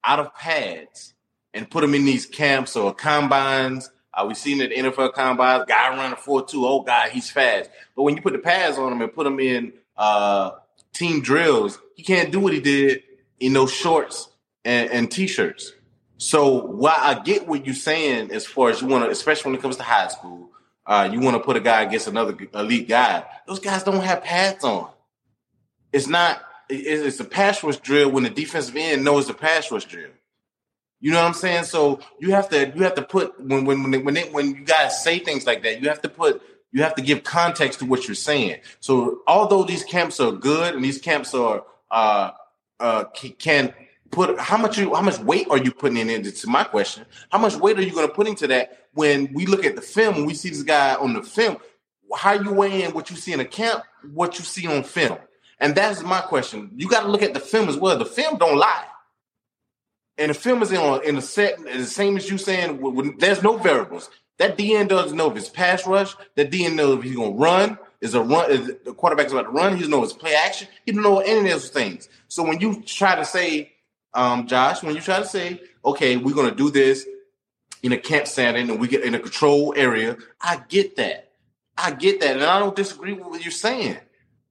out 0.04 0.20
of 0.20 0.34
pads 0.36 1.14
and 1.54 1.70
put 1.70 1.82
them 1.82 1.96
in 1.96 2.06
these 2.06 2.26
camps 2.26 2.76
or 2.76 2.94
combines, 2.94 3.90
uh, 4.14 4.26
we've 4.28 4.38
seen 4.38 4.62
it 4.62 4.72
NFL 4.72 5.14
combines, 5.14 5.66
guy 5.68 5.90
running 5.96 6.18
four 6.18 6.46
two, 6.46 6.66
oh 6.66 6.82
god, 6.82 7.10
he's 7.10 7.32
fast. 7.32 7.70
But 7.96 8.04
when 8.04 8.16
you 8.16 8.22
put 8.22 8.34
the 8.34 8.40
pads 8.40 8.78
on 8.78 8.92
him 8.92 9.02
and 9.02 9.14
put 9.14 9.26
him 9.26 9.40
in 9.40 9.74
uh, 9.98 10.52
team 10.94 11.22
drills, 11.22 11.80
he 11.96 12.04
can't 12.04 12.32
do 12.32 12.40
what 12.40 12.54
he 12.54 12.60
did 12.60 13.04
in 13.40 13.54
those 13.54 13.74
shorts 13.74 14.30
and, 14.66 14.90
and 14.92 15.12
t-shirts. 15.12 15.74
So 16.18 16.66
while 16.66 16.98
I 16.98 17.20
get 17.20 17.48
what 17.48 17.66
you're 17.66 17.74
saying 17.74 18.32
as 18.32 18.46
far 18.46 18.70
as 18.70 18.82
you 18.82 18.88
want 18.88 19.06
to, 19.06 19.10
especially 19.10 19.52
when 19.52 19.60
it 19.60 19.62
comes 19.62 19.78
to 19.78 19.84
high 19.84 20.08
school, 20.08 20.50
uh, 20.86 21.10
you 21.12 21.20
want 21.20 21.36
to 21.36 21.44
put 21.44 21.58
a 21.58 21.60
guy 21.60 21.82
against 21.84 22.08
another 22.08 22.38
elite 22.54 22.88
guy. 22.88 23.24
Those 23.48 23.60
guys 23.60 23.84
don't 23.84 24.04
have 24.04 24.24
pads 24.24 24.64
on. 24.64 24.90
It's 25.92 26.08
not. 26.08 26.42
It's 26.70 27.20
a 27.20 27.26
pass 27.26 27.64
rush 27.64 27.78
drill 27.78 28.12
when 28.12 28.24
the 28.24 28.30
defensive 28.30 28.76
end 28.76 29.04
knows 29.04 29.28
the 29.28 29.34
pass 29.34 29.72
rush 29.72 29.86
drill. 29.86 30.12
You 31.00 31.12
know 31.12 31.20
what 31.20 31.28
I'm 31.28 31.34
saying? 31.34 31.64
So 31.66 32.00
you 32.20 32.32
have 32.32 32.50
to 32.50 32.72
you 32.76 32.84
have 32.84 32.96
to 32.96 33.02
put 33.02 33.40
when 33.42 33.66
when 33.66 33.90
when 33.90 34.06
when, 34.06 34.16
when 34.32 34.56
you 34.56 34.64
guys 34.64 35.04
say 35.04 35.20
things 35.20 35.46
like 35.46 35.64
that, 35.64 35.82
you 35.82 35.90
have 35.90 36.02
to 36.04 36.10
put 36.10 36.42
you 36.72 36.84
have 36.84 36.96
to 36.96 37.02
give 37.02 37.24
context 37.24 37.80
to 37.80 37.86
what 37.86 38.08
you're 38.08 38.16
saying. 38.16 38.62
So 38.80 39.22
although 39.28 39.64
these 39.64 39.84
camps 39.84 40.20
are 40.20 40.32
good 40.32 40.76
and 40.76 40.84
these 40.84 41.00
camps 41.00 41.34
are 41.34 41.64
uh 41.90 42.32
uh 42.80 43.06
can 43.40 43.74
put 44.12 44.40
how 44.40 44.58
much 44.58 44.78
you 44.78 44.94
how 44.94 45.02
much 45.02 45.20
weight 45.20 45.48
are 45.50 45.58
you 45.58 45.72
putting 45.72 45.98
in 45.98 46.10
into 46.10 46.48
my 46.48 46.64
question? 46.64 47.06
How 47.32 47.40
much 47.40 47.56
weight 47.56 47.78
are 47.78 47.84
you 47.84 47.94
going 47.94 48.08
to 48.08 48.14
put 48.14 48.28
into 48.28 48.48
that 48.48 48.88
when 48.94 49.32
we 49.34 49.46
look 49.46 49.66
at 49.66 49.76
the 49.76 49.82
film 49.82 50.16
and 50.16 50.28
we 50.28 50.34
see 50.34 50.50
this 50.50 50.64
guy 50.64 50.96
on 50.96 51.14
the 51.14 51.24
film? 51.24 51.58
How 52.16 52.34
you 52.34 52.52
weigh 52.52 52.84
in 52.84 52.92
what 52.92 53.10
you 53.10 53.16
see 53.16 53.32
in 53.32 53.40
a 53.40 53.46
camp, 53.46 53.84
what 54.14 54.38
you 54.38 54.44
see 54.44 54.68
on 54.68 54.84
film? 54.84 55.18
And 55.60 55.76
that's 55.76 56.02
my 56.02 56.22
question. 56.22 56.72
You 56.76 56.90
got 56.90 57.04
to 57.04 57.08
look 57.08 57.22
at 57.22 57.34
the 57.34 57.40
film 57.40 57.70
as 57.70 57.78
well. 57.78 57.98
The 57.98 58.06
film 58.06 58.38
don't 58.38 58.58
lie. 58.58 58.86
And 60.18 60.30
the 60.30 60.34
film 60.34 60.62
is 60.62 60.72
in, 60.72 61.02
in 61.04 61.16
the 61.16 61.22
set, 61.22 61.64
the 61.64 61.86
same 61.86 62.18
as 62.18 62.30
you 62.30 62.38
saying, 62.38 62.82
when, 62.82 62.96
when, 62.96 63.18
there's 63.18 63.42
no 63.42 63.58
variables. 63.58 64.10
That 64.42 64.58
DN 64.58 64.88
doesn't 64.88 65.16
know 65.16 65.30
if 65.30 65.38
it's 65.38 65.50
pass 65.50 65.86
rush. 65.86 66.16
That 66.34 66.50
DN 66.50 66.74
knows 66.74 66.98
if 66.98 67.04
he's 67.04 67.16
to 67.16 67.30
run. 67.30 67.78
Is 68.02 68.16
a 68.16 68.24
run? 68.24 68.50
Is 68.50 68.72
the 68.84 68.92
quarterback's 68.92 69.32
about 69.32 69.44
to 69.44 69.50
run? 69.50 69.74
He 69.74 69.82
doesn't 69.82 69.92
know 69.92 70.02
his 70.02 70.14
play 70.14 70.34
action. 70.34 70.68
He 70.84 70.94
don't 70.94 71.04
know 71.04 71.20
any 71.20 71.52
of 71.52 71.62
those 71.62 71.70
things. 71.70 72.10
So 72.28 72.42
when 72.42 72.60
you 72.60 72.82
try 72.82 73.14
to 73.14 73.24
say 73.24 73.74
um, 74.16 74.48
Josh, 74.48 74.82
when 74.82 74.96
you 74.96 75.02
try 75.02 75.20
to 75.20 75.26
say, 75.26 75.62
okay, 75.86 76.18
we're 76.18 76.34
to 76.50 76.56
do 76.56 76.72
this 76.72 77.06
in 77.84 77.92
a 77.92 78.00
camp 78.00 78.26
setting 78.26 78.68
and 78.72 78.80
we 78.80 78.88
get 78.88 79.04
in 79.04 79.14
a 79.14 79.20
control 79.20 79.76
area, 79.78 80.18
I 80.42 80.64
get 80.68 80.96
that. 80.96 81.34
I 81.78 81.92
get 81.92 82.20
that. 82.22 82.38
And 82.38 82.44
I 82.44 82.58
don't 82.58 82.76
disagree 82.76 83.14
with 83.14 83.28
what 83.28 83.46
you're 83.46 83.52
saying. 83.52 84.00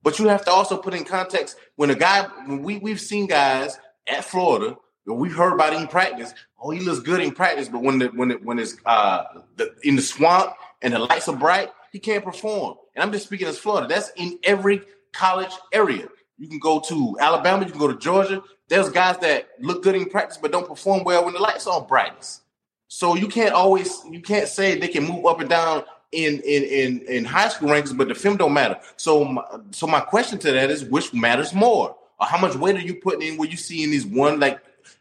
But 0.05 0.21
you 0.21 0.29
have 0.29 0.45
to 0.45 0.53
also 0.53 0.77
put 0.77 0.95
in 0.95 1.03
context 1.03 1.57
when 1.75 1.91
a 1.91 1.97
guy, 1.97 2.29
when 2.47 2.63
we, 2.63 2.79
we've 2.79 3.01
seen 3.01 3.27
guys 3.27 3.77
at 4.07 4.25
Florida, 4.25 4.77
we've 5.07 5.35
heard 5.35 5.53
about 5.53 5.73
him 5.73 5.83
in 5.83 5.89
practice. 5.89 6.35
Oh, 6.61 6.71
he 6.71 6.81
looks 6.81 7.01
good 7.01 7.21
in 7.21 7.33
practice, 7.33 7.69
but 7.69 7.83
when 7.83 7.99
the, 7.99 8.07
when 8.09 8.31
it, 8.31 8.45
when 8.45 8.59
it's 8.59 8.77
uh, 8.85 9.25
the, 9.57 9.75
in 9.83 9.97
the 9.97 10.03
swamp 10.03 10.55
and 10.83 10.95
the 10.95 10.99
lights 10.99 11.29
are 11.29 11.37
bright, 11.37 11.71
he 11.93 11.99
can't 11.99 12.25
perform. 12.25 12.77
And 12.95 13.03
I'm 13.03 13.13
just 13.13 13.27
speaking 13.27 13.49
as 13.49 13.59
Florida. 13.59 13.89
That's 13.89 14.11
in 14.17 14.39
every 14.45 14.83
college 15.13 15.53
area. 15.73 16.09
You 16.39 16.49
can 16.49 16.59
go 16.59 16.81
to 16.81 17.17
Alabama, 17.21 17.65
you 17.65 17.71
can 17.71 17.81
go 17.81 17.89
to 17.89 17.99
Georgia. 17.99 18.43
There's 18.69 18.89
guys 18.89 19.19
that 19.19 19.51
look 19.61 19.83
good 19.83 19.95
in 19.95 20.07
practice 20.07 20.39
but 20.41 20.53
don't 20.53 20.67
perform 20.67 21.05
well 21.05 21.25
when 21.25 21.35
the 21.35 21.41
lights 21.41 21.67
are 21.67 21.83
brightest. 21.83 22.43
So 22.89 23.15
you 23.15 23.29
can't 23.29 23.53
always 23.53 24.01
you 24.11 24.21
can't 24.21 24.49
say 24.49 24.79
they 24.79 24.89
can 24.89 25.05
move 25.05 25.27
up 25.27 25.41
and 25.41 25.49
down 25.49 25.85
in 26.13 26.41
in 26.41 26.63
in, 26.65 27.01
in 27.03 27.25
high 27.25 27.49
school 27.49 27.69
rankings, 27.69 27.97
but 27.97 28.09
the 28.09 28.15
film 28.15 28.37
don't 28.37 28.53
matter. 28.53 28.81
So 28.97 29.25
my, 29.25 29.45
so 29.71 29.87
my 29.87 30.01
question 30.01 30.39
to 30.41 30.53
that 30.53 30.71
is 30.71 30.85
which 30.85 31.13
matters 31.13 31.53
more? 31.53 31.97
Or 32.19 32.27
how 32.27 32.39
much 32.39 32.57
weight 32.57 32.77
are 32.77 32.81
you 32.81 32.97
putting 32.97 33.23
in 33.23 33.37
what 33.37 33.51
you 33.51 33.57
see 33.57 33.85
in 33.85 33.91
these 33.91 34.07
one 34.07 34.41
like 34.41 34.61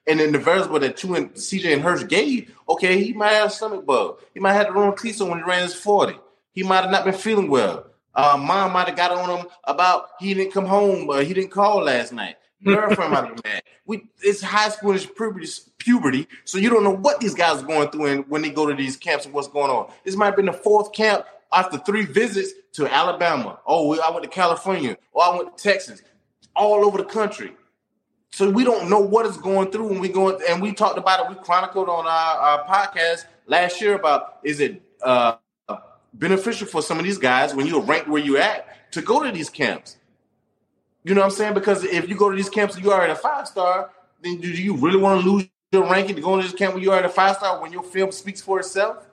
and 0.10 0.20
in 0.20 0.32
the 0.32 0.40
variable 0.40 0.80
that 0.80 1.04
you 1.04 1.16
and 1.16 1.32
CJ 1.34 1.72
and 1.72 1.82
Hurst 1.82 2.08
gave, 2.08 2.54
okay, 2.68 3.04
he 3.04 3.14
might 3.14 3.34
have 3.34 3.50
a 3.50 3.52
stomach 3.52 3.86
bug. 3.86 4.20
He 4.34 4.40
might 4.40 4.54
have 4.54 4.68
the 4.68 4.74
wrong 4.74 4.96
cleats 4.96 5.22
on 5.22 5.30
when 5.30 5.38
he 5.38 5.44
ran 5.44 5.62
his 5.62 5.76
40. 5.76 6.16
He 6.52 6.64
might 6.64 6.82
have 6.82 6.92
not 6.92 7.06
been 7.06 7.14
feeling 7.14 7.50
well. 7.50 7.86
Uh, 8.16 8.36
mom 8.38 8.74
might 8.74 8.88
have 8.88 8.98
got 8.98 9.12
on 9.12 9.40
him 9.40 9.46
about 9.64 10.10
he 10.20 10.34
didn't 10.34 10.52
come 10.52 10.66
home, 10.66 11.06
but 11.06 11.26
he 11.26 11.34
didn't 11.34 11.52
call 11.52 11.84
last 11.84 12.12
night. 12.12 12.38
Girlfriend 12.64 13.12
might 13.12 13.26
have 13.26 13.36
been 13.36 13.52
mad. 13.52 13.64
We 13.86 14.10
it's 14.22 14.42
high 14.42 14.70
school, 14.70 14.94
it's 14.94 15.06
puberty, 15.06 15.48
puberty, 15.78 16.28
so 16.44 16.58
you 16.58 16.70
don't 16.70 16.84
know 16.84 16.96
what 16.96 17.20
these 17.20 17.36
guys 17.36 17.64
are 17.64 17.66
going 17.66 17.90
through 17.90 18.06
and 18.08 18.28
when 18.28 18.42
they 18.42 18.50
go 18.50 18.66
to 18.66 18.74
these 18.74 18.98
camps 18.98 19.26
and 19.26 19.34
what's 19.34 19.48
going 19.48 19.72
on. 19.72 19.92
This 20.04 20.16
might 20.16 20.26
have 20.26 20.36
been 20.36 20.48
the 20.48 20.54
fourth 20.54 20.92
camp 20.92 21.26
after 21.54 21.78
three 21.78 22.06
visits 22.06 22.52
to 22.74 22.92
Alabama. 22.92 23.60
Oh, 23.66 23.98
I 24.00 24.12
went 24.12 24.24
to 24.24 24.30
California. 24.30 24.98
Oh, 25.16 25.20
I 25.22 25.38
went 25.38 25.56
to 25.58 25.64
Texas. 25.64 26.02
All 26.56 26.84
over 26.84 26.98
the 26.98 27.06
country. 27.06 27.54
So 28.32 28.50
we 28.50 28.64
don't 28.64 28.90
know 28.90 29.00
what 29.00 29.26
is 29.26 29.38
going 29.38 29.72
through 29.72 29.88
when 29.88 30.00
we 30.00 30.10
go 30.10 30.38
and 30.38 30.62
we 30.62 30.74
talked 30.74 30.98
about 30.98 31.26
it. 31.26 31.30
We 31.30 31.44
chronicled 31.44 31.90
on 31.90 32.06
our, 32.06 32.38
our 32.38 32.66
podcast 32.66 33.26
last 33.48 33.82
year 33.82 33.96
about 33.96 34.40
is 34.44 34.60
it 34.60 34.82
uh, 35.04 35.38
beneficial 36.14 36.68
for 36.68 36.82
some 36.82 37.00
of 37.00 37.04
these 37.06 37.18
guys 37.18 37.56
when 37.56 37.66
you're 37.66 37.82
ranked 37.82 38.08
where 38.08 38.22
you're 38.22 38.40
at 38.40 38.92
to 38.92 39.02
go 39.02 39.24
to 39.24 39.32
these 39.32 39.50
camps. 39.50 39.98
You 41.04 41.16
know 41.16 41.22
what 41.22 41.26
I'm 41.28 41.32
saying? 41.32 41.54
Because 41.54 41.84
if 41.84 42.10
you 42.10 42.16
go 42.16 42.30
to 42.30 42.36
these 42.36 42.50
camps 42.50 42.76
and 42.76 42.84
you 42.84 42.92
are 42.92 43.02
at 43.02 43.10
a 43.10 43.16
five 43.16 43.48
star, 43.48 43.92
then 44.22 44.40
do 44.40 44.50
you 44.50 44.76
really 44.76 44.98
want 44.98 45.22
to 45.24 45.30
lose 45.30 45.48
your 45.72 45.90
ranking 45.90 46.16
to 46.16 46.22
go 46.22 46.36
into 46.36 46.48
this 46.48 46.58
camp 46.58 46.74
when 46.74 46.84
you 46.84 46.92
are 46.92 47.00
at 47.00 47.06
a 47.06 47.10
five 47.10 47.38
star 47.38 47.62
when 47.62 47.72
your 47.72 47.84
film 47.84 48.12
speaks 48.12 48.42
for 48.42 48.60
itself? 48.60 49.08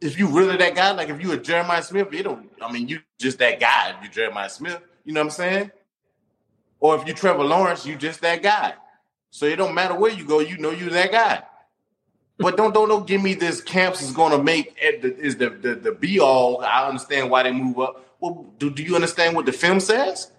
If 0.00 0.16
you 0.16 0.28
really 0.28 0.56
that 0.56 0.76
guy, 0.76 0.92
like 0.92 1.08
if 1.08 1.20
you 1.20 1.32
a 1.32 1.36
Jeremiah 1.36 1.82
Smith, 1.82 2.12
you 2.12 2.22
don't. 2.22 2.48
I 2.62 2.70
mean, 2.70 2.86
you 2.86 3.00
just 3.18 3.38
that 3.40 3.58
guy. 3.58 3.94
If 3.98 4.04
you 4.04 4.10
Jeremiah 4.10 4.48
Smith, 4.48 4.80
you 5.04 5.12
know 5.12 5.20
what 5.20 5.26
I'm 5.26 5.30
saying? 5.30 5.70
Or 6.80 6.96
if 6.96 7.06
you 7.06 7.14
Trevor 7.14 7.44
Lawrence, 7.44 7.84
you 7.86 7.96
just 7.96 8.20
that 8.20 8.42
guy. 8.42 8.74
So 9.30 9.46
it 9.46 9.56
don't 9.56 9.74
matter 9.74 9.94
where 9.94 10.12
you 10.12 10.24
go, 10.24 10.40
you 10.40 10.58
know 10.58 10.70
you 10.70 10.90
that 10.90 11.12
guy. 11.12 11.42
But 12.38 12.56
don't 12.56 12.72
don't 12.72 12.88
don't 12.88 13.06
give 13.06 13.22
me 13.22 13.34
this 13.34 13.60
camps 13.60 14.00
is 14.00 14.12
going 14.12 14.30
to 14.30 14.42
make 14.42 14.76
is 14.80 15.36
the, 15.36 15.50
the 15.50 15.74
the 15.74 15.92
be 15.92 16.20
all. 16.20 16.60
I 16.60 16.86
understand 16.86 17.30
why 17.30 17.42
they 17.42 17.52
move 17.52 17.78
up. 17.80 18.04
Well, 18.20 18.46
do, 18.58 18.70
do 18.70 18.82
you 18.82 18.94
understand 18.94 19.34
what 19.34 19.46
the 19.46 19.52
film 19.52 19.80
says? 19.80 20.30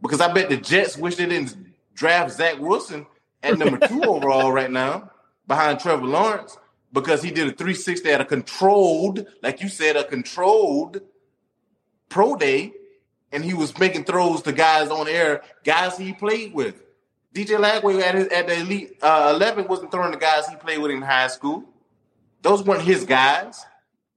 Because 0.00 0.20
I 0.20 0.32
bet 0.32 0.48
the 0.48 0.56
Jets 0.56 0.96
wish 0.96 1.16
they 1.16 1.26
didn't 1.26 1.56
draft 1.94 2.32
Zach 2.32 2.58
Wilson 2.60 3.06
at 3.42 3.58
number 3.58 3.84
two 3.86 4.02
overall 4.06 4.52
right 4.52 4.70
now 4.70 5.10
behind 5.48 5.80
Trevor 5.80 6.06
Lawrence 6.06 6.56
because 6.92 7.22
he 7.22 7.30
did 7.30 7.48
a 7.48 7.52
360 7.52 8.08
at 8.10 8.20
a 8.20 8.24
controlled, 8.24 9.26
like 9.42 9.60
you 9.60 9.68
said, 9.68 9.96
a 9.96 10.04
controlled 10.04 11.00
pro 12.08 12.36
day, 12.36 12.72
and 13.32 13.44
he 13.44 13.54
was 13.54 13.76
making 13.78 14.04
throws 14.04 14.42
to 14.42 14.52
guys 14.52 14.88
on 14.88 15.08
air, 15.08 15.42
guys 15.64 15.98
he 15.98 16.12
played 16.12 16.54
with. 16.54 16.82
DJ 17.34 17.58
Lagway 17.58 18.00
at, 18.00 18.14
his, 18.14 18.26
at 18.28 18.46
the 18.46 18.60
elite 18.60 18.96
uh, 19.02 19.32
11 19.34 19.68
wasn't 19.68 19.92
throwing 19.92 20.10
the 20.10 20.16
guys 20.16 20.48
he 20.48 20.56
played 20.56 20.78
with 20.78 20.90
in 20.90 21.02
high 21.02 21.28
school. 21.28 21.64
Those 22.42 22.62
weren't 22.62 22.82
his 22.82 23.04
guys. 23.04 23.64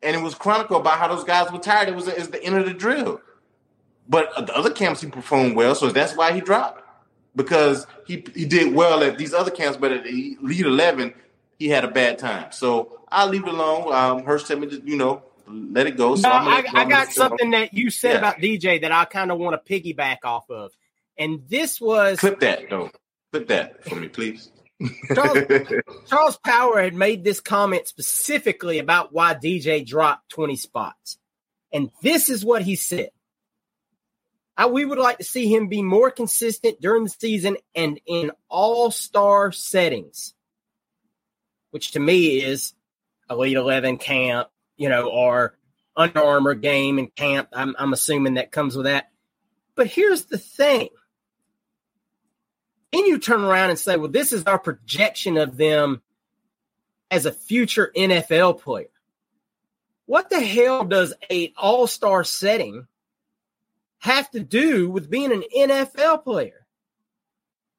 And 0.03 0.15
it 0.15 0.19
was 0.19 0.33
chronicled 0.33 0.81
about 0.81 0.97
how 0.97 1.07
those 1.07 1.23
guys 1.23 1.51
were 1.51 1.59
tired. 1.59 1.89
It 1.89 1.95
was 1.95 2.07
it's 2.07 2.29
the 2.29 2.43
end 2.43 2.55
of 2.57 2.65
the 2.65 2.73
drill. 2.73 3.21
But 4.09 4.47
the 4.47 4.55
other 4.55 4.71
camps 4.71 5.01
he 5.01 5.07
performed 5.07 5.55
well, 5.55 5.75
so 5.75 5.89
that's 5.89 6.15
why 6.15 6.31
he 6.31 6.41
dropped. 6.41 6.83
Because 7.35 7.85
he 8.07 8.23
he 8.35 8.45
did 8.45 8.73
well 8.73 9.03
at 9.03 9.17
these 9.17 9.33
other 9.33 9.51
camps, 9.51 9.77
but 9.77 9.91
at 9.91 10.07
Elite 10.07 10.65
11, 10.65 11.13
he 11.59 11.69
had 11.69 11.85
a 11.85 11.87
bad 11.87 12.17
time. 12.17 12.51
So 12.51 13.01
I'll 13.09 13.27
leave 13.27 13.43
it 13.43 13.53
alone. 13.53 13.93
Um, 13.93 14.25
Hurst 14.25 14.47
said 14.47 14.59
me, 14.59 14.81
you 14.83 14.97
know, 14.97 15.21
let 15.51 15.87
it 15.87 15.97
go. 15.97 16.15
So 16.15 16.27
no, 16.27 16.33
I, 16.33 16.63
I, 16.73 16.85
got 16.85 17.11
something 17.11 17.51
that 17.51 17.73
you 17.73 17.89
said 17.89 18.13
yeah. 18.13 18.17
about 18.17 18.37
DJ 18.37 18.81
that 18.81 18.91
I 18.91 19.05
kind 19.05 19.31
of 19.31 19.37
want 19.37 19.63
to 19.63 19.71
piggyback 19.71 20.17
off 20.23 20.49
of, 20.49 20.71
and 21.17 21.41
this 21.47 21.79
was 21.79 22.19
clip 22.19 22.39
that 22.41 22.69
though. 22.69 22.89
Clip 23.31 23.47
that 23.47 23.83
for 23.83 23.95
me, 23.95 24.07
please. 24.07 24.51
Charles, 25.13 25.37
Charles 26.07 26.37
Power 26.37 26.81
had 26.81 26.93
made 26.93 27.23
this 27.23 27.39
comment 27.39 27.87
specifically 27.87 28.79
about 28.79 29.13
why 29.13 29.33
DJ 29.33 29.85
dropped 29.85 30.29
20 30.29 30.55
spots. 30.55 31.17
And 31.71 31.91
this 32.01 32.29
is 32.29 32.43
what 32.43 32.63
he 32.63 32.75
said. 32.75 33.09
I, 34.57 34.65
we 34.67 34.83
would 34.83 34.97
like 34.97 35.19
to 35.19 35.23
see 35.23 35.53
him 35.53 35.67
be 35.67 35.81
more 35.81 36.11
consistent 36.11 36.81
during 36.81 37.05
the 37.05 37.09
season 37.09 37.57
and 37.73 37.99
in 38.05 38.31
all 38.49 38.91
star 38.91 39.51
settings, 39.51 40.33
which 41.71 41.91
to 41.91 41.99
me 41.99 42.43
is 42.43 42.73
Elite 43.29 43.55
11 43.55 43.97
camp, 43.97 44.49
you 44.81 44.89
know, 44.89 45.11
our 45.11 45.55
Under 45.95 46.23
Armour 46.23 46.55
game 46.55 46.97
and 46.97 47.13
camp. 47.13 47.49
I'm, 47.53 47.75
I'm 47.77 47.93
assuming 47.93 48.33
that 48.33 48.51
comes 48.51 48.75
with 48.75 48.87
that. 48.87 49.11
But 49.75 49.85
here's 49.85 50.25
the 50.25 50.39
thing 50.39 50.89
then 52.91 53.05
you 53.05 53.19
turn 53.19 53.43
around 53.43 53.69
and 53.69 53.77
say, 53.77 53.95
well, 53.95 54.09
this 54.09 54.33
is 54.33 54.43
our 54.45 54.57
projection 54.57 55.37
of 55.37 55.55
them 55.55 56.01
as 57.11 57.27
a 57.27 57.31
future 57.31 57.91
NFL 57.95 58.59
player. 58.59 58.89
What 60.07 60.29
the 60.31 60.41
hell 60.41 60.83
does 60.83 61.13
a 61.29 61.53
all-star 61.55 62.23
setting 62.23 62.87
have 63.99 64.29
to 64.31 64.39
do 64.39 64.89
with 64.89 65.11
being 65.11 65.31
an 65.31 65.43
NFL 65.55 66.23
player? 66.23 66.65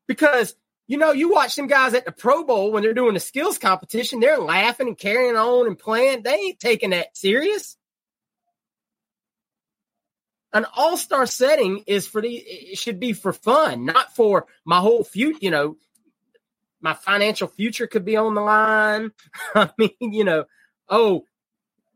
Because 0.07 0.55
you 0.87 0.99
know, 0.99 1.13
you 1.13 1.31
watch 1.31 1.57
them 1.57 1.67
guys 1.67 1.95
at 1.95 2.05
the 2.05 2.13
Pro 2.13 2.45
Bowl 2.45 2.73
when 2.73 2.83
they're 2.83 2.95
doing 2.95 3.15
the 3.15 3.21
skills 3.21 3.59
competition, 3.59 4.21
they're 4.21 4.39
laughing 4.39 4.89
and 4.89 4.99
carrying 4.99 5.37
on 5.37 5.67
and 5.67 5.79
playing. 5.79 6.23
They 6.23 6.35
ain't 6.35 6.61
taking 6.61 6.91
that 6.91 7.17
serious 7.17 7.77
an 10.53 10.67
all 10.77 10.97
star 10.97 11.27
setting 11.27 11.85
is 11.87 12.07
for 12.07 12.21
the 12.21 12.35
it 12.35 12.79
should 12.79 13.01
be 13.01 13.13
for 13.13 13.33
fun, 13.33 13.85
not 13.87 14.15
for 14.15 14.47
my 14.65 14.79
whole 14.79 15.05
future. 15.05 15.39
You 15.41 15.51
know, 15.51 15.77
my 16.81 16.95
financial 16.95 17.49
future 17.49 17.87
could 17.87 18.05
be 18.05 18.17
on 18.17 18.35
the 18.35 18.41
line. 18.41 19.13
I 19.55 19.71
mean, 19.79 19.91
you 20.01 20.25
know, 20.25 20.45
oh, 20.89 21.25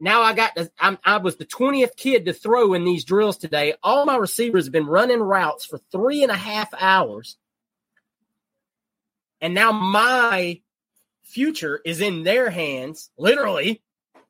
now 0.01 0.22
I 0.22 0.32
got 0.32 0.53
I'm, 0.80 0.99
I 1.05 1.18
was 1.18 1.37
the 1.37 1.45
twentieth 1.45 1.97
kid 1.97 2.26
to 2.26 2.32
throw 2.32 2.74
in 2.74 2.84
these 2.84 3.05
drills 3.05 3.37
today. 3.37 3.74
All 3.82 4.07
my 4.07 4.16
receivers 4.16 4.64
have 4.66 4.72
been 4.72 4.87
running 4.87 5.20
routes 5.20 5.66
for 5.66 5.78
three 5.93 6.22
and 6.22 6.32
a 6.32 6.37
half 6.37 6.72
hours, 6.78 7.37
and 9.41 9.55
now 9.55 9.72
my 9.72 10.61
future 11.24 11.80
is 11.84 12.01
in 12.01 12.22
their 12.22 12.51
hands, 12.51 13.11
literally, 13.18 13.82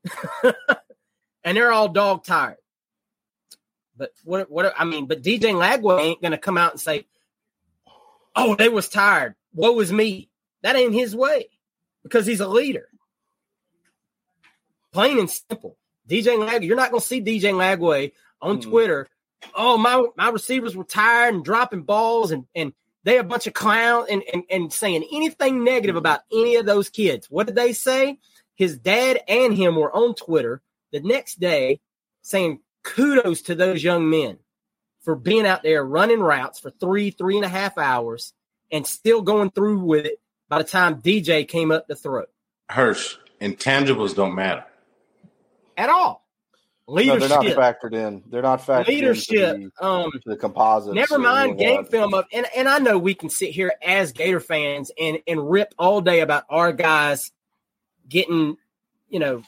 and 1.44 1.56
they're 1.56 1.72
all 1.72 1.88
dog 1.88 2.24
tired. 2.24 2.56
But 3.96 4.12
what 4.24 4.50
what 4.50 4.74
I 4.76 4.84
mean, 4.84 5.06
but 5.06 5.22
DJ 5.22 5.52
Lagway 5.54 6.00
ain't 6.00 6.22
gonna 6.22 6.38
come 6.38 6.58
out 6.58 6.72
and 6.72 6.80
say, 6.80 7.06
"Oh, 8.34 8.54
they 8.54 8.68
was 8.68 8.88
tired. 8.88 9.34
What 9.52 9.74
was 9.74 9.92
me?" 9.92 10.28
That 10.62 10.76
ain't 10.76 10.94
his 10.94 11.14
way 11.14 11.48
because 12.02 12.26
he's 12.26 12.40
a 12.40 12.48
leader. 12.48 12.88
Plain 14.92 15.18
and 15.18 15.30
simple. 15.30 15.78
DJ 16.08 16.36
Lagway, 16.36 16.66
you're 16.66 16.76
not 16.76 16.90
gonna 16.90 17.00
see 17.00 17.22
DJ 17.22 17.52
Lagway 17.52 18.12
on 18.40 18.58
mm-hmm. 18.58 18.70
Twitter. 18.70 19.08
Oh, 19.54 19.78
my 19.78 20.04
my 20.16 20.28
receivers 20.28 20.76
were 20.76 20.84
tired 20.84 21.34
and 21.34 21.44
dropping 21.44 21.82
balls 21.82 22.32
and 22.32 22.46
and 22.54 22.72
they 23.06 23.18
a 23.18 23.24
bunch 23.24 23.46
of 23.46 23.54
clowns 23.54 24.08
and, 24.10 24.22
and 24.32 24.42
and 24.50 24.72
saying 24.72 25.06
anything 25.12 25.62
negative 25.62 25.94
about 25.94 26.20
any 26.32 26.56
of 26.56 26.66
those 26.66 26.90
kids. 26.90 27.30
What 27.30 27.46
did 27.46 27.54
they 27.54 27.72
say? 27.72 28.18
His 28.56 28.76
dad 28.76 29.20
and 29.28 29.56
him 29.56 29.76
were 29.76 29.94
on 29.94 30.16
Twitter 30.16 30.60
the 30.90 31.00
next 31.00 31.38
day 31.38 31.80
saying 32.22 32.60
kudos 32.82 33.42
to 33.42 33.54
those 33.54 33.82
young 33.84 34.10
men 34.10 34.38
for 35.02 35.14
being 35.14 35.46
out 35.46 35.62
there 35.62 35.84
running 35.84 36.18
routes 36.18 36.58
for 36.58 36.70
three, 36.70 37.10
three 37.10 37.36
and 37.36 37.44
a 37.44 37.48
half 37.48 37.78
hours 37.78 38.32
and 38.72 38.84
still 38.84 39.22
going 39.22 39.50
through 39.50 39.78
with 39.78 40.06
it 40.06 40.20
by 40.48 40.58
the 40.58 40.64
time 40.64 41.00
DJ 41.00 41.46
came 41.46 41.70
up 41.70 41.86
to 41.86 41.94
throw. 41.94 42.24
Hirsch, 42.68 43.16
intangibles 43.40 44.16
don't 44.16 44.34
matter 44.34 44.64
at 45.76 45.90
all. 45.90 46.25
Leadership. 46.88 47.20
No, 47.20 47.42
they're 47.42 47.56
not 47.56 47.80
factored 47.80 47.94
in. 47.94 48.22
They're 48.30 48.42
not 48.42 48.60
factored 48.64 48.88
in. 48.88 48.94
leadership. 48.94 49.56
The, 49.58 49.84
um, 49.84 50.12
the 50.24 50.36
composites. 50.36 50.94
Never 50.94 51.18
mind 51.18 51.58
game 51.58 51.84
film 51.84 52.14
of, 52.14 52.26
and, 52.32 52.46
and 52.56 52.68
I 52.68 52.78
know 52.78 52.96
we 52.96 53.14
can 53.14 53.28
sit 53.28 53.50
here 53.50 53.72
as 53.82 54.12
Gator 54.12 54.38
fans 54.38 54.92
and 54.98 55.18
and 55.26 55.50
rip 55.50 55.74
all 55.78 56.00
day 56.00 56.20
about 56.20 56.44
our 56.48 56.72
guys 56.72 57.32
getting, 58.08 58.56
you 59.08 59.18
know, 59.18 59.42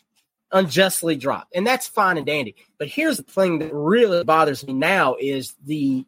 unjustly 0.51 1.15
dropped. 1.15 1.55
And 1.55 1.65
that's 1.65 1.87
fine 1.87 2.17
and 2.17 2.27
dandy. 2.27 2.57
But 2.77 2.89
here's 2.89 3.19
the 3.19 3.23
thing 3.23 3.61
that 3.61 3.73
really 3.73 4.25
bothers 4.25 4.67
me 4.67 4.73
now 4.73 5.15
is 5.21 5.55
the 5.65 6.05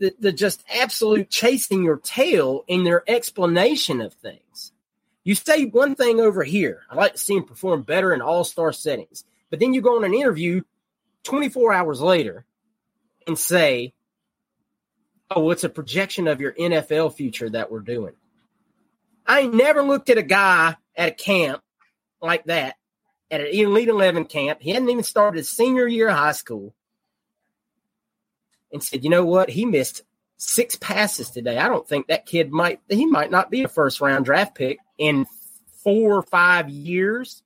the, 0.00 0.14
the 0.18 0.32
just 0.32 0.64
absolute 0.80 1.30
chasing 1.30 1.84
your 1.84 1.98
tail 1.98 2.64
in 2.66 2.82
their 2.82 3.04
explanation 3.08 4.00
of 4.00 4.14
things. 4.14 4.72
You 5.22 5.36
say 5.36 5.66
one 5.66 5.94
thing 5.94 6.20
over 6.20 6.42
here. 6.42 6.82
I 6.90 6.96
like 6.96 7.12
to 7.12 7.18
see 7.18 7.36
him 7.36 7.44
perform 7.44 7.82
better 7.82 8.14
in 8.14 8.20
all-star 8.22 8.72
settings. 8.72 9.24
But 9.50 9.60
then 9.60 9.74
you 9.74 9.80
go 9.80 9.96
on 9.96 10.04
an 10.04 10.14
interview 10.14 10.62
24 11.24 11.72
hours 11.72 12.00
later 12.00 12.44
and 13.26 13.38
say, 13.38 13.94
Oh, 15.30 15.50
it's 15.50 15.64
a 15.64 15.68
projection 15.68 16.26
of 16.26 16.40
your 16.40 16.52
NFL 16.52 17.14
future 17.14 17.50
that 17.50 17.70
we're 17.70 17.80
doing. 17.80 18.14
I 19.26 19.46
never 19.46 19.82
looked 19.82 20.08
at 20.08 20.16
a 20.16 20.22
guy 20.22 20.74
at 20.96 21.08
a 21.08 21.14
camp 21.14 21.62
like 22.22 22.44
that 22.44 22.76
at 23.30 23.42
an 23.42 23.48
Elite 23.48 23.88
11 23.88 24.24
camp. 24.24 24.60
He 24.62 24.70
hadn't 24.70 24.88
even 24.88 25.04
started 25.04 25.38
his 25.38 25.48
senior 25.48 25.86
year 25.86 26.08
of 26.08 26.16
high 26.16 26.32
school. 26.32 26.74
And 28.72 28.82
said, 28.82 29.04
you 29.04 29.10
know 29.10 29.24
what? 29.24 29.48
He 29.48 29.64
missed 29.64 30.02
six 30.36 30.76
passes 30.76 31.30
today. 31.30 31.58
I 31.58 31.68
don't 31.68 31.88
think 31.88 32.06
that 32.06 32.26
kid 32.26 32.50
might, 32.50 32.80
he 32.88 33.06
might 33.06 33.30
not 33.30 33.50
be 33.50 33.64
a 33.64 33.68
first 33.68 34.00
round 34.00 34.24
draft 34.24 34.54
pick 34.54 34.78
in 34.98 35.26
four 35.82 36.16
or 36.16 36.22
five 36.22 36.68
years. 36.68 37.42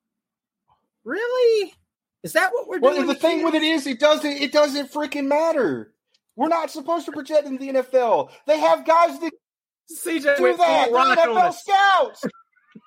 Really? 1.05 1.75
Is 2.23 2.35
that 2.35 2.53
what 2.53 2.69
we're 2.69 2.79
doing? 2.79 2.99
well, 2.99 3.07
the 3.07 3.15
thing 3.15 3.43
with 3.43 3.55
it 3.55 3.63
is, 3.63 3.87
it 3.87 3.99
doesn't, 3.99 4.31
it 4.31 4.53
doesn't 4.53 4.93
freaking 4.93 5.27
matter. 5.27 5.93
We're 6.37 6.49
not 6.49 6.71
supposed 6.71 7.07
to 7.07 7.13
project 7.13 7.47
in 7.47 7.59
the 7.59 7.69
NFL. 7.69 8.31
They 8.47 8.59
have 8.59 8.87
guys 8.87 9.19
that 9.21 9.33
CJ 10.05 10.37
do 10.37 10.57
that. 10.57 10.91
NFL 10.91 11.55
scouts. 11.55 12.25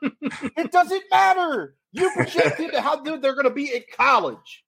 it 0.58 0.72
doesn't 0.72 1.04
matter. 1.12 1.76
You 1.92 2.12
projected 2.12 2.74
how 2.76 2.98
good 2.98 3.22
they're 3.22 3.36
going 3.36 3.46
to 3.46 3.52
be 3.52 3.74
at 3.76 3.90
college. 3.96 4.65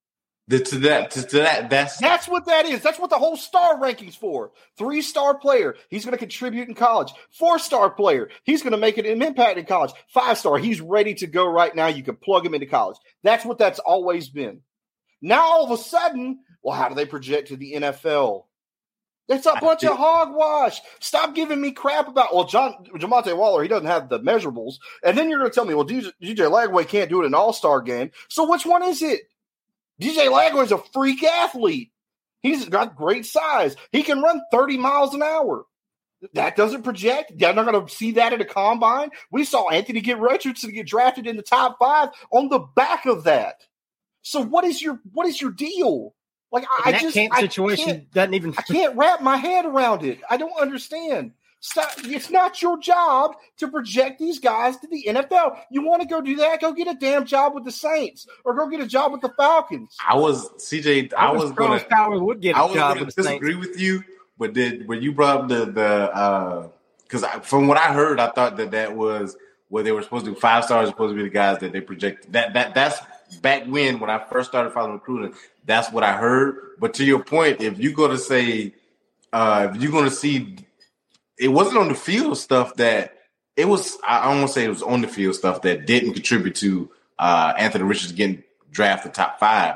The, 0.50 0.60
to 0.60 0.80
that, 0.80 1.12
to, 1.12 1.24
to, 1.24 1.38
that, 1.40 1.70
that's 1.70 1.98
that's 1.98 2.26
what 2.26 2.46
that 2.46 2.66
is. 2.66 2.82
That's 2.82 2.98
what 2.98 3.10
the 3.10 3.18
whole 3.18 3.36
star 3.36 3.78
rankings 3.78 4.16
for. 4.16 4.52
Three 4.78 5.02
star 5.02 5.38
player, 5.38 5.76
he's 5.90 6.06
going 6.06 6.14
to 6.14 6.18
contribute 6.18 6.70
in 6.70 6.74
college. 6.74 7.12
Four 7.32 7.60
star 7.60 7.90
player, 7.90 8.30
he's 8.46 8.62
going 8.62 8.72
to 8.72 8.78
make 8.78 8.98
an 8.98 9.06
impact 9.06 9.58
in 9.58 9.66
college. 9.66 9.92
Five 10.08 10.38
star, 10.38 10.58
he's 10.58 10.80
ready 10.80 11.16
to 11.16 11.28
go 11.28 11.46
right 11.46 11.76
now. 11.76 11.88
You 11.88 12.02
can 12.02 12.16
plug 12.16 12.46
him 12.46 12.54
into 12.54 12.66
college. 12.66 12.98
That's 13.24 13.44
what 13.44 13.58
that's 13.58 13.80
always 13.80 14.30
been. 14.30 14.62
Now 15.22 15.42
all 15.42 15.66
of 15.66 15.78
a 15.78 15.84
sudden, 15.84 16.40
well, 16.64 16.76
how 16.76 16.88
do 16.88 16.96
they 16.96 17.06
project 17.06 17.50
to 17.50 17.58
the 17.58 17.74
NFL? 17.74 18.46
It's 19.30 19.46
a 19.46 19.58
bunch 19.60 19.84
of 19.84 19.98
hogwash. 19.98 20.80
Stop 21.02 21.36
giving 21.36 21.60
me 21.60 21.72
crap 21.72 22.08
about 22.08 22.34
well, 22.34 22.46
John 22.46 22.86
Jamonta 22.96 23.36
Waller. 23.36 23.62
He 23.62 23.68
doesn't 23.68 23.88
have 23.88 24.08
the 24.08 24.22
measurables, 24.22 24.76
and 25.04 25.18
then 25.18 25.30
you're 25.30 25.40
going 25.40 25.52
to 25.52 25.56
tell 25.56 25.66
me, 25.66 25.74
well, 25.74 25.86
DJ, 25.86 26.12
DJ 26.24 26.50
Lagway 26.50 26.88
can't 26.88 27.10
do 27.10 27.22
it 27.22 27.26
in 27.26 27.34
All 27.34 27.52
Star 27.52 27.82
game. 27.82 28.12
So 28.30 28.50
which 28.50 28.66
one 28.66 28.84
is 28.84 29.02
it? 29.02 29.24
DJ 30.02 30.28
Lagway 30.30 30.66
is 30.66 30.72
a 30.72 30.78
freak 30.94 31.24
athlete. 31.24 31.92
He's 32.42 32.66
got 32.70 32.96
great 32.96 33.26
size. 33.26 33.76
He 33.92 34.04
can 34.04 34.22
run 34.22 34.42
30 34.52 34.78
miles 34.78 35.14
an 35.14 35.24
hour. 35.24 35.66
That 36.34 36.56
doesn't 36.56 36.84
project. 36.84 37.34
They're 37.38 37.54
not 37.54 37.66
going 37.66 37.86
to 37.86 37.94
see 37.94 38.14
that 38.14 38.34
in 38.34 38.42
a 38.42 38.46
combine. 38.46 39.10
We 39.32 39.44
saw 39.44 39.70
Anthony 39.70 40.02
get 40.02 40.20
Richardson 40.20 40.72
get 40.72 40.88
drafted 40.88 41.28
in 41.28 41.36
the 41.36 41.44
top 41.44 41.78
five 41.80 42.10
on 42.32 42.50
the 42.50 42.60
back 42.60 43.06
of 43.06 43.26
that. 43.26 43.62
So 44.24 44.42
what 44.42 44.66
is 44.66 44.82
your 44.82 45.00
what 45.14 45.28
is 45.28 45.40
your 45.40 45.52
deal? 45.52 46.16
Like 46.52 46.66
I, 46.86 46.92
that 46.92 47.02
just 47.02 47.14
camp 47.14 47.36
situation 47.36 48.08
doesn't 48.14 48.34
even. 48.34 48.54
I 48.58 48.62
can't 48.62 48.98
wrap 48.98 49.22
my 49.22 49.38
head 49.38 49.66
around 49.66 50.04
it. 50.04 50.20
I 50.30 50.38
don't 50.38 50.60
understand. 50.60 51.34
Stop. 51.60 51.92
It's 52.04 52.30
not 52.30 52.62
your 52.62 52.78
job 52.80 53.36
to 53.58 53.68
project 53.68 54.20
these 54.20 54.40
guys 54.40 54.78
to 54.78 54.88
the 54.88 55.06
NFL. 55.08 55.60
You 55.72 55.84
want 55.86 56.04
to 56.04 56.08
go 56.08 56.22
do 56.22 56.36
that? 56.38 56.62
Go 56.62 56.72
get 56.72 56.88
a 56.88 56.94
damn 56.94 57.26
job 57.26 57.56
with 57.56 57.66
the 57.66 57.72
Saints 57.72 58.28
or 58.46 58.54
go 58.54 58.68
get 58.68 58.80
a 58.80 58.86
job 58.86 59.12
with 59.12 59.22
the 59.22 59.30
Falcons. 59.30 59.98
I 60.08 60.16
was 60.16 60.50
CJ. 60.58 61.14
I, 61.18 61.28
I 61.28 61.32
was, 61.32 61.44
was 61.44 61.52
going 61.54 61.80
to. 61.80 61.86
Power 61.86 62.24
would 62.24 62.42
get. 62.42 62.56
I 62.56 62.64
was 62.64 62.76
going 62.76 62.98
to 63.00 63.06
disagree 63.06 63.54
Saints. 63.54 63.68
with 63.68 63.80
you, 63.80 64.04
but 64.38 64.54
did 64.54 64.88
when 64.88 65.02
you 65.02 65.12
brought 65.12 65.42
up 65.42 65.48
the 65.48 65.66
the 65.66 66.72
because 67.04 67.24
uh, 67.24 67.40
from 67.40 67.68
what 67.68 67.78
I 67.78 67.92
heard, 67.94 68.20
I 68.20 68.30
thought 68.30 68.58
that 68.58 68.72
that 68.72 68.96
was 68.96 69.36
where 69.70 69.84
they 69.84 69.92
were 69.92 70.02
supposed 70.02 70.26
to 70.26 70.34
do 70.34 70.40
five 70.40 70.64
stars 70.64 70.90
supposed 70.90 71.12
to 71.12 71.16
be 71.16 71.24
the 71.24 71.30
guys 71.30 71.60
that 71.60 71.72
they 71.74 71.82
projected. 71.82 72.34
That 72.34 72.54
that 72.54 72.74
that's 72.74 73.00
back 73.42 73.66
when 73.66 74.00
when 74.00 74.10
I 74.10 74.24
first 74.30 74.50
started 74.50 74.72
following 74.72 74.94
recruiting. 74.94 75.34
That's 75.66 75.92
what 75.92 76.04
I 76.04 76.14
heard. 76.14 76.76
But 76.80 76.94
to 76.96 77.04
your 77.04 77.24
point, 77.24 77.62
if 77.62 77.80
you 77.80 77.94
go 77.94 78.08
to 78.08 78.18
say, 78.18 78.74
uh, 79.34 79.70
if 79.70 79.82
you're 79.82 79.92
going 79.92 80.06
to 80.06 80.12
see, 80.12 80.56
it 81.40 81.50
wasn't 81.50 81.78
on 81.78 81.88
the 81.90 81.96
field 81.96 82.38
stuff 82.38 82.76
that 82.76 83.14
it 83.56 83.68
was. 83.68 83.98
I 84.08 84.26
don't 84.26 84.40
want 84.40 84.50
to 84.50 84.54
say 84.54 84.66
it 84.66 84.70
was 84.70 84.84
on 84.84 85.02
the 85.02 85.08
field 85.08 85.36
stuff 85.36 85.62
that 85.64 85.86
didn't 85.86 86.14
contribute 86.14 86.56
to 86.56 86.90
uh, 87.20 87.54
Anthony 87.58 87.84
Richards 87.84 88.12
getting 88.12 88.44
drafted 88.72 89.14
top 89.14 89.40
five. 89.40 89.76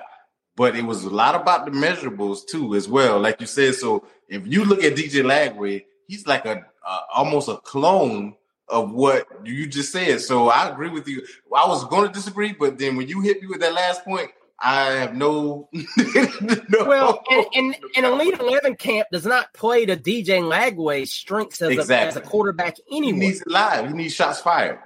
But 0.55 0.76
it 0.76 0.84
was 0.84 1.03
a 1.05 1.09
lot 1.09 1.36
about 1.36 1.66
the 1.66 1.72
measurables 1.72 2.45
too, 2.45 2.76
as 2.76 2.88
well. 2.88 3.20
Like 3.20 3.39
you 3.39 3.47
said, 3.47 3.76
so 3.76 4.05
if 4.28 4.45
you 4.45 4.66
look 4.66 4.84
at 4.84 4.95
DJ 4.95 5.24
Lagway, 5.24 5.86
he's 6.07 6.28
like 6.28 6.45
a 6.45 6.66
almost 7.14 7.47
a 7.47 7.57
clone 7.57 8.36
of 8.68 8.91
what 8.91 9.28
you 9.43 9.68
just 9.68 9.91
said. 9.91 10.22
So 10.22 10.49
I 10.49 10.70
agree 10.70 10.89
with 10.89 11.07
you. 11.07 11.26
I 11.55 11.68
was 11.68 11.84
going 11.86 12.07
to 12.07 12.14
disagree, 12.14 12.53
but 12.53 12.78
then 12.78 12.95
when 12.95 13.07
you 13.07 13.22
hit 13.22 13.41
me 13.41 13.47
with 13.47 13.59
that 13.62 13.74
last 13.74 14.03
point, 14.05 14.30
I 14.64 14.91
have 14.91 15.16
no. 15.16 15.70
no 15.74 16.86
well, 16.86 17.24
and, 17.30 17.45
and, 17.55 17.76
and, 17.95 18.05
Elite 18.05 18.39
Eleven 18.39 18.76
camp 18.76 19.07
does 19.12 19.26
not 19.26 19.53
play 19.53 19.88
to 19.88 19.97
DJ 19.97 20.41
Lagway's 20.41 21.12
strengths 21.12 21.62
as, 21.62 21.72
exactly. 21.72 21.95
a, 21.95 22.07
as 22.07 22.16
a 22.16 22.22
quarterback 22.22 22.78
anyway. 22.91 23.20
He 23.20 23.20
needs 23.20 23.43
live. 23.47 23.88
He 23.88 23.93
needs 23.93 24.14
shots 24.14 24.39
fired. 24.39 24.80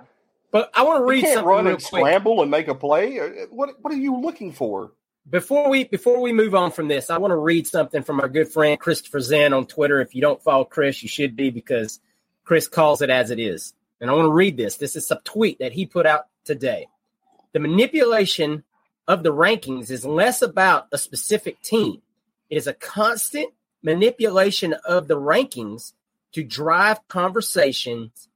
But 0.51 0.71
I 0.73 0.83
want 0.83 1.01
to 1.01 1.05
read 1.05 1.25
something 1.25 1.43
run 1.43 1.65
real 1.65 1.73
and 1.75 1.83
quick. 1.83 2.01
scramble 2.01 2.41
and 2.41 2.49
make 2.49 2.69
a 2.69 2.75
play. 2.75 3.19
Uh, 3.19 3.47
what 3.49 3.75
What 3.81 3.93
are 3.93 3.97
you 3.97 4.21
looking 4.21 4.53
for? 4.53 4.93
Before 5.29 5.69
we 5.69 5.83
before 5.83 6.21
we 6.21 6.31
move 6.31 6.55
on 6.55 6.71
from 6.71 6.87
this, 6.87 7.09
I 7.09 7.17
want 7.17 7.31
to 7.31 7.37
read 7.37 7.67
something 7.67 8.03
from 8.03 8.21
our 8.21 8.29
good 8.29 8.47
friend 8.47 8.79
Christopher 8.79 9.19
Zen 9.19 9.51
on 9.51 9.65
Twitter. 9.65 9.99
If 9.99 10.15
you 10.15 10.21
don't 10.21 10.41
follow 10.41 10.63
Chris, 10.63 11.03
you 11.03 11.09
should 11.09 11.35
be 11.35 11.49
because 11.49 11.99
Chris 12.45 12.69
calls 12.69 13.01
it 13.01 13.09
as 13.09 13.31
it 13.31 13.39
is. 13.39 13.73
And 13.99 14.09
I 14.09 14.13
want 14.13 14.27
to 14.27 14.31
read 14.31 14.55
this. 14.55 14.77
This 14.77 14.95
is 14.95 15.11
a 15.11 15.19
tweet 15.25 15.59
that 15.59 15.73
he 15.73 15.85
put 15.85 16.05
out 16.05 16.27
today. 16.45 16.87
The 17.51 17.59
manipulation 17.59 18.63
of 19.07 19.23
the 19.23 19.33
rankings 19.33 19.89
is 19.89 20.05
less 20.05 20.41
about 20.41 20.87
a 20.91 20.97
specific 20.97 21.61
team. 21.61 22.01
It 22.49 22.57
is 22.57 22.67
a 22.67 22.73
constant 22.73 23.53
manipulation 23.83 24.73
of 24.85 25.07
the 25.07 25.17
rankings 25.17 25.93
to 26.33 26.43
drive 26.43 27.07
conversations 27.07 28.29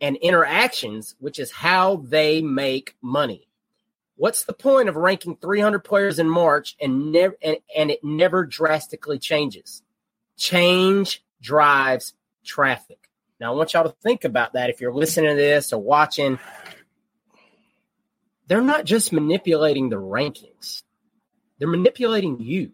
and 0.00 0.16
interactions, 0.16 1.14
which 1.18 1.38
is 1.38 1.50
how 1.50 1.96
they 1.96 2.42
make 2.42 2.96
money. 3.00 3.48
What's 4.16 4.44
the 4.44 4.52
point 4.52 4.88
of 4.88 4.96
ranking 4.96 5.36
300 5.36 5.80
players 5.80 6.18
in 6.18 6.28
March 6.28 6.76
and 6.80 7.12
never 7.12 7.36
and, 7.40 7.58
and 7.76 7.90
it 7.90 8.02
never 8.02 8.44
drastically 8.44 9.18
changes? 9.18 9.82
Change 10.36 11.22
drives 11.40 12.14
traffic. 12.44 13.08
Now, 13.40 13.52
I 13.52 13.56
want 13.56 13.72
y'all 13.72 13.84
to 13.84 13.94
think 14.02 14.24
about 14.24 14.54
that 14.54 14.70
if 14.70 14.80
you're 14.80 14.92
listening 14.92 15.30
to 15.30 15.36
this 15.36 15.72
or 15.72 15.80
watching. 15.80 16.40
They're 18.48 18.62
not 18.62 18.84
just 18.84 19.12
manipulating 19.12 19.90
the 19.90 19.96
rankings, 19.96 20.82
they're 21.58 21.68
manipulating 21.68 22.40
you. 22.40 22.72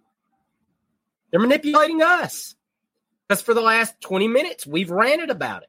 They're 1.31 1.41
manipulating 1.41 2.01
us. 2.01 2.55
Because 3.29 3.43
for 3.43 3.55
the 3.55 3.61
last 3.61 4.01
20 4.03 4.29
minutes, 4.29 4.65
we've 4.65 4.91
ranted 4.91 5.31
about 5.31 5.65
it. 5.65 5.69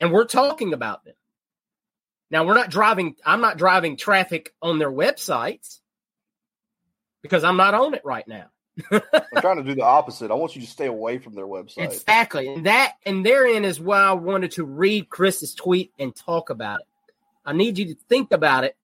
And 0.00 0.10
we're 0.10 0.24
talking 0.24 0.72
about 0.72 1.04
them. 1.04 1.14
Now, 2.32 2.44
we're 2.44 2.54
not 2.54 2.68
driving, 2.68 3.14
I'm 3.24 3.40
not 3.40 3.58
driving 3.58 3.96
traffic 3.96 4.52
on 4.60 4.80
their 4.80 4.90
websites 4.90 5.78
because 7.22 7.44
I'm 7.44 7.56
not 7.56 7.74
on 7.74 7.94
it 7.94 8.02
right 8.04 8.26
now. 8.26 8.46
I'm 8.90 9.02
trying 9.40 9.58
to 9.58 9.62
do 9.62 9.76
the 9.76 9.84
opposite. 9.84 10.32
I 10.32 10.34
want 10.34 10.56
you 10.56 10.62
to 10.62 10.66
stay 10.66 10.86
away 10.86 11.18
from 11.18 11.34
their 11.34 11.46
website. 11.46 11.92
Exactly. 11.92 12.48
And 12.48 12.66
that 12.66 12.94
and 13.06 13.24
therein 13.24 13.64
is 13.64 13.78
why 13.78 14.00
I 14.00 14.12
wanted 14.14 14.50
to 14.52 14.64
read 14.64 15.08
Chris's 15.08 15.54
tweet 15.54 15.92
and 15.96 16.12
talk 16.14 16.50
about 16.50 16.80
it. 16.80 16.86
I 17.44 17.52
need 17.52 17.78
you 17.78 17.86
to 17.86 18.00
think 18.08 18.32
about 18.32 18.64
it 18.64 18.76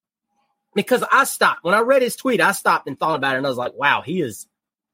because 0.74 1.04
I 1.10 1.24
stopped. 1.24 1.64
When 1.64 1.74
I 1.74 1.80
read 1.80 2.02
his 2.02 2.16
tweet, 2.16 2.40
I 2.40 2.52
stopped 2.52 2.86
and 2.86 2.98
thought 2.98 3.16
about 3.16 3.34
it 3.34 3.38
and 3.38 3.46
I 3.46 3.48
was 3.48 3.58
like, 3.58 3.74
wow, 3.74 4.02
he 4.02 4.20
is 4.20 4.46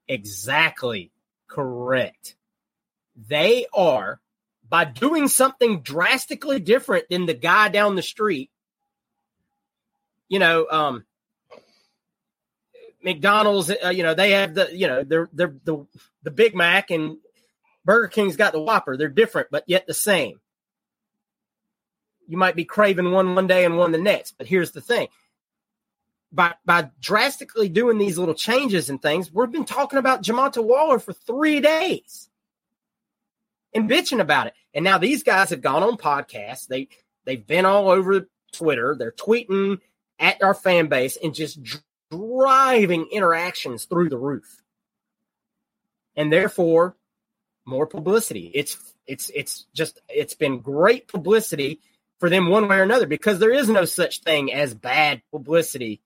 exactly 0.09 1.11
correct. 1.49 2.37
They 3.17 3.67
are 3.75 4.21
by 4.69 4.85
doing 4.85 5.29
something 5.29 5.81
drastically 5.81 6.61
different 6.61 7.07
than 7.09 7.27
the 7.27 7.35
guy 7.35 7.69
down 7.69 7.97
the 7.97 8.03
street. 8.03 8.51
You 10.29 10.39
know, 10.39 10.67
um, 10.71 11.05
McDonald's, 13.03 13.71
uh, 13.71 13.91
you 13.91 14.03
know, 14.03 14.15
they 14.15 14.33
have 14.33 14.55
the, 14.55 14.77
you 14.77 14.89
know, 14.89 15.05
they're, 15.05 15.29
they're 15.33 15.55
the, 15.65 15.87
the 16.25 16.31
Big 16.33 16.55
Mac 16.55 16.91
and 16.91 17.19
Burger 17.85 18.09
King's 18.09 18.37
got 18.37 18.53
the 18.53 18.61
Whopper. 18.61 18.97
They're 18.97 19.09
different, 19.09 19.49
but 19.51 19.63
yet 19.69 19.87
the 19.87 19.95
same. 19.95 20.41
You 22.27 22.37
might 22.37 22.57
be 22.57 22.65
craving 22.65 23.11
one 23.11 23.35
one 23.35 23.47
day 23.47 23.65
and 23.65 23.77
one 23.77 23.93
the 23.93 23.99
next, 23.99 24.37
but 24.39 24.47
here's 24.47 24.73
the 24.73 24.81
thing. 24.81 25.09
By, 26.33 26.55
by 26.65 26.91
drastically 27.01 27.69
doing 27.69 27.99
these 27.99 28.19
little 28.19 28.35
changes 28.35 28.91
and 28.91 29.01
things, 29.01 29.33
we've 29.33 29.51
been 29.51 29.65
talking 29.65 29.99
about 29.99 30.23
Jamonta 30.23 30.63
Waller 30.63 30.99
for 30.99 31.13
three 31.13 31.61
days 31.61 32.29
and 33.75 33.89
bitching 33.89 34.21
about 34.21 34.49
it. 34.49 34.55
And 34.75 34.85
now 34.85 34.99
these 34.99 35.23
guys 35.23 35.51
have 35.51 35.63
gone 35.63 35.83
on 35.83 35.97
podcasts. 35.97 36.67
They, 36.67 36.89
they've 37.25 37.47
been 37.47 37.65
all 37.65 37.89
over 37.89 38.29
Twitter. 38.53 38.97
They're 38.99 39.13
tweeting 39.13 39.79
at 40.19 40.43
our 40.43 40.55
fan 40.55 40.89
base 40.89 41.17
and 41.23 41.35
just 41.35 41.61
driving 42.11 43.07
interactions 43.13 43.85
through 43.85 44.09
the 44.09 44.19
roof. 44.19 44.63
And 46.17 46.33
therefore, 46.33 46.97
more 47.67 47.87
publicity. 47.87 48.51
It's 48.55 48.95
it's 49.07 49.31
it's 49.35 49.67
just 49.75 50.01
it's 50.09 50.35
been 50.35 50.61
great 50.61 51.09
publicity 51.09 51.81
for 52.19 52.31
them 52.31 52.49
one 52.49 52.69
way 52.69 52.79
or 52.79 52.83
another 52.83 53.07
because 53.07 53.39
there 53.39 53.53
is 53.53 53.69
no 53.69 53.85
such 53.85 54.21
thing 54.21 54.53
as 54.53 54.75
bad 54.75 55.23
publicity 55.31 56.01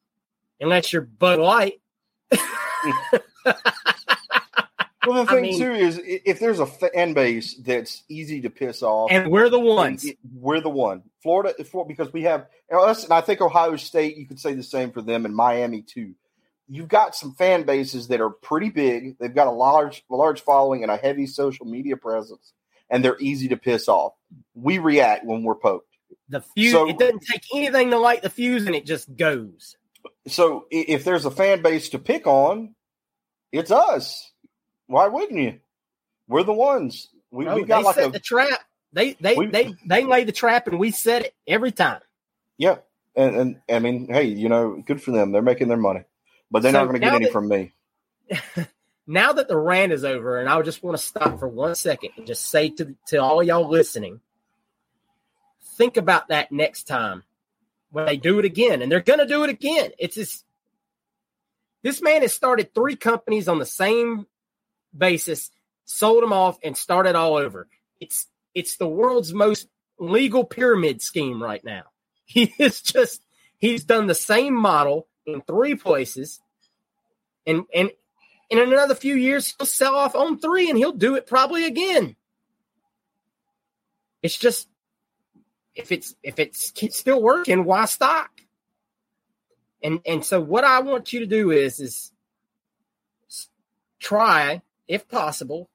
unless 0.60 0.92
you're 0.92 1.02
Bud 1.02 1.38
Light. 1.38 1.80
well, 5.06 5.24
the 5.24 5.26
thing 5.26 5.38
I 5.38 5.40
mean, 5.40 5.58
too 5.58 5.72
is 5.72 6.00
if 6.04 6.38
there's 6.38 6.60
a 6.60 6.66
fan 6.66 7.14
base 7.14 7.54
that's 7.54 8.04
easy 8.08 8.42
to 8.42 8.50
piss 8.50 8.82
off, 8.82 9.10
and 9.10 9.30
we're 9.30 9.48
the 9.48 9.58
ones, 9.58 10.06
we're 10.34 10.60
the 10.60 10.70
one. 10.70 11.02
Florida, 11.22 11.54
because 11.86 12.12
we 12.12 12.22
have 12.22 12.46
us, 12.72 13.04
and 13.04 13.12
I 13.12 13.20
think 13.20 13.40
Ohio 13.40 13.76
State. 13.76 14.16
You 14.16 14.26
could 14.26 14.40
say 14.40 14.54
the 14.54 14.62
same 14.62 14.92
for 14.92 15.02
them, 15.02 15.24
and 15.24 15.34
Miami 15.34 15.82
too. 15.82 16.14
You've 16.68 16.88
got 16.88 17.16
some 17.16 17.34
fan 17.34 17.64
bases 17.64 18.08
that 18.08 18.20
are 18.20 18.30
pretty 18.30 18.70
big. 18.70 19.18
They've 19.18 19.34
got 19.34 19.48
a 19.48 19.52
large, 19.52 20.04
large 20.08 20.42
following 20.42 20.84
and 20.84 20.92
a 20.92 20.96
heavy 20.96 21.26
social 21.26 21.66
media 21.66 21.96
presence, 21.96 22.52
and 22.88 23.04
they're 23.04 23.18
easy 23.18 23.48
to 23.48 23.56
piss 23.56 23.88
off. 23.88 24.12
We 24.54 24.78
react 24.78 25.24
when 25.24 25.42
we're 25.42 25.56
poked. 25.56 25.89
The 26.28 26.40
fuse. 26.40 26.72
So, 26.72 26.88
it 26.88 26.98
doesn't 26.98 27.22
take 27.22 27.42
anything 27.54 27.90
to 27.90 27.98
light 27.98 28.22
the 28.22 28.30
fuse, 28.30 28.66
and 28.66 28.74
it 28.74 28.86
just 28.86 29.14
goes. 29.16 29.76
So 30.26 30.66
if 30.70 31.04
there's 31.04 31.24
a 31.24 31.30
fan 31.30 31.62
base 31.62 31.90
to 31.90 31.98
pick 31.98 32.26
on, 32.26 32.74
it's 33.52 33.70
us. 33.70 34.32
Why 34.86 35.08
wouldn't 35.08 35.38
you? 35.38 35.60
We're 36.28 36.44
the 36.44 36.52
ones. 36.52 37.08
We, 37.30 37.44
Bro, 37.44 37.56
we 37.56 37.64
got 37.64 37.84
like 37.84 37.96
a 37.96 38.08
the 38.08 38.20
trap. 38.20 38.60
They 38.92 39.14
they 39.14 39.34
we, 39.34 39.46
they 39.46 39.74
they 39.86 40.04
lay 40.04 40.24
the 40.24 40.32
trap 40.32 40.66
and 40.66 40.78
we 40.78 40.90
set 40.90 41.22
it 41.22 41.34
every 41.46 41.72
time. 41.72 42.00
Yeah, 42.58 42.78
and 43.14 43.36
and 43.36 43.60
I 43.68 43.78
mean, 43.78 44.08
hey, 44.08 44.24
you 44.24 44.48
know, 44.48 44.82
good 44.84 45.02
for 45.02 45.12
them. 45.12 45.32
They're 45.32 45.42
making 45.42 45.68
their 45.68 45.76
money, 45.76 46.04
but 46.50 46.62
they're 46.62 46.72
so 46.72 46.78
not 46.78 46.88
going 46.88 47.00
to 47.00 47.06
get 47.06 47.14
any 47.14 47.24
that, 47.26 47.32
from 47.32 47.48
me. 47.48 47.72
now 49.06 49.32
that 49.32 49.48
the 49.48 49.56
rant 49.56 49.92
is 49.92 50.04
over, 50.04 50.40
and 50.40 50.48
I 50.48 50.60
just 50.62 50.82
want 50.82 50.96
to 50.96 51.02
stop 51.02 51.38
for 51.38 51.48
one 51.48 51.74
second 51.76 52.10
and 52.16 52.26
just 52.26 52.48
say 52.48 52.70
to 52.70 52.96
to 53.08 53.18
all 53.18 53.42
y'all 53.42 53.68
listening, 53.68 54.20
think 55.80 55.96
about 55.96 56.28
that 56.28 56.52
next 56.52 56.84
time 56.84 57.22
when 57.90 58.04
they 58.04 58.18
do 58.18 58.38
it 58.38 58.44
again, 58.44 58.82
and 58.82 58.92
they're 58.92 59.00
going 59.00 59.18
to 59.18 59.26
do 59.26 59.44
it 59.44 59.50
again. 59.50 59.92
It's 59.98 60.14
just 60.14 60.44
this 61.82 62.02
man 62.02 62.20
has 62.20 62.34
started 62.34 62.74
three 62.74 62.96
companies 62.96 63.48
on 63.48 63.58
the 63.58 63.64
same 63.64 64.26
basis, 64.96 65.50
sold 65.86 66.22
them 66.22 66.34
off, 66.34 66.58
and 66.62 66.76
started 66.76 67.16
all 67.16 67.36
over. 67.36 67.66
It's 67.98 68.26
it's 68.54 68.76
the 68.76 68.86
world's 68.86 69.32
most 69.32 69.68
legal 69.98 70.44
pyramid 70.44 71.00
scheme 71.00 71.42
right 71.42 71.64
now. 71.64 71.84
He 72.30 72.54
is 72.60 72.80
just 72.80 73.24
he's 73.58 73.82
done 73.82 74.06
the 74.06 74.14
same 74.14 74.54
model 74.54 75.08
in 75.26 75.40
three 75.40 75.74
places, 75.74 76.40
and 77.46 77.64
and, 77.74 77.90
and 78.50 78.60
in 78.60 78.72
another 78.72 78.94
few 78.94 79.16
years 79.16 79.52
he'll 79.58 79.66
sell 79.66 79.96
off 79.96 80.12
On3, 80.12 80.68
and 80.68 80.78
he'll 80.78 80.92
do 80.92 81.16
it 81.16 81.26
probably 81.26 81.64
again. 81.64 82.14
It's 84.22 84.36
just 84.36 84.68
if 85.74 85.92
it's 85.92 86.14
if 86.22 86.38
it's 86.38 86.72
still 86.96 87.22
working, 87.22 87.64
why 87.64 87.84
stop? 87.86 88.30
And 89.82 90.00
and 90.04 90.24
so 90.24 90.40
what 90.40 90.64
I 90.64 90.80
want 90.80 91.12
you 91.12 91.20
to 91.20 91.26
do 91.26 91.50
is 91.50 91.80
is 91.80 92.12
try, 93.98 94.62
if 94.88 95.08
possible, 95.08 95.70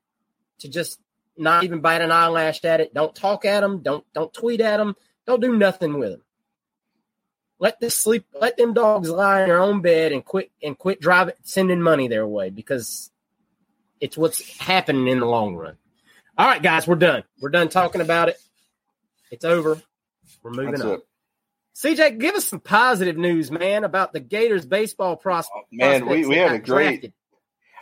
to 0.59 0.69
just 0.69 0.99
not 1.37 1.63
even 1.63 1.79
bite 1.79 2.01
an 2.01 2.11
eyelash 2.11 2.63
at 2.63 2.81
it. 2.81 2.93
Don't 2.93 3.15
talk 3.15 3.45
at 3.45 3.61
them. 3.61 3.81
Don't 3.81 4.05
don't 4.13 4.33
tweet 4.33 4.61
at 4.61 4.77
them. 4.77 4.95
Don't 5.25 5.41
do 5.41 5.55
nothing 5.55 5.97
with 5.97 6.11
them. 6.11 6.21
Let 7.57 7.79
this 7.79 7.95
sleep. 7.95 8.25
Let 8.39 8.57
them 8.57 8.73
dogs 8.73 9.09
lie 9.09 9.41
in 9.41 9.47
their 9.47 9.61
own 9.61 9.81
bed 9.81 10.11
and 10.11 10.23
quit 10.23 10.51
and 10.61 10.77
quit 10.77 10.99
driving, 10.99 11.35
sending 11.43 11.81
money 11.81 12.07
their 12.07 12.27
way 12.27 12.49
because 12.49 13.11
it's 13.99 14.17
what's 14.17 14.57
happening 14.59 15.07
in 15.07 15.19
the 15.19 15.25
long 15.25 15.55
run. 15.55 15.77
All 16.37 16.45
right, 16.45 16.61
guys, 16.61 16.85
we're 16.85 16.95
done. 16.95 17.23
We're 17.39 17.49
done 17.49 17.69
talking 17.69 18.01
about 18.01 18.29
it. 18.29 18.37
It's 19.35 19.45
over. 19.45 19.81
We're 20.43 20.51
moving 20.51 20.71
That's 20.71 20.83
on. 20.83 20.93
It. 20.93 21.01
CJ, 21.75 22.19
give 22.19 22.35
us 22.35 22.45
some 22.45 22.61
positive 22.61 23.17
news, 23.17 23.51
man, 23.51 23.83
about 23.83 24.13
the 24.13 24.21
Gators 24.21 24.65
baseball 24.65 25.17
prospect. 25.17 25.67
man, 25.71 26.05
we, 26.05 26.25
we 26.25 26.37
had 26.37 26.53
a 26.53 26.59
great 26.59 27.01
drafted 27.01 27.13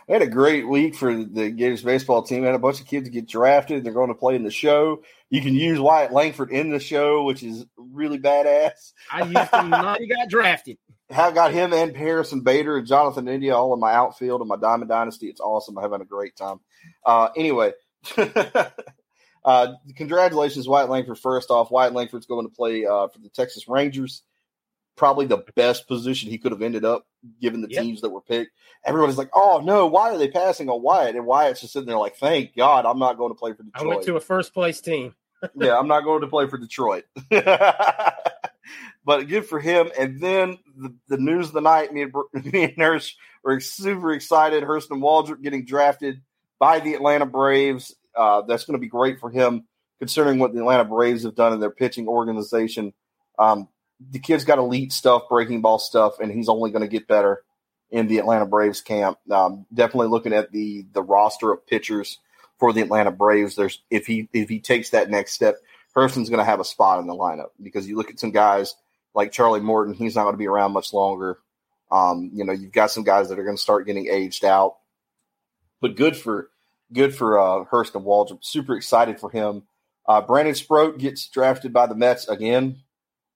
we 0.08 0.12
had 0.12 0.22
a 0.22 0.26
great 0.26 0.68
week 0.68 0.94
for 0.94 1.14
the 1.14 1.50
Gators 1.50 1.82
baseball 1.82 2.22
team. 2.22 2.40
We 2.40 2.46
had 2.46 2.54
a 2.54 2.58
bunch 2.58 2.80
of 2.80 2.86
kids 2.86 3.08
get 3.08 3.26
drafted. 3.26 3.84
They're 3.84 3.92
going 3.92 4.08
to 4.08 4.14
play 4.14 4.36
in 4.36 4.42
the 4.42 4.50
show. 4.50 5.02
You 5.30 5.40
can 5.40 5.54
use 5.54 5.80
Wyatt 5.80 6.12
Langford 6.12 6.50
in 6.50 6.70
the 6.70 6.78
show, 6.78 7.24
which 7.24 7.42
is 7.42 7.64
really 7.76 8.18
badass. 8.18 8.92
I 9.10 9.22
used 9.22 9.54
him 9.54 9.70
not 9.70 10.00
he 10.00 10.06
got 10.06 10.28
drafted. 10.28 10.76
have 11.10 11.34
got 11.34 11.52
him 11.52 11.72
and 11.72 11.96
Harrison 11.96 12.40
Bader 12.40 12.76
and 12.76 12.86
Jonathan 12.86 13.28
India 13.28 13.54
all 13.54 13.72
in 13.72 13.80
my 13.80 13.94
outfield 13.94 14.40
and 14.40 14.48
my 14.48 14.56
Diamond 14.56 14.90
Dynasty. 14.90 15.28
It's 15.28 15.40
awesome. 15.40 15.78
I'm 15.78 15.82
having 15.82 16.02
a 16.02 16.06
great 16.06 16.36
time. 16.36 16.60
Uh, 17.04 17.28
anyway, 17.36 17.72
uh, 19.44 19.74
congratulations, 19.96 20.68
Wyatt 20.68 20.90
Langford. 20.90 21.18
First 21.18 21.50
off, 21.50 21.70
Wyatt 21.70 21.92
Langford's 21.92 22.26
going 22.26 22.46
to 22.46 22.54
play 22.54 22.86
uh, 22.86 23.08
for 23.08 23.18
the 23.18 23.28
Texas 23.28 23.68
Rangers. 23.68 24.22
Probably 24.96 25.26
the 25.26 25.44
best 25.56 25.88
position 25.88 26.30
he 26.30 26.38
could 26.38 26.52
have 26.52 26.62
ended 26.62 26.84
up 26.84 27.06
given 27.40 27.60
the 27.60 27.68
yep. 27.68 27.82
teams 27.82 28.00
that 28.02 28.10
were 28.10 28.20
picked. 28.20 28.52
Everybody's 28.86 29.18
like, 29.18 29.30
"Oh 29.34 29.60
no, 29.64 29.86
why 29.86 30.12
are 30.14 30.18
they 30.18 30.28
passing 30.28 30.68
on 30.68 30.82
Wyatt?" 30.82 31.16
And 31.16 31.26
Wyatt's 31.26 31.60
just 31.60 31.72
sitting 31.72 31.88
there 31.88 31.98
like, 31.98 32.16
"Thank 32.16 32.54
God, 32.54 32.86
I'm 32.86 33.00
not 33.00 33.18
going 33.18 33.32
to 33.32 33.38
play 33.38 33.52
for 33.52 33.64
Detroit." 33.64 33.84
I 33.84 33.88
went 33.88 34.02
to 34.04 34.16
a 34.16 34.20
first 34.20 34.54
place 34.54 34.80
team. 34.80 35.16
yeah, 35.56 35.76
I'm 35.76 35.88
not 35.88 36.04
going 36.04 36.20
to 36.20 36.28
play 36.28 36.46
for 36.46 36.58
Detroit. 36.58 37.04
but 39.04 39.28
good 39.28 39.46
for 39.46 39.60
him. 39.60 39.90
And 39.98 40.20
then 40.20 40.58
the, 40.76 40.94
the 41.08 41.18
news 41.18 41.48
of 41.48 41.54
the 41.54 41.60
night, 41.60 41.92
me 41.92 42.02
and, 42.02 42.14
me 42.52 42.64
and 42.64 42.76
Nurse 42.76 43.16
were 43.42 43.60
super 43.60 44.12
excited. 44.12 44.64
Hurston 44.64 45.00
Waldrop 45.00 45.42
getting 45.42 45.64
drafted 45.64 46.22
by 46.58 46.80
the 46.80 46.94
Atlanta 46.94 47.26
Braves. 47.26 47.94
Uh, 48.16 48.42
that's 48.42 48.64
going 48.64 48.74
to 48.74 48.80
be 48.80 48.88
great 48.88 49.20
for 49.20 49.30
him, 49.30 49.64
considering 49.98 50.38
what 50.38 50.52
the 50.52 50.60
Atlanta 50.60 50.84
Braves 50.84 51.24
have 51.24 51.34
done 51.34 51.52
in 51.52 51.60
their 51.60 51.70
pitching 51.70 52.08
organization. 52.08 52.92
Um, 53.38 53.68
the 54.10 54.18
kid's 54.18 54.44
got 54.44 54.58
elite 54.58 54.92
stuff, 54.92 55.28
breaking 55.28 55.62
ball 55.62 55.78
stuff, 55.78 56.20
and 56.20 56.30
he's 56.30 56.48
only 56.48 56.70
going 56.70 56.82
to 56.82 56.88
get 56.88 57.08
better 57.08 57.42
in 57.90 58.08
the 58.08 58.18
Atlanta 58.18 58.46
Braves 58.46 58.80
camp. 58.80 59.18
Um, 59.30 59.66
definitely 59.72 60.08
looking 60.08 60.32
at 60.32 60.52
the 60.52 60.84
the 60.92 61.02
roster 61.02 61.52
of 61.52 61.66
pitchers 61.66 62.18
for 62.58 62.72
the 62.72 62.80
Atlanta 62.80 63.10
Braves. 63.10 63.56
There's 63.56 63.82
if 63.90 64.06
he 64.06 64.28
if 64.32 64.48
he 64.48 64.60
takes 64.60 64.90
that 64.90 65.10
next 65.10 65.32
step, 65.32 65.56
Hurston's 65.96 66.28
going 66.28 66.38
to 66.38 66.44
have 66.44 66.60
a 66.60 66.64
spot 66.64 67.00
in 67.00 67.06
the 67.06 67.14
lineup 67.14 67.50
because 67.62 67.88
you 67.88 67.96
look 67.96 68.10
at 68.10 68.20
some 68.20 68.32
guys 68.32 68.74
like 69.14 69.32
Charlie 69.32 69.60
Morton, 69.60 69.94
he's 69.94 70.16
not 70.16 70.24
going 70.24 70.34
to 70.34 70.38
be 70.38 70.48
around 70.48 70.72
much 70.72 70.92
longer. 70.92 71.38
Um, 71.90 72.30
you 72.34 72.44
know, 72.44 72.52
you've 72.52 72.72
got 72.72 72.90
some 72.90 73.04
guys 73.04 73.28
that 73.28 73.38
are 73.38 73.44
going 73.44 73.56
to 73.56 73.62
start 73.62 73.86
getting 73.86 74.08
aged 74.08 74.44
out, 74.44 74.78
but 75.80 75.94
good 75.94 76.16
for 76.16 76.50
good 76.94 77.14
for 77.14 77.38
uh, 77.38 77.64
Hurston 77.64 78.04
Waldrop. 78.04 78.44
Super 78.44 78.76
excited 78.76 79.20
for 79.20 79.30
him. 79.30 79.64
Uh, 80.06 80.20
Brandon 80.20 80.54
Sproat 80.54 80.98
gets 80.98 81.28
drafted 81.28 81.72
by 81.72 81.86
the 81.86 81.94
Mets 81.94 82.28
again. 82.28 82.82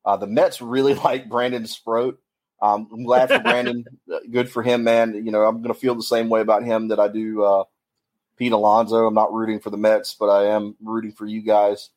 Uh, 0.05 0.17
the 0.17 0.27
Mets 0.27 0.63
really 0.63 0.95
like 1.05 1.29
Brandon 1.29 1.67
Sproat. 1.67 2.19
Um, 2.61 2.89
I'm 2.93 3.05
glad 3.05 3.29
for 3.29 3.39
Brandon. 3.41 3.85
good 4.31 4.51
for 4.51 4.63
him, 4.63 4.83
man. 4.85 5.15
You 5.15 5.31
know, 5.31 5.43
I'm 5.43 5.63
going 5.63 5.75
to 5.75 5.79
feel 5.79 5.95
the 5.95 6.03
same 6.03 6.29
way 6.29 6.41
about 6.41 6.65
him 6.65 6.89
that 6.89 6.99
I 6.99 7.09
do 7.09 7.43
uh, 7.45 7.65
Pete 8.37 8.53
Alonso. 8.53 9.07
I'm 9.07 9.15
not 9.15 9.33
rooting 9.33 9.61
for 9.61 9.71
the 9.71 9.77
Mets, 9.77 10.15
but 10.15 10.27
I 10.27 10.47
am 10.47 10.77
rooting 10.83 11.13
for 11.13 11.27
you 11.27 11.43
guys 11.43 11.91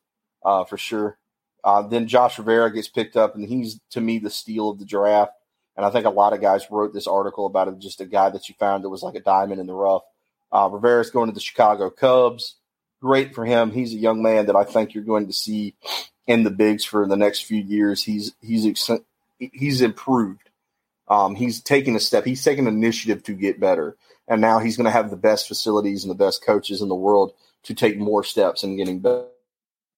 uh, 0.44 0.64
for 0.64 0.76
sure. 0.76 1.18
Uh, 1.64 1.82
then 1.82 2.08
Josh 2.08 2.38
Rivera 2.38 2.72
gets 2.72 2.88
picked 2.88 3.16
up, 3.16 3.34
and 3.34 3.44
he's 3.44 3.80
to 3.90 4.00
me 4.00 4.18
the 4.18 4.30
steal 4.30 4.68
of 4.68 4.78
the 4.78 4.84
draft. 4.84 5.32
And 5.76 5.86
I 5.86 5.90
think 5.90 6.06
a 6.06 6.10
lot 6.10 6.32
of 6.32 6.40
guys 6.40 6.70
wrote 6.70 6.92
this 6.92 7.06
article 7.06 7.46
about 7.46 7.68
it, 7.68 7.78
just 7.78 8.00
a 8.00 8.04
guy 8.04 8.28
that 8.30 8.48
you 8.48 8.54
found 8.58 8.84
that 8.84 8.90
was 8.90 9.02
like 9.02 9.14
a 9.14 9.20
diamond 9.20 9.60
in 9.60 9.66
the 9.66 9.74
rough. 9.74 10.02
Uh, 10.52 10.68
Rivera's 10.70 11.10
going 11.10 11.28
to 11.28 11.34
the 11.34 11.40
Chicago 11.40 11.90
Cubs. 11.90 12.56
Great 13.00 13.34
for 13.34 13.44
him. 13.44 13.70
He's 13.70 13.94
a 13.94 13.98
young 13.98 14.22
man 14.22 14.46
that 14.46 14.56
I 14.56 14.64
think 14.64 14.94
you're 14.94 15.04
going 15.04 15.26
to 15.26 15.32
see 15.32 15.74
in 16.26 16.44
the 16.44 16.50
bigs 16.50 16.84
for 16.84 17.06
the 17.06 17.16
next 17.16 17.40
few 17.40 17.60
years. 17.60 18.02
He's 18.02 18.32
he's 18.40 18.90
he's 19.38 19.80
improved. 19.80 20.50
Um, 21.08 21.34
he's 21.34 21.60
taking 21.60 21.96
a 21.96 22.00
step. 22.00 22.24
He's 22.24 22.44
taking 22.44 22.66
initiative 22.66 23.24
to 23.24 23.32
get 23.32 23.58
better, 23.58 23.96
and 24.28 24.40
now 24.40 24.60
he's 24.60 24.76
going 24.76 24.84
to 24.84 24.90
have 24.90 25.10
the 25.10 25.16
best 25.16 25.48
facilities 25.48 26.04
and 26.04 26.10
the 26.10 26.24
best 26.24 26.44
coaches 26.44 26.80
in 26.80 26.88
the 26.88 26.94
world 26.94 27.32
to 27.64 27.74
take 27.74 27.98
more 27.98 28.22
steps 28.22 28.62
in 28.62 28.76
getting 28.76 29.00
better 29.00 29.26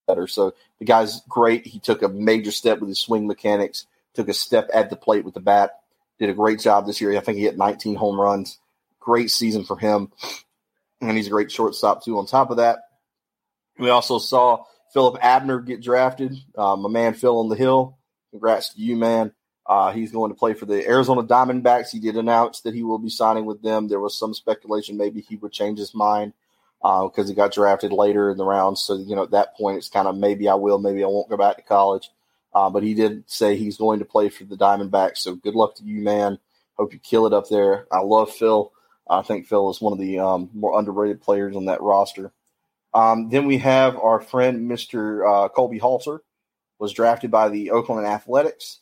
better. 0.07 0.26
So 0.26 0.55
the 0.78 0.84
guy's 0.84 1.20
great. 1.28 1.66
He 1.66 1.78
took 1.78 2.02
a 2.02 2.09
major 2.09 2.50
step 2.50 2.80
with 2.80 2.88
his 2.88 3.00
swing 3.00 3.26
mechanics, 3.26 3.86
took 4.14 4.28
a 4.28 4.34
step 4.34 4.68
at 4.72 4.90
the 4.90 4.96
plate 4.96 5.24
with 5.24 5.34
the 5.34 5.40
bat, 5.40 5.80
did 6.18 6.30
a 6.30 6.34
great 6.34 6.61
job 6.61 6.86
this 6.86 7.00
year. 7.00 7.16
I 7.16 7.20
think 7.20 7.38
he 7.38 7.44
hit 7.44 7.59
19 7.59 7.96
home 7.96 8.20
runs. 8.20 8.59
Great 9.00 9.30
season 9.30 9.64
for 9.64 9.78
him. 9.78 10.12
And 11.09 11.16
he's 11.16 11.26
a 11.26 11.30
great 11.30 11.52
shortstop, 11.52 12.05
too. 12.05 12.18
On 12.18 12.26
top 12.26 12.50
of 12.50 12.57
that, 12.59 12.80
we 13.78 13.90
also 13.90 14.18
saw 14.18 14.64
Philip 14.92 15.18
Abner 15.22 15.61
get 15.61 15.82
drafted. 15.82 16.36
Uh, 16.57 16.76
my 16.76 16.88
man 16.88 17.14
Phil 17.14 17.38
on 17.38 17.48
the 17.48 17.57
Hill. 17.57 17.98
Congrats 18.30 18.74
to 18.74 18.80
you, 18.80 18.96
man. 18.96 19.32
Uh, 19.66 19.92
he's 19.92 20.12
going 20.12 20.30
to 20.30 20.36
play 20.36 20.55
for 20.55 20.66
the 20.66 20.86
Arizona 20.86 21.22
Diamondbacks. 21.22 21.90
He 21.90 21.98
did 21.98 22.16
announce 22.16 22.61
that 22.62 22.74
he 22.74 22.82
will 22.82 22.98
be 22.98 23.09
signing 23.09 23.46
with 23.46 23.62
them. 23.62 23.88
There 23.88 24.00
was 24.00 24.18
some 24.18 24.34
speculation 24.34 24.96
maybe 24.96 25.20
he 25.20 25.36
would 25.36 25.52
change 25.52 25.78
his 25.78 25.94
mind 25.94 26.32
because 26.82 27.26
uh, 27.26 27.28
he 27.28 27.34
got 27.34 27.52
drafted 27.52 27.92
later 27.92 28.30
in 28.30 28.36
the 28.36 28.44
round. 28.44 28.76
So, 28.76 28.94
you 28.94 29.16
know, 29.16 29.22
at 29.22 29.30
that 29.30 29.57
point, 29.57 29.78
it's 29.78 29.88
kind 29.88 30.07
of 30.07 30.16
maybe 30.16 30.48
I 30.48 30.55
will, 30.55 30.78
maybe 30.78 31.02
I 31.02 31.07
won't 31.07 31.30
go 31.30 31.36
back 31.36 31.57
to 31.57 31.62
college. 31.62 32.11
Uh, 32.52 32.68
but 32.70 32.82
he 32.82 32.94
did 32.94 33.24
say 33.28 33.57
he's 33.57 33.78
going 33.78 34.00
to 34.00 34.05
play 34.05 34.28
for 34.28 34.44
the 34.44 34.57
Diamondbacks. 34.57 35.18
So 35.18 35.34
good 35.34 35.55
luck 35.55 35.76
to 35.76 35.84
you, 35.84 36.02
man. 36.02 36.38
Hope 36.74 36.92
you 36.92 36.98
kill 36.98 37.26
it 37.26 37.32
up 37.32 37.48
there. 37.48 37.86
I 37.90 38.00
love 38.00 38.30
Phil. 38.30 38.70
I 39.09 39.22
think 39.22 39.46
Phil 39.46 39.70
is 39.70 39.80
one 39.80 39.92
of 39.92 39.98
the 39.98 40.18
um, 40.18 40.50
more 40.55 40.78
underrated 40.78 41.20
players 41.20 41.57
on 41.57 41.66
that 41.66 41.82
roster. 41.82 42.32
Um, 42.94 43.28
then 43.28 43.46
we 43.46 43.59
have 43.59 43.96
our 43.96 44.20
friend, 44.20 44.70
Mr. 44.70 45.44
Uh, 45.44 45.48
Colby 45.48 45.78
Halter, 45.78 46.22
was 46.78 46.92
drafted 46.92 47.30
by 47.30 47.48
the 47.48 47.70
Oakland 47.70 48.07
Athletics. 48.07 48.80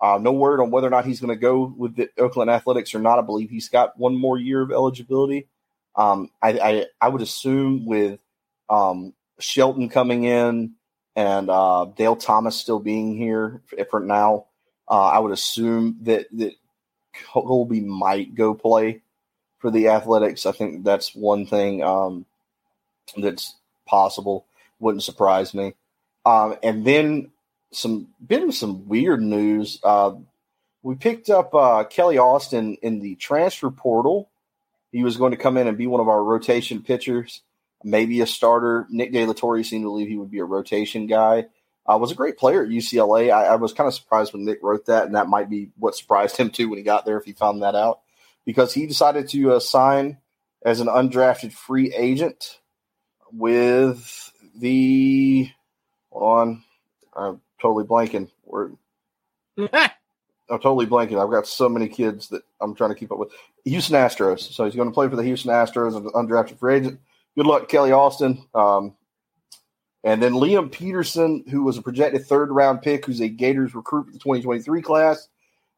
Uh, 0.00 0.18
no 0.20 0.32
word 0.32 0.60
on 0.60 0.70
whether 0.70 0.86
or 0.86 0.90
not 0.90 1.06
he's 1.06 1.20
going 1.20 1.34
to 1.34 1.40
go 1.40 1.74
with 1.76 1.96
the 1.96 2.10
Oakland 2.18 2.50
Athletics 2.50 2.94
or 2.94 2.98
not. 2.98 3.18
I 3.18 3.22
believe 3.22 3.48
he's 3.48 3.70
got 3.70 3.98
one 3.98 4.14
more 4.14 4.38
year 4.38 4.62
of 4.62 4.70
eligibility. 4.70 5.48
Um, 5.96 6.30
I, 6.42 6.50
I, 6.50 6.86
I 7.00 7.08
would 7.08 7.22
assume 7.22 7.86
with 7.86 8.20
um, 8.68 9.14
Shelton 9.40 9.88
coming 9.88 10.24
in 10.24 10.74
and 11.14 11.48
uh, 11.48 11.86
Dale 11.96 12.16
Thomas 12.16 12.56
still 12.56 12.78
being 12.78 13.16
here 13.16 13.62
for 13.90 14.00
now, 14.00 14.46
uh, 14.88 15.06
I 15.08 15.18
would 15.18 15.32
assume 15.32 15.96
that 16.02 16.26
that 16.32 16.52
Colby 17.32 17.80
might 17.80 18.34
go 18.34 18.54
play 18.54 19.02
for 19.58 19.70
the 19.70 19.88
Athletics. 19.88 20.46
I 20.46 20.52
think 20.52 20.84
that's 20.84 21.14
one 21.14 21.46
thing 21.46 21.82
um, 21.82 22.26
that's 23.16 23.54
possible. 23.86 24.46
Wouldn't 24.78 25.02
surprise 25.02 25.54
me. 25.54 25.74
Um, 26.24 26.56
and 26.62 26.84
then 26.84 27.30
some 27.72 28.08
of 28.30 28.54
some 28.54 28.88
weird 28.88 29.22
news. 29.22 29.78
Uh, 29.82 30.14
we 30.82 30.94
picked 30.94 31.30
up 31.30 31.54
uh, 31.54 31.84
Kelly 31.84 32.18
Austin 32.18 32.76
in 32.82 33.00
the 33.00 33.16
transfer 33.16 33.70
portal 33.70 34.28
he 34.96 35.04
was 35.04 35.18
going 35.18 35.32
to 35.32 35.36
come 35.36 35.58
in 35.58 35.68
and 35.68 35.76
be 35.76 35.86
one 35.86 36.00
of 36.00 36.08
our 36.08 36.24
rotation 36.24 36.82
pitchers, 36.82 37.42
maybe 37.84 38.22
a 38.22 38.26
starter. 38.26 38.86
Nick 38.88 39.12
De 39.12 39.26
La 39.26 39.34
Torre 39.34 39.62
seemed 39.62 39.82
to 39.82 39.88
believe 39.88 40.08
he 40.08 40.16
would 40.16 40.30
be 40.30 40.38
a 40.38 40.44
rotation 40.44 41.06
guy. 41.06 41.46
Uh, 41.86 41.98
was 41.98 42.10
a 42.12 42.16
great 42.16 42.38
player 42.38 42.62
at 42.62 42.70
UCLA. 42.70 43.30
I, 43.30 43.44
I 43.44 43.56
was 43.56 43.74
kind 43.74 43.86
of 43.86 43.92
surprised 43.92 44.32
when 44.32 44.46
Nick 44.46 44.60
wrote 44.62 44.86
that, 44.86 45.04
and 45.04 45.14
that 45.14 45.28
might 45.28 45.50
be 45.50 45.68
what 45.78 45.94
surprised 45.94 46.38
him 46.38 46.48
too 46.48 46.70
when 46.70 46.78
he 46.78 46.82
got 46.82 47.04
there 47.04 47.18
if 47.18 47.26
he 47.26 47.32
found 47.32 47.62
that 47.62 47.74
out, 47.74 48.00
because 48.46 48.72
he 48.72 48.86
decided 48.86 49.28
to 49.30 49.52
uh, 49.52 49.60
sign 49.60 50.18
as 50.64 50.80
an 50.80 50.86
undrafted 50.86 51.52
free 51.52 51.92
agent 51.92 52.58
with 53.32 54.32
the. 54.56 55.50
Hold 56.10 56.38
on, 56.38 56.62
I'm 57.14 57.40
totally 57.60 57.84
blanking. 57.84 58.30
We're 58.44 58.70
I'm 60.48 60.60
totally 60.60 60.86
blanking. 60.86 61.22
I've 61.22 61.30
got 61.30 61.46
so 61.46 61.68
many 61.68 61.88
kids 61.88 62.28
that 62.28 62.42
I'm 62.60 62.74
trying 62.74 62.90
to 62.90 62.96
keep 62.96 63.12
up 63.12 63.18
with. 63.18 63.32
Houston 63.64 63.96
Astros. 63.96 64.40
So 64.52 64.64
he's 64.64 64.76
going 64.76 64.88
to 64.88 64.94
play 64.94 65.08
for 65.08 65.16
the 65.16 65.24
Houston 65.24 65.50
Astros 65.50 65.88
as 65.88 65.94
an 65.96 66.10
undrafted 66.14 66.58
free 66.58 66.76
agent. 66.76 67.00
Good 67.36 67.46
luck, 67.46 67.68
Kelly 67.68 67.92
Austin. 67.92 68.46
Um, 68.54 68.94
and 70.04 70.22
then 70.22 70.34
Liam 70.34 70.70
Peterson, 70.70 71.44
who 71.50 71.64
was 71.64 71.78
a 71.78 71.82
projected 71.82 72.26
third 72.26 72.50
round 72.50 72.80
pick, 72.80 73.04
who's 73.04 73.20
a 73.20 73.28
Gators 73.28 73.74
recruit 73.74 74.06
for 74.06 74.12
the 74.12 74.18
2023 74.18 74.82
class, 74.82 75.28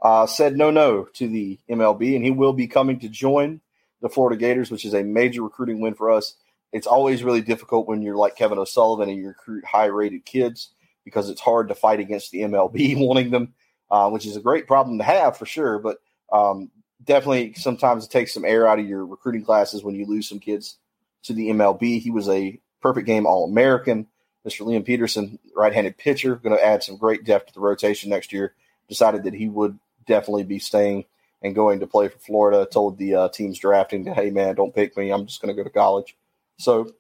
uh, 0.03 0.27
said 0.27 0.57
no, 0.57 0.71
no 0.71 1.05
to 1.15 1.29
the 1.29 1.59
MLB, 1.69 2.15
and 2.15 2.25
he 2.25 2.31
will 2.31 2.53
be 2.53 2.67
coming 2.67 3.01
to 3.01 3.09
join 3.09 3.61
the 4.01 4.09
Florida 4.09 4.39
Gators, 4.39 4.71
which 4.71 4.85
is 4.85 4.95
a 4.95 5.03
major 5.03 5.43
recruiting 5.43 5.81
win 5.81 5.95
for 5.95 6.11
us. 6.11 6.35
It's 6.73 6.87
always 6.87 7.25
really 7.25 7.41
difficult 7.41 7.89
when 7.89 8.03
you're 8.03 8.17
like 8.17 8.37
Kevin 8.37 8.59
O'Sullivan 8.59 9.09
and 9.09 9.19
you 9.19 9.29
recruit 9.29 9.65
high 9.65 9.87
rated 9.87 10.25
kids 10.25 10.71
because 11.05 11.31
it's 11.31 11.41
hard 11.41 11.69
to 11.69 11.75
fight 11.75 11.99
against 11.99 12.31
the 12.31 12.41
MLB 12.41 12.97
wanting 12.99 13.31
them 13.31 13.55
uh, 13.91 14.11
which 14.11 14.27
is 14.27 14.37
a 14.37 14.41
great 14.41 14.67
problem 14.67 14.99
to 14.99 15.05
have 15.05 15.37
for 15.37 15.47
sure. 15.47 15.79
But 15.79 15.99
um, 16.33 16.71
definitely 17.03 17.55
sometimes 17.55 18.05
it 18.05 18.11
takes 18.11 18.35
some 18.35 18.45
air 18.45 18.69
out 18.69 18.79
of 18.79 18.87
your 18.87 19.05
recruiting 19.05 19.45
classes 19.45 19.83
when 19.83 19.95
you 19.95 20.07
lose 20.07 20.29
some 20.29 20.41
kids 20.41 20.77
to 21.25 21.33
the 21.33 21.49
MLB. 21.49 22.01
He 22.01 22.11
was 22.11 22.29
a 22.29 22.61
perfect 22.81 23.07
game 23.07 23.27
All 23.27 23.45
American. 23.45 24.07
Mr. 24.47 24.65
Liam 24.65 24.85
Peterson, 24.85 25.39
right 25.55 25.75
handed 25.75 25.99
pitcher, 25.99 26.37
going 26.37 26.57
to 26.57 26.65
add 26.65 26.83
some 26.83 26.97
great 26.97 27.25
depth 27.25 27.49
to 27.49 27.55
the 27.55 27.61
rotation 27.61 28.09
next 28.09 28.33
year. 28.33 28.55
Decided 28.89 29.25
that 29.25 29.35
he 29.35 29.49
would 29.49 29.79
definitely 30.09 30.43
be 30.43 30.59
staying 30.59 31.05
and 31.41 31.55
going 31.55 31.81
to 31.81 31.87
play 31.87 32.09
for 32.09 32.19
Florida. 32.19 32.67
Told 32.67 32.99
the 32.99 33.15
uh, 33.15 33.29
teams 33.29 33.59
drafting, 33.59 34.05
hey, 34.05 34.31
man, 34.31 34.57
don't 34.57 34.75
pick 34.75 34.97
me. 34.97 35.11
I'm 35.11 35.27
just 35.27 35.41
going 35.41 35.55
to 35.55 35.63
go 35.63 35.63
to 35.63 35.73
college. 35.73 36.17
So 36.59 36.91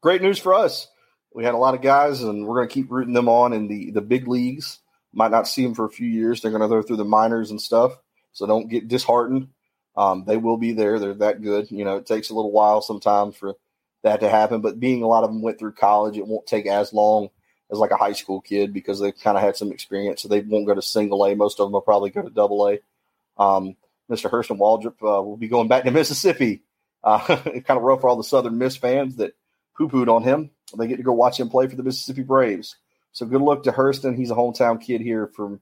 great 0.00 0.22
news 0.22 0.38
for 0.38 0.54
us. 0.54 0.88
We 1.32 1.44
had 1.44 1.54
a 1.54 1.58
lot 1.58 1.74
of 1.74 1.82
guys, 1.82 2.22
and 2.22 2.46
we're 2.46 2.56
going 2.56 2.68
to 2.68 2.74
keep 2.74 2.90
rooting 2.90 3.14
them 3.14 3.28
on 3.28 3.52
in 3.52 3.68
the, 3.68 3.90
the 3.92 4.00
big 4.00 4.26
leagues 4.26 4.80
might 5.12 5.30
not 5.30 5.48
see 5.48 5.62
them 5.62 5.74
for 5.74 5.84
a 5.84 5.90
few 5.90 6.08
years. 6.08 6.40
They're 6.40 6.50
going 6.50 6.62
to 6.62 6.68
go 6.68 6.82
through 6.82 6.96
the 6.96 7.04
minors 7.04 7.50
and 7.50 7.60
stuff. 7.60 7.96
So 8.32 8.46
don't 8.46 8.68
get 8.68 8.88
disheartened. 8.88 9.48
Um, 9.96 10.24
they 10.26 10.36
will 10.36 10.58
be 10.58 10.72
there. 10.72 10.98
They're 10.98 11.14
that 11.14 11.42
good. 11.42 11.70
You 11.70 11.84
know, 11.84 11.96
it 11.96 12.06
takes 12.06 12.28
a 12.28 12.34
little 12.34 12.52
while 12.52 12.82
sometimes 12.82 13.36
for 13.36 13.54
that 14.02 14.20
to 14.20 14.28
happen, 14.28 14.60
but 14.60 14.78
being 14.78 15.02
a 15.02 15.06
lot 15.06 15.24
of 15.24 15.30
them 15.30 15.42
went 15.42 15.58
through 15.58 15.72
college, 15.72 16.18
it 16.18 16.26
won't 16.26 16.46
take 16.46 16.66
as 16.66 16.92
long 16.92 17.30
as 17.70 17.78
like 17.78 17.90
a 17.90 17.96
high 17.96 18.12
school 18.12 18.40
kid 18.40 18.72
because 18.72 19.00
they've 19.00 19.18
kind 19.18 19.36
of 19.36 19.42
had 19.42 19.56
some 19.56 19.72
experience. 19.72 20.22
So 20.22 20.28
they 20.28 20.40
won't 20.40 20.66
go 20.66 20.74
to 20.74 20.82
single 20.82 21.24
A. 21.24 21.34
Most 21.34 21.58
of 21.58 21.66
them 21.66 21.72
will 21.72 21.80
probably 21.80 22.10
go 22.10 22.22
to 22.22 22.30
double 22.30 22.68
A. 22.68 22.78
Um, 23.42 23.76
Mr. 24.10 24.30
Hurston 24.30 24.58
Waldrop 24.58 25.02
uh, 25.02 25.22
will 25.22 25.36
be 25.36 25.48
going 25.48 25.68
back 25.68 25.84
to 25.84 25.90
Mississippi. 25.92 26.62
Uh, 27.02 27.18
kind 27.26 27.70
of 27.70 27.82
rough 27.82 28.00
for 28.00 28.08
all 28.08 28.16
the 28.16 28.24
Southern 28.24 28.58
Miss 28.58 28.76
fans 28.76 29.16
that 29.16 29.34
poo 29.76 29.88
pooed 29.88 30.08
on 30.08 30.22
him. 30.22 30.50
They 30.76 30.86
get 30.88 30.96
to 30.96 31.02
go 31.02 31.12
watch 31.12 31.38
him 31.38 31.48
play 31.48 31.68
for 31.68 31.76
the 31.76 31.82
Mississippi 31.82 32.22
Braves. 32.22 32.76
So 33.12 33.26
good 33.26 33.40
luck 33.40 33.62
to 33.64 33.72
Hurston. 33.72 34.16
He's 34.16 34.30
a 34.30 34.34
hometown 34.34 34.80
kid 34.80 35.00
here 35.00 35.26
from 35.26 35.60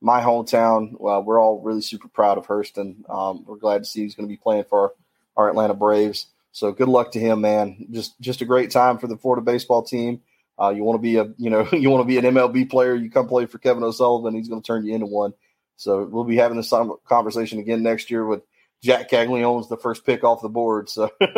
my 0.00 0.20
hometown. 0.20 0.94
Uh, 0.94 1.20
we're 1.20 1.40
all 1.40 1.60
really 1.60 1.82
super 1.82 2.08
proud 2.08 2.38
of 2.38 2.46
Hurston. 2.46 3.08
Um, 3.08 3.44
we're 3.46 3.56
glad 3.56 3.78
to 3.78 3.84
see 3.84 4.02
he's 4.02 4.14
going 4.14 4.28
to 4.28 4.32
be 4.32 4.36
playing 4.36 4.64
for 4.64 4.80
our, 4.80 5.44
our 5.44 5.50
Atlanta 5.50 5.74
Braves. 5.74 6.26
So 6.52 6.72
good 6.72 6.88
luck 6.88 7.12
to 7.12 7.20
him, 7.20 7.42
man. 7.42 7.86
Just 7.90 8.20
just 8.20 8.40
a 8.40 8.44
great 8.44 8.70
time 8.70 8.98
for 8.98 9.06
the 9.06 9.16
Florida 9.16 9.42
baseball 9.42 9.82
team. 9.82 10.20
Uh, 10.60 10.70
you 10.70 10.84
want 10.84 10.98
to 10.98 11.02
be 11.02 11.16
a 11.16 11.24
you 11.38 11.50
know 11.50 11.66
you 11.72 11.90
want 11.90 12.02
to 12.02 12.06
be 12.06 12.18
an 12.18 12.34
MLB 12.34 12.68
player. 12.68 12.94
You 12.94 13.10
come 13.10 13.28
play 13.28 13.46
for 13.46 13.58
Kevin 13.58 13.82
O'Sullivan. 13.82 14.34
He's 14.34 14.48
going 14.48 14.62
to 14.62 14.66
turn 14.66 14.84
you 14.84 14.94
into 14.94 15.06
one. 15.06 15.32
So 15.76 16.04
we'll 16.04 16.24
be 16.24 16.36
having 16.36 16.58
this 16.58 16.72
conversation 17.06 17.58
again 17.58 17.82
next 17.82 18.10
year 18.10 18.26
with 18.26 18.42
Jack 18.82 19.10
Caglianone's 19.10 19.68
the 19.68 19.78
first 19.78 20.04
pick 20.04 20.24
off 20.24 20.42
the 20.42 20.48
board. 20.50 20.90
So 20.90 21.10
just 21.20 21.32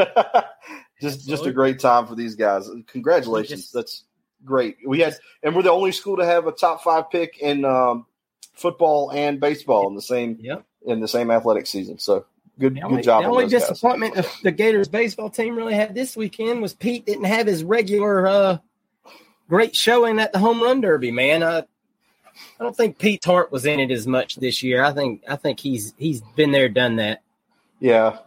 Absolutely. 1.03 1.31
just 1.31 1.47
a 1.47 1.53
great 1.53 1.79
time 1.79 2.09
for 2.09 2.17
these 2.17 2.35
guys. 2.35 2.69
Congratulations. 2.89 3.63
Just, 3.63 3.73
That's 3.73 4.05
great. 4.45 4.79
We 4.85 5.01
had 5.01 5.17
and 5.43 5.55
we're 5.55 5.63
the 5.63 5.71
only 5.71 5.93
school 5.93 6.17
to 6.17 6.25
have 6.25 6.49
a 6.49 6.53
top 6.53 6.83
five 6.83 7.11
pick 7.11 7.39
in 7.39 7.65
um, 7.65 8.07
football 8.55 9.11
and 9.13 9.41
baseball 9.41 9.89
in 9.89 9.95
the 9.95 10.03
same 10.03 10.39
yep. 10.41 10.65
in 10.85 11.01
the 11.01 11.09
same 11.09 11.31
athletic 11.31 11.67
season. 11.69 11.99
So 11.99 12.27
good, 12.59 12.81
only, 12.83 12.97
good 12.97 13.05
job. 13.05 13.23
The 13.23 13.31
only 13.31 13.49
disappointment 13.49 14.27
the 14.43 14.53
Gators 14.53 14.89
baseball 14.89 15.31
team 15.31 15.57
really 15.57 15.75
had 15.75 15.95
this 15.95 16.17
weekend 16.17 16.63
was 16.63 16.75
Pete 16.75 17.07
didn't 17.07 17.25
have 17.25 17.47
his 17.47 17.63
regular 17.63 18.27
uh, 18.27 18.59
great 19.49 19.77
showing 19.77 20.19
at 20.19 20.33
the 20.33 20.39
home 20.39 20.63
run 20.63 20.81
derby. 20.81 21.11
Man, 21.11 21.43
uh, 21.43 21.63
I 22.59 22.63
don't 22.63 22.77
think 22.77 22.99
Pete 22.99 23.25
Hart 23.25 23.53
was 23.53 23.67
in 23.67 23.81
it 23.81 23.91
as 23.91 24.07
much 24.07 24.37
this 24.37 24.63
year. 24.63 24.83
I 24.85 24.93
think 24.93 25.23
I 25.29 25.37
think 25.37 25.61
he's 25.61 25.95
he's 25.99 26.21
been 26.37 26.53
there, 26.53 26.69
done 26.69 26.97
that. 26.97 27.23
Yeah, 27.81 28.19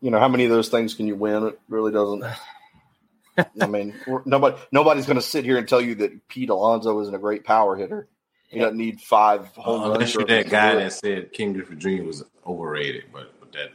you 0.00 0.10
know 0.10 0.18
how 0.18 0.28
many 0.28 0.44
of 0.44 0.50
those 0.50 0.68
things 0.68 0.94
can 0.94 1.06
you 1.06 1.14
win? 1.14 1.46
It 1.46 1.60
really 1.68 1.92
doesn't. 1.92 2.24
I 3.60 3.66
mean, 3.66 3.94
nobody 4.24 4.56
nobody's 4.72 5.06
going 5.06 5.16
to 5.16 5.22
sit 5.22 5.44
here 5.44 5.58
and 5.58 5.68
tell 5.68 5.80
you 5.80 5.96
that 5.96 6.28
Pete 6.28 6.50
Alonso 6.50 6.98
isn't 7.00 7.14
a 7.14 7.18
great 7.18 7.44
power 7.44 7.76
hitter. 7.76 8.08
He 8.48 8.60
doesn't 8.60 8.78
need 8.78 9.00
five 9.00 9.48
home 9.56 9.82
uh, 9.82 9.88
runs. 9.90 10.14
Unless 10.14 10.28
that 10.28 10.48
guy 10.48 10.76
that 10.76 10.92
said 10.92 11.32
Ken 11.32 11.52
Griffey 11.52 11.74
Jr. 11.74 12.04
was 12.04 12.24
overrated, 12.46 13.04
but 13.12 13.32
but 13.40 13.52
that 13.52 13.72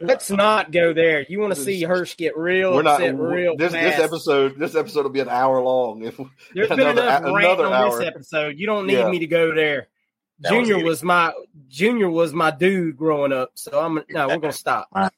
Let's 0.00 0.30
not 0.30 0.72
go 0.72 0.92
there. 0.92 1.24
You 1.28 1.40
want 1.40 1.54
to 1.54 1.60
see 1.60 1.82
Hirsch 1.82 2.16
get 2.16 2.36
real 2.36 2.74
We're 2.74 2.82
not, 2.82 3.00
real 3.00 3.56
this, 3.56 3.72
this, 3.72 3.98
episode 3.98 4.58
this 4.58 4.74
episode 4.74 5.04
will 5.04 5.10
be 5.10 5.20
an 5.20 5.28
hour 5.28 5.60
long. 5.60 6.02
If 6.02 6.18
There's 6.54 6.70
another, 6.70 6.94
been 6.94 7.04
enough 7.04 7.22
rant 7.24 7.60
on 7.60 7.72
hour. 7.72 7.98
this 7.98 8.06
episode. 8.06 8.58
You 8.58 8.66
don't 8.66 8.86
need 8.86 8.94
yeah. 8.94 9.10
me 9.10 9.20
to 9.20 9.26
go 9.26 9.54
there. 9.54 9.88
That 10.40 10.50
Junior 10.50 10.76
was, 10.76 10.84
was, 10.84 11.02
my 11.02 11.32
Junior 11.68 12.10
was 12.10 12.32
my 12.32 12.50
dude 12.50 12.96
growing 12.96 13.32
up. 13.32 13.52
So 13.54 13.80
I'm 13.80 14.02
no, 14.10 14.28
we're 14.28 14.38
gonna 14.38 14.52
stop. 14.52 14.88
All 14.94 15.10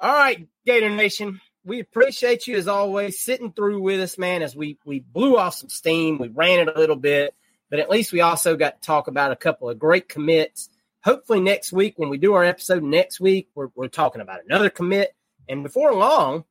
right, 0.00 0.46
Gator 0.64 0.90
Nation. 0.90 1.40
We 1.64 1.80
appreciate 1.80 2.46
you 2.46 2.56
as 2.56 2.66
always 2.66 3.20
sitting 3.20 3.52
through 3.52 3.82
with 3.82 4.00
us, 4.00 4.16
man, 4.16 4.42
as 4.42 4.56
we 4.56 4.78
we 4.84 5.00
blew 5.00 5.36
off 5.36 5.54
some 5.54 5.68
steam. 5.68 6.18
We 6.18 6.28
ran 6.28 6.60
it 6.60 6.74
a 6.74 6.78
little 6.78 6.96
bit, 6.96 7.34
but 7.68 7.78
at 7.78 7.90
least 7.90 8.12
we 8.12 8.22
also 8.22 8.56
got 8.56 8.80
to 8.80 8.86
talk 8.86 9.08
about 9.08 9.32
a 9.32 9.36
couple 9.36 9.68
of 9.68 9.78
great 9.78 10.08
commits 10.08 10.70
hopefully 11.02 11.40
next 11.40 11.72
week 11.72 11.94
when 11.98 12.08
we 12.08 12.18
do 12.18 12.34
our 12.34 12.44
episode 12.44 12.82
next 12.82 13.20
week, 13.20 13.48
we're, 13.54 13.68
we're 13.74 13.88
talking 13.88 14.20
about 14.20 14.44
another 14.44 14.70
commit. 14.70 15.14
And 15.48 15.62
before 15.62 15.94
long, 15.94 16.44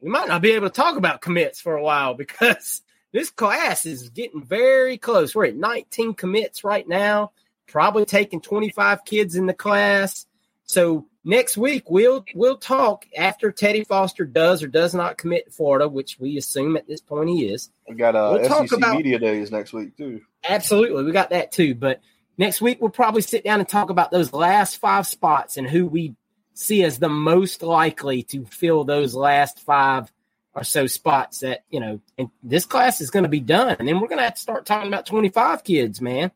we 0.00 0.10
might 0.10 0.28
not 0.28 0.42
be 0.42 0.52
able 0.52 0.68
to 0.68 0.74
talk 0.74 0.96
about 0.96 1.20
commits 1.20 1.60
for 1.60 1.76
a 1.76 1.82
while 1.82 2.14
because 2.14 2.82
this 3.12 3.30
class 3.30 3.86
is 3.86 4.10
getting 4.10 4.44
very 4.44 4.98
close. 4.98 5.34
We're 5.34 5.46
at 5.46 5.56
19 5.56 6.14
commits 6.14 6.64
right 6.64 6.86
now, 6.86 7.32
probably 7.66 8.04
taking 8.04 8.40
25 8.40 9.04
kids 9.04 9.34
in 9.34 9.46
the 9.46 9.54
class. 9.54 10.26
So 10.64 11.06
next 11.24 11.56
week 11.56 11.90
we'll 11.90 12.24
we'll 12.34 12.58
talk 12.58 13.06
after 13.16 13.50
Teddy 13.50 13.84
Foster 13.84 14.26
does 14.26 14.62
or 14.62 14.66
does 14.66 14.94
not 14.94 15.16
commit 15.16 15.46
to 15.46 15.50
Florida, 15.50 15.88
which 15.88 16.18
we 16.20 16.36
assume 16.36 16.76
at 16.76 16.86
this 16.86 17.00
point 17.00 17.30
he 17.30 17.48
is. 17.48 17.70
We 17.88 17.94
got 17.94 18.14
uh, 18.14 18.30
we'll 18.34 18.44
SEC 18.44 18.52
talk 18.52 18.72
about, 18.72 18.96
media 18.96 19.18
days 19.18 19.50
next 19.50 19.72
week 19.72 19.96
too. 19.96 20.20
Absolutely, 20.46 21.04
we 21.04 21.12
got 21.12 21.30
that 21.30 21.52
too. 21.52 21.74
But 21.74 22.00
Next 22.38 22.60
week, 22.60 22.80
we'll 22.80 22.90
probably 22.90 23.22
sit 23.22 23.42
down 23.42 23.58
and 23.58 23.68
talk 23.68 23.90
about 23.90 24.12
those 24.12 24.32
last 24.32 24.76
five 24.76 25.08
spots 25.08 25.56
and 25.56 25.68
who 25.68 25.86
we 25.86 26.14
see 26.54 26.84
as 26.84 27.00
the 27.00 27.08
most 27.08 27.64
likely 27.64 28.22
to 28.22 28.44
fill 28.46 28.84
those 28.84 29.12
last 29.12 29.60
five 29.60 30.10
or 30.54 30.62
so 30.62 30.86
spots 30.86 31.40
that, 31.40 31.64
you 31.68 31.80
know, 31.80 32.00
and 32.16 32.30
this 32.44 32.64
class 32.64 33.00
is 33.00 33.10
going 33.10 33.24
to 33.24 33.28
be 33.28 33.40
done. 33.40 33.76
And 33.78 33.88
then 33.88 34.00
we're 34.00 34.06
going 34.06 34.18
to 34.18 34.24
have 34.24 34.36
to 34.36 34.40
start 34.40 34.66
talking 34.66 34.86
about 34.86 35.04
25 35.04 35.64
kids, 35.64 36.00
man, 36.00 36.30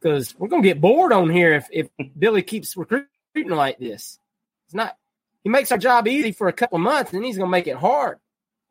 because 0.00 0.32
we're 0.38 0.48
going 0.48 0.62
to 0.62 0.68
get 0.68 0.80
bored 0.80 1.12
on 1.12 1.28
here 1.28 1.54
if, 1.54 1.68
if 1.72 1.88
Billy 2.16 2.42
keeps 2.42 2.76
recruiting 2.76 3.08
like 3.34 3.78
this. 3.78 4.20
It's 4.66 4.74
not, 4.74 4.96
he 5.42 5.50
makes 5.50 5.72
our 5.72 5.78
job 5.78 6.06
easy 6.06 6.30
for 6.30 6.46
a 6.46 6.52
couple 6.52 6.78
months 6.78 7.12
and 7.12 7.20
then 7.20 7.26
he's 7.26 7.36
going 7.36 7.48
to 7.48 7.52
make 7.52 7.66
it 7.66 7.76
hard. 7.76 8.18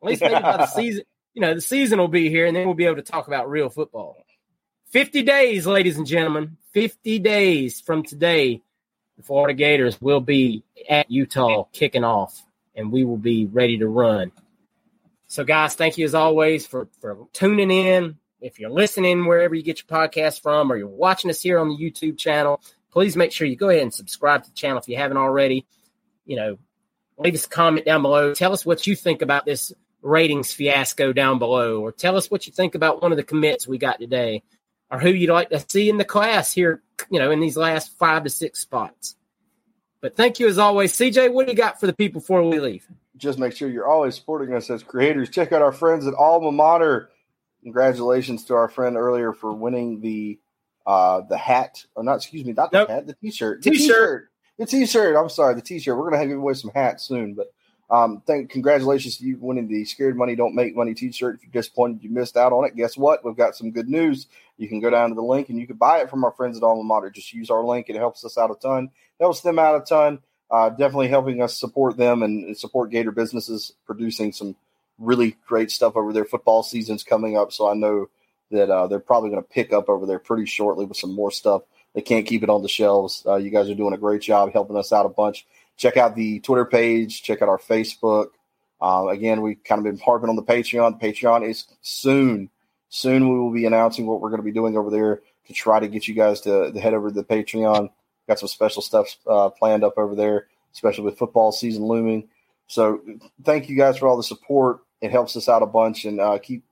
At 0.02 0.08
least 0.08 0.22
maybe 0.22 0.40
by 0.40 0.56
the 0.56 0.66
season, 0.74 1.04
you 1.34 1.42
know, 1.42 1.54
the 1.54 1.60
season 1.60 1.98
will 1.98 2.08
be 2.08 2.30
here 2.30 2.46
and 2.46 2.56
then 2.56 2.64
we'll 2.64 2.74
be 2.74 2.86
able 2.86 2.96
to 2.96 3.02
talk 3.02 3.28
about 3.28 3.50
real 3.50 3.68
football. 3.68 4.25
50 4.96 5.24
days, 5.24 5.66
ladies 5.66 5.98
and 5.98 6.06
gentlemen, 6.06 6.56
50 6.72 7.18
days 7.18 7.82
from 7.82 8.02
today, 8.02 8.62
the 9.18 9.22
Florida 9.22 9.52
Gators 9.52 10.00
will 10.00 10.22
be 10.22 10.64
at 10.88 11.10
Utah 11.10 11.64
kicking 11.64 12.02
off, 12.02 12.42
and 12.74 12.90
we 12.90 13.04
will 13.04 13.18
be 13.18 13.44
ready 13.44 13.76
to 13.76 13.88
run. 13.88 14.32
So, 15.26 15.44
guys, 15.44 15.74
thank 15.74 15.98
you 15.98 16.06
as 16.06 16.14
always 16.14 16.66
for, 16.66 16.88
for 17.02 17.28
tuning 17.34 17.70
in. 17.70 18.16
If 18.40 18.58
you're 18.58 18.70
listening 18.70 19.26
wherever 19.26 19.54
you 19.54 19.62
get 19.62 19.82
your 19.82 19.98
podcast 19.98 20.40
from, 20.40 20.72
or 20.72 20.78
you're 20.78 20.88
watching 20.88 21.30
us 21.30 21.42
here 21.42 21.58
on 21.58 21.68
the 21.68 21.76
YouTube 21.76 22.16
channel, 22.16 22.62
please 22.90 23.18
make 23.18 23.32
sure 23.32 23.46
you 23.46 23.54
go 23.54 23.68
ahead 23.68 23.82
and 23.82 23.92
subscribe 23.92 24.44
to 24.44 24.48
the 24.48 24.56
channel 24.56 24.78
if 24.78 24.88
you 24.88 24.96
haven't 24.96 25.18
already. 25.18 25.66
You 26.24 26.36
know, 26.36 26.58
leave 27.18 27.34
us 27.34 27.44
a 27.44 27.50
comment 27.50 27.84
down 27.84 28.00
below. 28.00 28.32
Tell 28.32 28.54
us 28.54 28.64
what 28.64 28.86
you 28.86 28.96
think 28.96 29.20
about 29.20 29.44
this 29.44 29.74
ratings 30.00 30.54
fiasco 30.54 31.12
down 31.12 31.38
below, 31.38 31.82
or 31.82 31.92
tell 31.92 32.16
us 32.16 32.30
what 32.30 32.46
you 32.46 32.54
think 32.54 32.74
about 32.74 33.02
one 33.02 33.12
of 33.12 33.18
the 33.18 33.24
commits 33.24 33.68
we 33.68 33.76
got 33.76 34.00
today 34.00 34.42
or 34.90 34.98
who 34.98 35.10
you'd 35.10 35.30
like 35.30 35.50
to 35.50 35.64
see 35.68 35.88
in 35.88 35.96
the 35.96 36.04
class 36.04 36.52
here, 36.52 36.82
you 37.10 37.18
know, 37.18 37.30
in 37.30 37.40
these 37.40 37.56
last 37.56 37.96
five 37.98 38.24
to 38.24 38.30
six 38.30 38.60
spots. 38.60 39.16
But 40.00 40.16
thank 40.16 40.38
you 40.38 40.46
as 40.46 40.58
always. 40.58 40.92
CJ, 40.92 41.32
what 41.32 41.46
do 41.46 41.52
you 41.52 41.56
got 41.56 41.80
for 41.80 41.86
the 41.86 41.92
people 41.92 42.20
before 42.20 42.42
we 42.42 42.60
leave? 42.60 42.86
Just 43.16 43.38
make 43.38 43.56
sure 43.56 43.68
you're 43.68 43.88
always 43.88 44.14
supporting 44.14 44.54
us 44.54 44.70
as 44.70 44.82
creators. 44.82 45.30
Check 45.30 45.52
out 45.52 45.62
our 45.62 45.72
friends 45.72 46.06
at 46.06 46.14
Alma 46.14 46.52
Mater. 46.52 47.10
Congratulations 47.62 48.44
to 48.44 48.54
our 48.54 48.68
friend 48.68 48.96
earlier 48.96 49.32
for 49.32 49.52
winning 49.52 50.00
the 50.00 50.38
uh 50.86 51.22
the 51.22 51.36
hat, 51.36 51.84
or 51.96 52.04
not 52.04 52.16
excuse 52.16 52.44
me, 52.44 52.52
not 52.52 52.70
the 52.70 52.86
hat, 52.86 53.06
the 53.06 53.14
t-shirt. 53.14 53.62
The 53.62 53.70
t-shirt. 53.70 53.86
t-shirt. 53.86 54.28
The 54.58 54.66
t-shirt. 54.66 55.16
I'm 55.16 55.28
sorry, 55.28 55.54
the 55.54 55.62
t-shirt. 55.62 55.96
We're 55.98 56.04
gonna 56.04 56.18
have 56.18 56.28
give 56.28 56.38
away 56.38 56.54
some 56.54 56.70
hats 56.74 57.04
soon, 57.04 57.34
but 57.34 57.48
um, 57.88 58.22
thank 58.26 58.50
congratulations 58.50 59.18
to 59.18 59.24
you 59.24 59.38
winning 59.40 59.68
the 59.68 59.84
Scared 59.84 60.16
Money 60.16 60.34
Don't 60.34 60.54
Make 60.54 60.74
Money 60.74 60.94
T-shirt. 60.94 61.36
If 61.36 61.42
you're 61.44 61.52
disappointed 61.52 62.02
you 62.02 62.10
missed 62.10 62.36
out 62.36 62.52
on 62.52 62.64
it, 62.64 62.74
guess 62.74 62.96
what? 62.96 63.24
We've 63.24 63.36
got 63.36 63.54
some 63.54 63.70
good 63.70 63.88
news. 63.88 64.26
You 64.58 64.68
can 64.68 64.80
go 64.80 64.90
down 64.90 65.10
to 65.10 65.14
the 65.14 65.22
link 65.22 65.50
and 65.50 65.58
you 65.58 65.66
can 65.66 65.76
buy 65.76 66.00
it 66.00 66.10
from 66.10 66.24
our 66.24 66.32
friends 66.32 66.56
at 66.56 66.64
Alma 66.64 66.82
Mater. 66.82 67.10
Just 67.10 67.32
use 67.32 67.50
our 67.50 67.64
link; 67.64 67.88
it 67.88 67.96
helps 67.96 68.24
us 68.24 68.36
out 68.36 68.50
a 68.50 68.54
ton. 68.54 68.90
Helps 69.20 69.40
them 69.40 69.58
out 69.58 69.80
a 69.80 69.84
ton. 69.84 70.18
Uh, 70.50 70.70
definitely 70.70 71.08
helping 71.08 71.42
us 71.42 71.58
support 71.58 71.96
them 71.96 72.22
and 72.22 72.56
support 72.56 72.90
Gator 72.90 73.10
businesses 73.10 73.72
producing 73.84 74.32
some 74.32 74.54
really 74.98 75.36
great 75.46 75.70
stuff 75.70 75.96
over 75.96 76.12
there. 76.12 76.24
Football 76.24 76.62
season's 76.62 77.02
coming 77.04 77.36
up, 77.36 77.52
so 77.52 77.68
I 77.68 77.74
know 77.74 78.08
that 78.50 78.70
uh, 78.70 78.86
they're 78.86 79.00
probably 79.00 79.30
going 79.30 79.42
to 79.42 79.48
pick 79.48 79.72
up 79.72 79.88
over 79.88 80.06
there 80.06 80.18
pretty 80.18 80.46
shortly 80.46 80.86
with 80.86 80.96
some 80.96 81.12
more 81.12 81.30
stuff. 81.30 81.62
They 81.94 82.00
can't 82.00 82.26
keep 82.26 82.42
it 82.42 82.50
on 82.50 82.62
the 82.62 82.68
shelves. 82.68 83.24
Uh, 83.26 83.36
you 83.36 83.50
guys 83.50 83.68
are 83.70 83.74
doing 83.74 83.94
a 83.94 83.98
great 83.98 84.22
job 84.22 84.52
helping 84.52 84.76
us 84.76 84.92
out 84.92 85.06
a 85.06 85.08
bunch 85.08 85.46
check 85.76 85.96
out 85.96 86.14
the 86.14 86.40
Twitter 86.40 86.64
page, 86.64 87.22
check 87.22 87.42
out 87.42 87.48
our 87.48 87.58
Facebook. 87.58 88.28
Uh, 88.80 89.06
again, 89.08 89.42
we've 89.42 89.62
kind 89.64 89.78
of 89.78 89.84
been 89.84 89.98
harping 89.98 90.28
on 90.28 90.36
the 90.36 90.42
Patreon. 90.42 91.00
Patreon 91.00 91.48
is 91.48 91.66
soon. 91.82 92.50
Soon 92.88 93.28
we 93.28 93.38
will 93.38 93.52
be 93.52 93.66
announcing 93.66 94.06
what 94.06 94.20
we're 94.20 94.30
going 94.30 94.40
to 94.40 94.44
be 94.44 94.52
doing 94.52 94.76
over 94.76 94.90
there 94.90 95.22
to 95.46 95.52
try 95.52 95.80
to 95.80 95.88
get 95.88 96.06
you 96.06 96.14
guys 96.14 96.40
to, 96.42 96.72
to 96.72 96.80
head 96.80 96.94
over 96.94 97.08
to 97.08 97.14
the 97.14 97.24
Patreon. 97.24 97.90
Got 98.28 98.38
some 98.38 98.48
special 98.48 98.82
stuff 98.82 99.16
uh, 99.26 99.50
planned 99.50 99.84
up 99.84 99.94
over 99.96 100.14
there, 100.14 100.48
especially 100.72 101.04
with 101.04 101.18
football 101.18 101.52
season 101.52 101.84
looming. 101.84 102.28
So 102.66 103.00
thank 103.44 103.68
you 103.68 103.76
guys 103.76 103.98
for 103.98 104.08
all 104.08 104.16
the 104.16 104.22
support. 104.22 104.80
It 105.00 105.10
helps 105.10 105.36
us 105.36 105.48
out 105.48 105.62
a 105.62 105.66
bunch, 105.66 106.04
and 106.04 106.20
uh, 106.20 106.38
keep 106.38 106.64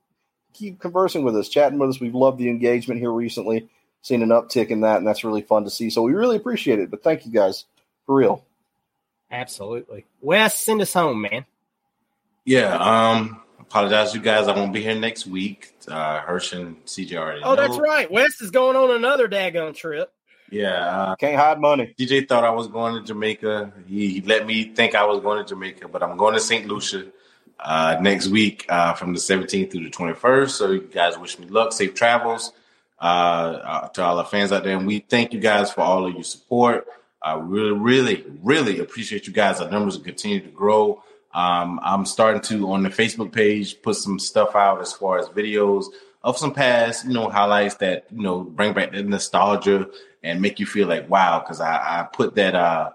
keep 0.53 0.79
conversing 0.79 1.23
with 1.23 1.37
us, 1.37 1.47
chatting 1.47 1.79
with 1.79 1.89
us. 1.89 1.99
We've 1.99 2.15
loved 2.15 2.39
the 2.39 2.49
engagement 2.49 2.99
here 2.99 3.11
recently, 3.11 3.69
seen 4.01 4.23
an 4.23 4.29
uptick 4.29 4.69
in 4.69 4.81
that, 4.81 4.97
and 4.97 5.07
that's 5.07 5.23
really 5.23 5.41
fun 5.41 5.63
to 5.63 5.69
see. 5.69 5.89
So 5.89 6.01
we 6.01 6.13
really 6.13 6.35
appreciate 6.35 6.79
it. 6.79 6.91
But 6.91 7.03
thank 7.03 7.25
you 7.25 7.31
guys 7.31 7.65
for 8.05 8.15
real. 8.15 8.43
Absolutely. 9.35 10.05
Wes, 10.21 10.57
send 10.57 10.81
us 10.81 10.93
home, 10.93 11.21
man. 11.21 11.45
Yeah. 12.45 12.75
Um, 12.75 13.41
apologize, 13.59 14.13
you 14.13 14.21
guys. 14.21 14.47
I 14.47 14.55
won't 14.55 14.71
be 14.71 14.81
here 14.81 14.95
next 14.95 15.27
week. 15.27 15.73
Uh, 15.87 16.21
Hirsch 16.21 16.53
and 16.53 16.83
CJ 16.85 17.17
already. 17.17 17.41
Oh, 17.43 17.55
know. 17.55 17.67
that's 17.67 17.77
right. 17.77 18.09
Wes 18.09 18.39
is 18.39 18.51
going 18.51 18.77
on 18.77 18.95
another 18.95 19.27
daggone 19.27 19.75
trip. 19.75 20.11
Yeah. 20.49 20.73
Uh, 20.73 21.15
Can't 21.15 21.35
hide 21.35 21.59
money. 21.59 21.93
DJ 21.99 22.27
thought 22.27 22.43
I 22.45 22.51
was 22.51 22.67
going 22.67 22.93
to 22.93 23.05
Jamaica. 23.05 23.73
He, 23.87 24.09
he, 24.09 24.21
let 24.21 24.45
me 24.45 24.73
think 24.73 24.95
I 24.95 25.05
was 25.05 25.19
going 25.21 25.43
to 25.43 25.49
Jamaica, 25.49 25.87
but 25.89 26.01
I'm 26.01 26.15
going 26.17 26.33
to 26.35 26.39
St. 26.39 26.67
Lucia. 26.67 27.07
uh, 27.59 27.97
next 28.01 28.27
week 28.27 28.65
uh, 28.69 28.93
from 28.93 29.13
the 29.13 29.19
17th 29.19 29.71
through 29.71 29.83
the 29.83 29.89
21st. 29.89 30.49
So 30.49 30.71
you 30.71 30.81
guys 30.81 31.17
wish 31.17 31.39
me 31.39 31.47
luck, 31.47 31.73
safe 31.73 31.93
travels 31.93 32.51
uh, 32.99 33.03
uh, 33.03 33.87
to 33.89 34.03
all 34.03 34.19
our 34.19 34.25
fans 34.25 34.51
out 34.51 34.63
there. 34.63 34.77
And 34.77 34.87
we 34.87 34.99
thank 34.99 35.33
you 35.33 35.39
guys 35.39 35.71
for 35.71 35.81
all 35.81 36.05
of 36.05 36.13
your 36.13 36.23
support. 36.23 36.87
I 37.25 37.33
really, 37.33 37.71
really, 37.71 38.23
really 38.43 38.79
appreciate 38.79 39.25
you 39.25 39.33
guys. 39.33 39.59
Our 39.59 39.69
numbers 39.69 39.97
continue 39.97 40.41
to 40.41 40.49
grow. 40.49 41.03
Um, 41.33 41.79
I'm 41.83 42.05
starting 42.05 42.41
to 42.43 42.71
on 42.71 42.83
the 42.83 42.89
Facebook 42.89 43.31
page 43.31 43.81
put 43.81 43.95
some 43.95 44.19
stuff 44.19 44.55
out 44.55 44.79
as 44.79 44.93
far 44.93 45.17
as 45.17 45.27
videos 45.29 45.85
of 46.23 46.37
some 46.37 46.53
past, 46.53 47.05
you 47.05 47.13
know, 47.13 47.27
highlights 47.27 47.75
that 47.75 48.05
you 48.15 48.21
know 48.21 48.43
bring 48.43 48.73
back 48.73 48.91
the 48.91 49.01
nostalgia 49.01 49.89
and 50.21 50.39
make 50.39 50.59
you 50.59 50.67
feel 50.67 50.87
like 50.87 51.09
wow. 51.09 51.39
Because 51.39 51.59
I, 51.61 52.01
I 52.01 52.03
put 52.03 52.35
that 52.35 52.53
uh, 52.53 52.91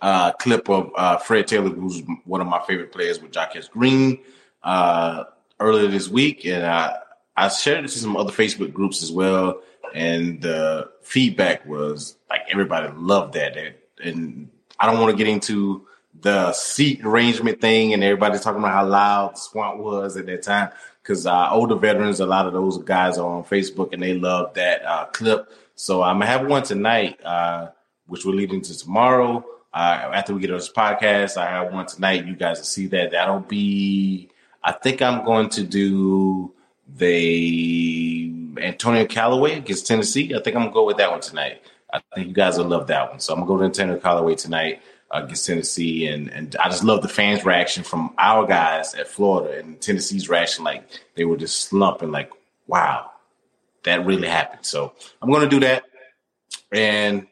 uh, 0.00 0.30
clip 0.34 0.70
of 0.70 0.92
uh, 0.96 1.16
Fred 1.16 1.48
Taylor, 1.48 1.70
who's 1.70 2.02
one 2.24 2.40
of 2.40 2.46
my 2.46 2.62
favorite 2.68 2.92
players 2.92 3.20
with 3.20 3.32
Jacquez 3.32 3.68
Green, 3.68 4.20
uh, 4.62 5.24
earlier 5.58 5.88
this 5.88 6.08
week, 6.08 6.46
and 6.46 6.64
I 6.64 6.98
I 7.36 7.48
shared 7.48 7.84
it 7.84 7.88
to 7.88 7.98
some 7.98 8.16
other 8.16 8.32
Facebook 8.32 8.72
groups 8.72 9.02
as 9.02 9.10
well, 9.10 9.60
and 9.94 10.42
the 10.42 10.90
feedback 11.02 11.64
was 11.64 12.16
like 12.28 12.42
everybody 12.50 12.92
loved 12.96 13.32
that, 13.34 13.56
and 14.02 14.50
I 14.78 14.86
don't 14.86 15.00
want 15.00 15.12
to 15.12 15.16
get 15.16 15.32
into 15.32 15.86
the 16.20 16.52
seat 16.52 17.04
arrangement 17.04 17.60
thing 17.60 17.92
and 17.92 18.02
everybody's 18.02 18.40
talking 18.40 18.58
about 18.58 18.72
how 18.72 18.86
loud 18.86 19.36
swamp 19.36 19.78
was 19.78 20.16
at 20.16 20.26
that 20.26 20.42
time 20.42 20.70
because 21.02 21.26
uh, 21.26 21.48
older 21.50 21.74
veterans, 21.74 22.20
a 22.20 22.26
lot 22.26 22.46
of 22.46 22.52
those 22.52 22.78
guys 22.78 23.18
are 23.18 23.28
on 23.28 23.44
Facebook 23.44 23.92
and 23.92 24.02
they 24.02 24.14
love 24.14 24.54
that 24.54 24.82
uh, 24.84 25.04
clip. 25.06 25.52
So 25.74 26.02
I'm 26.02 26.16
gonna 26.16 26.26
have 26.26 26.46
one 26.46 26.62
tonight, 26.62 27.20
uh, 27.24 27.68
which 28.06 28.24
will 28.24 28.34
lead 28.34 28.52
into 28.52 28.76
tomorrow. 28.76 29.44
Uh, 29.72 30.12
after 30.14 30.32
we 30.34 30.40
get 30.40 30.50
on 30.50 30.56
this 30.56 30.72
podcast, 30.72 31.36
I 31.36 31.46
have 31.46 31.72
one 31.72 31.86
tonight. 31.86 32.26
You 32.26 32.36
guys 32.36 32.58
will 32.58 32.64
see 32.64 32.86
that. 32.88 33.10
That'll 33.10 33.40
be. 33.40 34.30
I 34.62 34.72
think 34.72 35.02
I'm 35.02 35.24
going 35.24 35.50
to 35.50 35.64
do 35.64 36.54
the 36.96 38.43
Antonio 38.58 39.06
Callaway 39.06 39.58
against 39.58 39.86
Tennessee. 39.86 40.34
I 40.34 40.40
think 40.40 40.56
I'm 40.56 40.62
gonna 40.62 40.72
go 40.72 40.84
with 40.84 40.98
that 40.98 41.10
one 41.10 41.20
tonight. 41.20 41.62
I 41.92 42.00
think 42.14 42.28
you 42.28 42.34
guys 42.34 42.58
will 42.58 42.66
love 42.66 42.86
that 42.88 43.10
one. 43.10 43.20
So 43.20 43.32
I'm 43.32 43.40
gonna 43.40 43.48
go 43.48 43.58
to 43.58 43.64
Antonio 43.64 43.98
Callaway 43.98 44.34
tonight 44.34 44.82
against 45.10 45.46
Tennessee, 45.46 46.06
and 46.08 46.30
and 46.30 46.56
I 46.56 46.68
just 46.68 46.84
love 46.84 47.02
the 47.02 47.08
fans' 47.08 47.44
reaction 47.44 47.84
from 47.84 48.14
our 48.18 48.46
guys 48.46 48.94
at 48.94 49.08
Florida 49.08 49.58
and 49.58 49.80
Tennessee's 49.80 50.28
reaction, 50.28 50.64
like 50.64 50.84
they 51.14 51.24
were 51.24 51.36
just 51.36 51.68
slumping, 51.68 52.10
like, 52.10 52.30
"Wow, 52.66 53.10
that 53.84 54.04
really 54.04 54.28
happened." 54.28 54.66
So 54.66 54.92
I'm 55.22 55.28
to 55.42 55.48
do 55.48 55.60
that, 55.60 55.84
and 56.72 57.26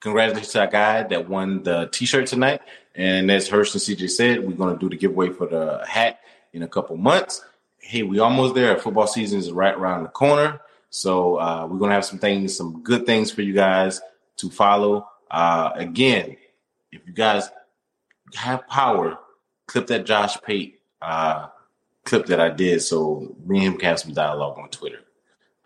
congratulations 0.00 0.52
to 0.52 0.60
our 0.60 0.66
guy 0.66 1.02
that 1.02 1.28
won 1.28 1.62
the 1.62 1.88
T-shirt 1.90 2.26
tonight. 2.26 2.60
And 2.94 3.30
as 3.30 3.48
Hurst 3.48 3.74
and 3.74 3.82
CJ 3.82 4.08
said, 4.10 4.46
we're 4.46 4.54
to 4.74 4.78
do 4.78 4.88
the 4.88 4.96
giveaway 4.96 5.30
for 5.30 5.46
the 5.46 5.84
hat 5.86 6.20
in 6.52 6.62
a 6.62 6.68
couple 6.68 6.96
months. 6.96 7.42
Hey, 7.86 8.02
we 8.02 8.18
almost 8.18 8.54
there. 8.54 8.78
Football 8.78 9.06
season 9.06 9.38
is 9.38 9.52
right 9.52 9.74
around 9.74 10.04
the 10.04 10.08
corner, 10.08 10.58
so 10.88 11.36
uh, 11.36 11.68
we're 11.70 11.78
going 11.78 11.90
to 11.90 11.94
have 11.94 12.06
some 12.06 12.18
things, 12.18 12.56
some 12.56 12.82
good 12.82 13.04
things 13.04 13.30
for 13.30 13.42
you 13.42 13.52
guys 13.52 14.00
to 14.36 14.48
follow. 14.48 15.06
Uh, 15.30 15.70
again, 15.74 16.34
if 16.90 17.06
you 17.06 17.12
guys 17.12 17.50
have 18.36 18.66
power, 18.68 19.18
clip 19.66 19.86
that 19.88 20.06
Josh 20.06 20.40
Pate 20.40 20.80
uh, 21.02 21.48
clip 22.04 22.24
that 22.26 22.40
I 22.40 22.48
did 22.48 22.80
so 22.80 23.36
me 23.44 23.58
and 23.58 23.66
him 23.66 23.76
can 23.76 23.90
have 23.90 24.00
some 24.00 24.14
dialogue 24.14 24.58
on 24.58 24.70
Twitter. 24.70 25.00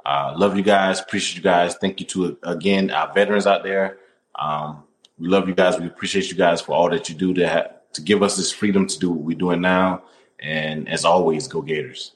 Uh, 0.04 0.34
love 0.36 0.56
you 0.56 0.64
guys. 0.64 1.00
Appreciate 1.00 1.36
you 1.36 1.42
guys. 1.42 1.76
Thank 1.76 2.00
you 2.00 2.06
to, 2.06 2.36
again, 2.42 2.90
our 2.90 3.14
veterans 3.14 3.46
out 3.46 3.62
there. 3.62 3.98
Um, 4.34 4.82
we 5.18 5.28
love 5.28 5.48
you 5.48 5.54
guys. 5.54 5.78
We 5.78 5.86
appreciate 5.86 6.32
you 6.32 6.36
guys 6.36 6.60
for 6.60 6.72
all 6.72 6.90
that 6.90 7.08
you 7.08 7.14
do 7.14 7.32
to, 7.34 7.48
ha- 7.48 7.70
to 7.92 8.02
give 8.02 8.24
us 8.24 8.36
this 8.36 8.50
freedom 8.50 8.88
to 8.88 8.98
do 8.98 9.10
what 9.10 9.20
we're 9.20 9.38
doing 9.38 9.60
now. 9.60 10.02
And 10.40 10.88
as 10.88 11.04
always, 11.04 11.48
go 11.48 11.62
Gators. 11.62 12.12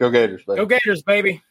Go 0.00 0.10
Gators, 0.10 0.42
baby. 0.44 0.58
Go 0.58 0.66
Gators, 0.66 1.02
baby. 1.02 1.42